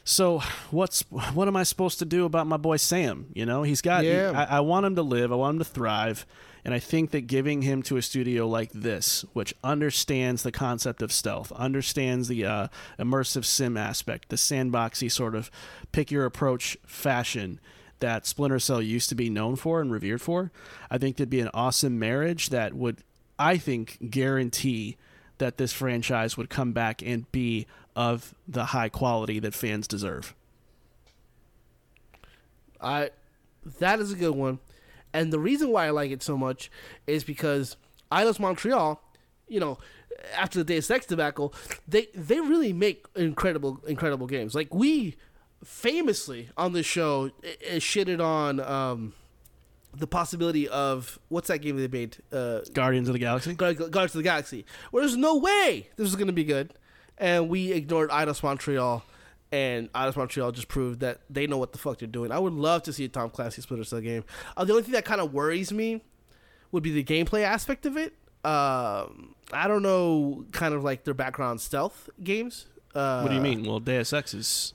[0.04, 0.40] So
[0.72, 1.02] what's
[1.34, 3.28] what am I supposed to do about my boy Sam?
[3.34, 4.06] You know, he's got.
[4.06, 4.32] Yeah.
[4.50, 5.32] I, I want him to live.
[5.32, 6.26] I want him to thrive,
[6.64, 11.02] and I think that giving him to a studio like this, which understands the concept
[11.02, 12.68] of stealth, understands the uh,
[12.98, 15.52] immersive sim aspect, the sandboxy sort of
[15.92, 17.60] pick your approach fashion
[18.00, 20.52] that Splinter Cell used to be known for and revered for,
[20.90, 23.04] I think that'd be an awesome marriage that would,
[23.40, 24.98] I think, guarantee
[25.38, 30.36] that this franchise would come back and be of the high quality that fans deserve.
[32.80, 33.10] I
[33.80, 34.60] that is a good one,
[35.14, 36.70] and the reason why I like it so much
[37.08, 37.76] is because
[38.12, 39.02] Eidos Montreal,
[39.48, 39.80] you know,
[40.36, 41.54] after the Deus Ex debacle,
[41.88, 44.54] they they really make incredible incredible games.
[44.54, 45.16] Like we
[45.64, 49.14] famously on this show i- i- shitted on um,
[49.96, 53.54] the possibility of what's that game they made uh, Guardians of the Galaxy.
[53.54, 56.74] Guard- Guardians of the Galaxy, where there's no way this is going to be good,
[57.18, 59.04] and we ignored Eidos Montreal,
[59.52, 62.32] and Eidos Montreal just proved that they know what the fuck they're doing.
[62.32, 64.24] I would love to see a Tom Clancy Splinter Cell game.
[64.56, 66.04] Uh, the only thing that kind of worries me
[66.72, 68.14] would be the gameplay aspect of it.
[68.46, 72.68] Um, I don't know, kind of like their background stealth games.
[72.94, 73.64] Uh, what do you mean?
[73.64, 74.74] Well, Deus Ex is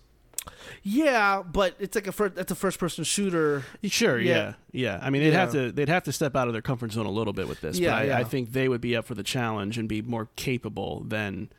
[0.83, 3.65] Yeah, but it's like a first, that's a first person shooter.
[3.85, 4.55] sure, Yeah.
[4.73, 4.99] yeah, yeah.
[5.03, 7.11] I mean, they'd have to they'd have to step out of their comfort zone a
[7.11, 7.79] little bit with this.
[7.79, 8.19] Yeah, but I, yeah.
[8.19, 11.51] I think they would be up for the challenge and be more capable than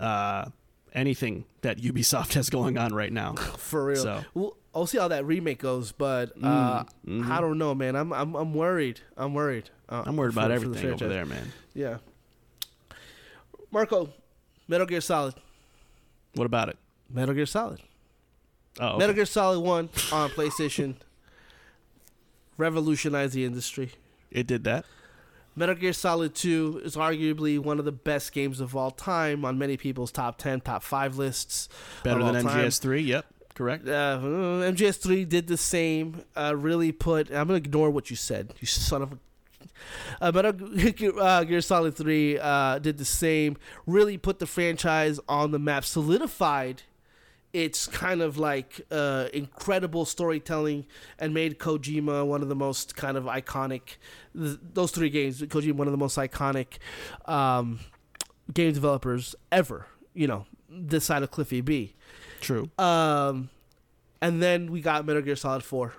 [0.00, 0.46] uh,
[0.92, 3.34] anything that Ubisoft has going on right now.
[3.58, 4.02] For real.
[4.02, 7.32] So- We'll, I'll see how that remake goes, but uh, Mm, mm-hmm.
[7.32, 7.96] I don't know, man.
[7.96, 9.00] I'm I'm, I'm worried.
[9.16, 9.70] I'm worried.
[9.88, 11.50] Uh, I'm worried for- about for the everything over there, man.
[11.72, 11.96] Yeah.
[13.70, 14.10] Marco,
[14.68, 15.34] Metal Gear Solid.
[16.34, 16.76] What about it?
[17.10, 17.80] Metal Gear Solid.
[18.78, 18.98] Oh, okay.
[18.98, 20.96] Metal Gear Solid 1 on PlayStation
[22.56, 23.92] revolutionized the industry.
[24.30, 24.84] it did that.
[25.54, 29.58] Metal Gear Solid 2 is arguably one of the best games of all time on
[29.58, 31.70] many people's top 10, top 5 lists.
[32.02, 32.44] Better than.
[32.44, 33.06] MGS3.
[33.06, 33.88] Yep, correct.
[33.88, 36.22] Uh, MGS3 did the same.
[36.36, 37.28] Uh, really put.
[37.30, 38.52] I'm gonna ignore what you said.
[38.60, 39.18] You son of a.
[40.20, 43.56] Uh, Metal Gear, uh, Gear Solid 3 uh, did the same.
[43.86, 45.86] Really put the franchise on the map.
[45.86, 46.82] Solidified
[47.56, 50.84] its kind of like uh, incredible storytelling
[51.18, 53.96] and made Kojima one of the most kind of iconic.
[54.38, 56.76] Th- those three games, Kojima one of the most iconic
[57.24, 57.80] um,
[58.52, 59.86] game developers ever.
[60.12, 61.94] You know, this side of Cliffy B.
[62.42, 62.68] True.
[62.78, 63.48] Um,
[64.20, 65.94] and then we got Metal Gear Solid 4.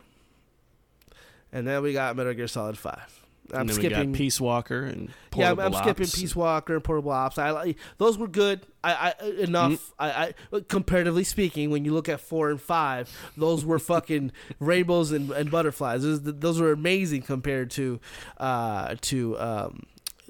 [1.52, 3.26] And then we got Metal Gear Solid 5.
[3.54, 6.20] I'm skipping Peace Walker and yeah, I'm, Portable I'm skipping Ops.
[6.20, 7.38] Peace Walker and Portable Ops.
[7.38, 8.66] I like those were good.
[8.84, 9.72] I, I enough.
[9.72, 9.92] Mm.
[10.00, 15.12] I, I comparatively speaking, when you look at four and five, those were fucking rainbows
[15.12, 16.04] and, and butterflies.
[16.04, 18.00] Those, those were amazing compared to
[18.38, 19.84] uh, to um,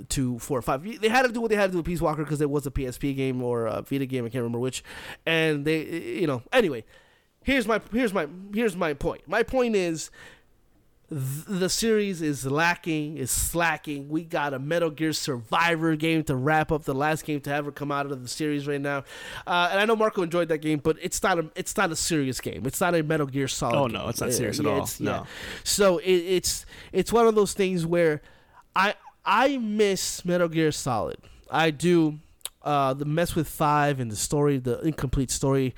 [0.10, 0.84] to four or five.
[1.02, 2.66] They had to do what they had to do with Peace Walker because it was
[2.66, 4.26] a PSP game or a Vita game.
[4.26, 4.84] I can't remember which.
[5.26, 6.84] And they, you know, anyway.
[7.44, 9.22] Here's my here's my here's my point.
[9.26, 10.12] My point is
[11.10, 14.10] the series is lacking, is slacking.
[14.10, 17.72] We got a Metal Gear Survivor game to wrap up the last game to ever
[17.72, 19.06] come out of the series right now.
[19.46, 21.96] Uh, and I know Marco enjoyed that game, but it's not a it's not a
[21.96, 22.66] serious game.
[22.66, 23.78] It's not a Metal Gear Solid.
[23.78, 23.94] Oh, game.
[23.98, 24.90] no, it's not Uh, serious at yeah, all.
[25.00, 25.12] No.
[25.12, 25.24] yeah.
[25.64, 28.22] So it, it's it's one of those things where
[28.76, 31.18] I I miss Metal Gear Solid.
[31.50, 32.20] I do.
[32.64, 35.74] Uh, the mess with five and the story, the incomplete story.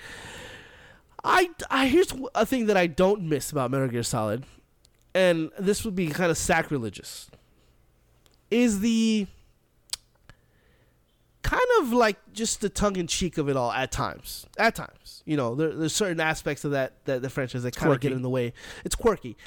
[1.23, 4.43] I, I here's a thing that I don't miss about Metal Gear Solid,
[5.14, 7.30] and this would be kind of sacrilegious.
[8.52, 9.27] Is the
[11.44, 14.45] kind of like just the tongue in cheek of it all at times.
[14.57, 17.91] At times, you know, there, there's certain aspects of that that the franchise that kind
[17.94, 18.53] of get in the way.
[18.86, 19.38] It's quirky.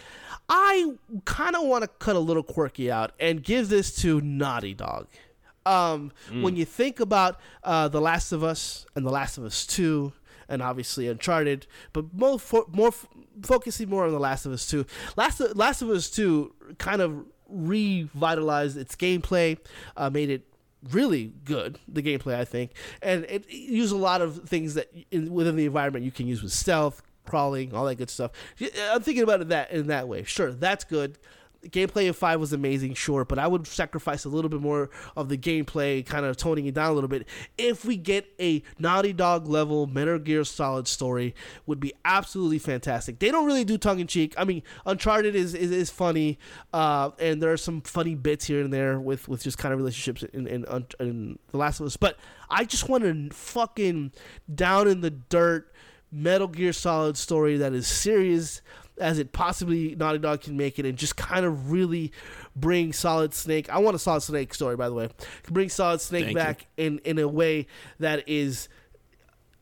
[0.49, 0.95] I
[1.25, 5.07] kind of want to cut a little quirky out and give this to Naughty Dog.
[5.65, 6.11] Um,
[6.43, 10.13] When you think about uh, The Last of Us and The Last of Us Two,
[10.49, 12.93] and obviously Uncharted, but more fo- more
[13.43, 14.87] focusing more on The Last of Us Two.
[15.17, 19.59] Last Last of Us Two kind of revitalized its gameplay,
[19.97, 20.47] uh, made it
[20.91, 21.79] really good.
[21.89, 22.73] The gameplay, I think,
[23.03, 26.43] and it used a lot of things that in, within the environment you can use
[26.43, 28.33] with stealth, crawling, all that good stuff.
[28.91, 30.25] I'm thinking about it that in that way.
[30.25, 31.19] Sure, that's good.
[31.69, 35.29] Gameplay of five was amazing, sure, but I would sacrifice a little bit more of
[35.29, 37.29] the gameplay, kind of toning it down a little bit.
[37.57, 41.35] If we get a Naughty Dog level Metal Gear Solid story,
[41.67, 43.21] would be absolutely fantastic.
[43.21, 44.35] They don't really do tongue in cheek.
[44.37, 46.39] I mean, Uncharted is is, is funny,
[46.73, 49.79] uh, and there are some funny bits here and there with, with just kind of
[49.79, 51.97] relationships in, in in in The Last of Us.
[51.97, 52.19] But
[52.51, 54.13] I just want to fucking
[54.53, 55.73] down in the dirt
[56.13, 58.61] Metal Gear Solid story that is serious
[58.99, 62.13] as it possibly Naughty Dog can make it, and just kind of really
[62.55, 63.71] bring Solid Snake.
[63.71, 65.09] I want a Solid Snake story, by the way.
[65.51, 66.43] Bring Solid Snake Thank you.
[66.43, 67.67] back in in a way
[67.99, 68.69] that is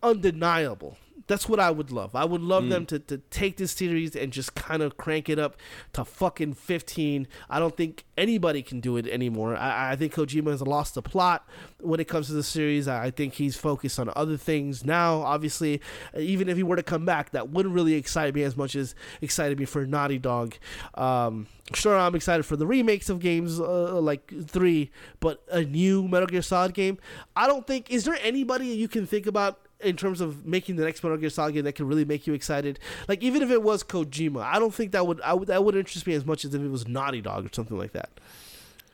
[0.02, 0.98] undeniable.
[1.31, 2.16] That's what I would love.
[2.16, 5.39] I would love them to, to take this series and just kind of crank it
[5.39, 5.57] up
[5.93, 7.28] to fucking 15.
[7.48, 9.57] I don't think anybody can do it anymore.
[9.57, 11.48] I, I think Kojima has lost the plot
[11.78, 12.89] when it comes to the series.
[12.89, 15.23] I, I think he's focused on other things now.
[15.23, 15.81] Obviously,
[16.19, 18.97] even if he were to come back, that wouldn't really excite me as much as
[19.20, 20.57] excited me for Naughty Dog.
[20.94, 24.90] Um, sure, I'm excited for the remakes of games uh, like 3,
[25.20, 26.98] but a new Metal Gear Solid game,
[27.36, 27.89] I don't think.
[27.89, 31.31] Is there anybody you can think about in terms of making the next Metal Gear
[31.31, 32.78] Solid game that can really make you excited.
[33.09, 35.74] Like even if it was Kojima, I don't think that would I would that would
[35.77, 38.11] interest me as much as if it was Naughty Dog or something like that.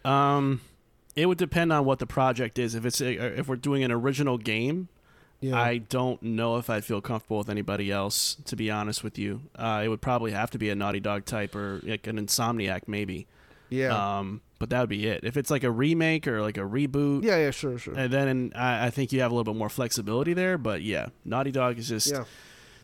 [0.05, 0.61] Um,
[1.15, 2.75] it would depend on what the project is.
[2.75, 4.89] If it's a, if we're doing an original game,
[5.41, 5.61] Yeah.
[5.61, 8.37] I don't know if I'd feel comfortable with anybody else.
[8.47, 11.25] To be honest with you, uh, it would probably have to be a Naughty Dog
[11.25, 13.27] type or like an Insomniac maybe.
[13.69, 14.19] Yeah.
[14.19, 15.25] Um, but that would be it.
[15.25, 17.95] If it's like a remake or like a reboot, yeah, yeah, sure, sure.
[17.95, 20.57] and then I, I think you have a little bit more flexibility there.
[20.57, 22.25] But yeah, Naughty Dog is just yeah.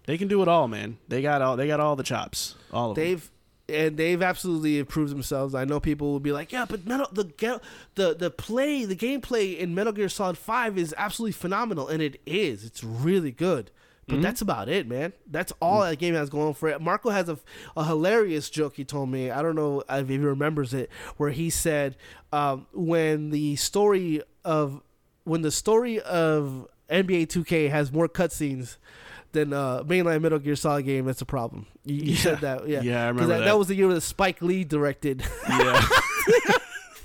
[0.06, 0.98] they can do it all, man.
[1.08, 3.04] They got all they got all the chops, all of them.
[3.04, 3.30] They've
[3.68, 5.54] and they've absolutely improved themselves.
[5.54, 7.60] I know people will be like, "Yeah, but Metal the
[7.94, 12.20] the the play, the gameplay in Metal Gear Solid 5 is absolutely phenomenal." And it
[12.26, 12.64] is.
[12.64, 13.70] It's really good.
[14.12, 14.22] But Mm-hmm.
[14.22, 15.12] that's about it, man.
[15.26, 16.80] That's all that game has going for it.
[16.80, 17.38] Marco has a,
[17.76, 19.30] a hilarious joke he told me.
[19.30, 21.96] I don't know if he remembers it, where he said
[22.32, 24.82] um, when the story of
[25.24, 28.76] when the story of NBA 2K has more cutscenes
[29.32, 31.66] than uh, mainline Metal Gear Solid game, that's a problem.
[31.84, 32.16] You, you Yeah.
[32.18, 32.82] said that, yeah.
[32.82, 33.56] Yeah, I remember that, that.
[33.58, 35.24] was the year that Spike Lee directed.
[35.48, 35.80] yeah.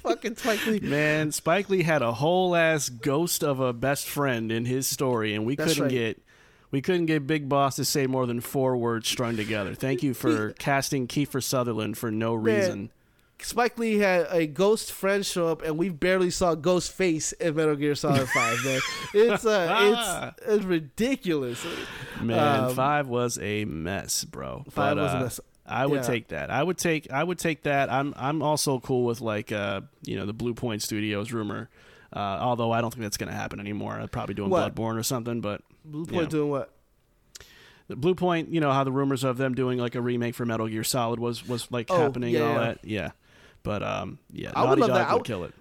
[0.04, 0.80] Fucking Spike Lee.
[0.80, 5.34] Man, Spike Lee had a whole ass ghost of a best friend in his story,
[5.36, 5.92] and we That's couldn't right.
[5.92, 6.24] get
[6.78, 9.74] we couldn't get Big Boss to say more than four words strung together.
[9.74, 12.92] Thank you for casting Kiefer Sutherland for no reason.
[13.42, 17.56] Spike Lee had a ghost friend show up, and we barely saw Ghost face in
[17.56, 18.64] Metal Gear Solid Five.
[18.64, 18.80] Man,
[19.16, 21.66] it's uh, it's, it's ridiculous.
[22.22, 24.64] Man, Um, five was a mess, bro.
[24.70, 25.40] Five But, was a uh, mess.
[25.66, 26.08] I would Yeah.
[26.08, 26.52] take that.
[26.52, 27.12] I would take.
[27.12, 27.92] I would take that.
[27.92, 28.14] I'm.
[28.18, 31.70] I'm also cool with like, uh, you know, the Bluepoint Studios rumor.
[32.14, 33.96] Uh, although I don't think that's going to happen anymore.
[33.98, 34.76] They're probably doing What?
[34.76, 35.42] Bloodborne or something.
[35.42, 36.20] But Blue Yeah.
[36.20, 36.74] Point doing what?
[37.90, 40.84] Bluepoint, you know how the rumors of them doing like a remake for Metal Gear
[40.84, 42.60] Solid was was like Oh, happening yeah, and all yeah.
[42.68, 42.80] that.
[42.84, 43.12] Yeah.
[43.64, 45.08] But um, yeah, I would love Dog that.
[45.08, 45.54] I would would- kill it.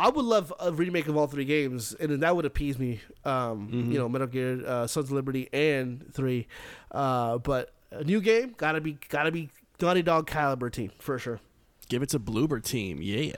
[0.00, 3.00] I would love a remake of all three games, and then that would appease me.
[3.24, 3.90] Um, Mm-hmm.
[3.92, 6.46] You know, Metal Gear, uh, Sons of Liberty, and three.
[6.92, 9.48] Uh, but a new game gotta be gotta be
[9.80, 11.40] Naughty Dog caliber team for sure.
[11.88, 12.98] give it to Bloober Team.
[13.00, 13.32] Yeah.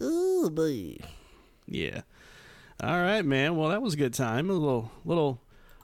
[0.00, 0.96] Ooh, boy.
[1.66, 2.02] Yeah.
[2.82, 3.56] All right, man.
[3.56, 4.50] Well, that was a good time.
[4.50, 5.40] A little, little,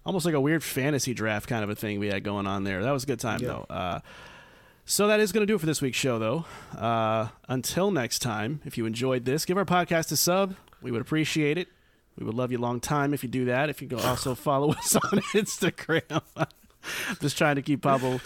[0.08, 2.82] almost like a weird fantasy draft kind of a thing we had going on there.
[2.82, 3.48] That was a good time, Yeah.
[3.48, 3.66] though.
[3.68, 4.00] Uh,
[4.86, 6.46] so that is going to do it for this week's show, though.
[6.76, 10.56] Uh, until next time, if you enjoyed this, give our podcast a sub.
[10.80, 11.68] We would appreciate it.
[12.18, 13.68] We would love you a long time if you do that.
[13.68, 16.22] If you can also follow us on Instagram.
[17.20, 18.20] Just trying to keep Pablo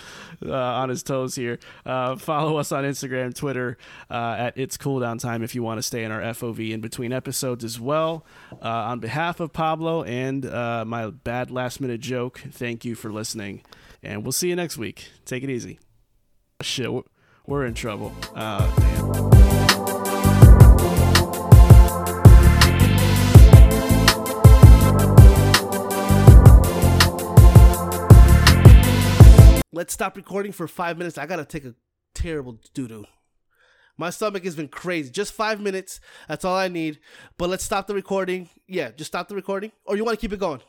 [0.44, 1.58] uh, on his toes here.
[1.86, 3.78] Uh, follow us on Instagram, Twitter
[4.10, 6.80] uh, at It's Cool Down Time if you want to stay in our FOV in
[6.80, 8.24] between episodes as well.
[8.52, 13.12] Uh, on behalf of Pablo and uh, my bad last minute joke, thank you for
[13.12, 13.62] listening.
[14.02, 15.08] And we'll see you next week.
[15.24, 15.78] Take it easy.
[16.60, 16.90] Shit,
[17.46, 18.12] we're- in trouble.
[18.34, 19.41] Uh, damn.
[29.74, 31.16] Let's stop recording for five minutes.
[31.16, 31.74] I gotta take a
[32.14, 33.06] terrible doo doo.
[33.96, 35.10] My stomach has been crazy.
[35.10, 35.98] Just five minutes.
[36.28, 37.00] That's all I need.
[37.38, 38.50] But let's stop the recording.
[38.68, 39.72] Yeah, just stop the recording.
[39.86, 40.60] Or you want to keep it going?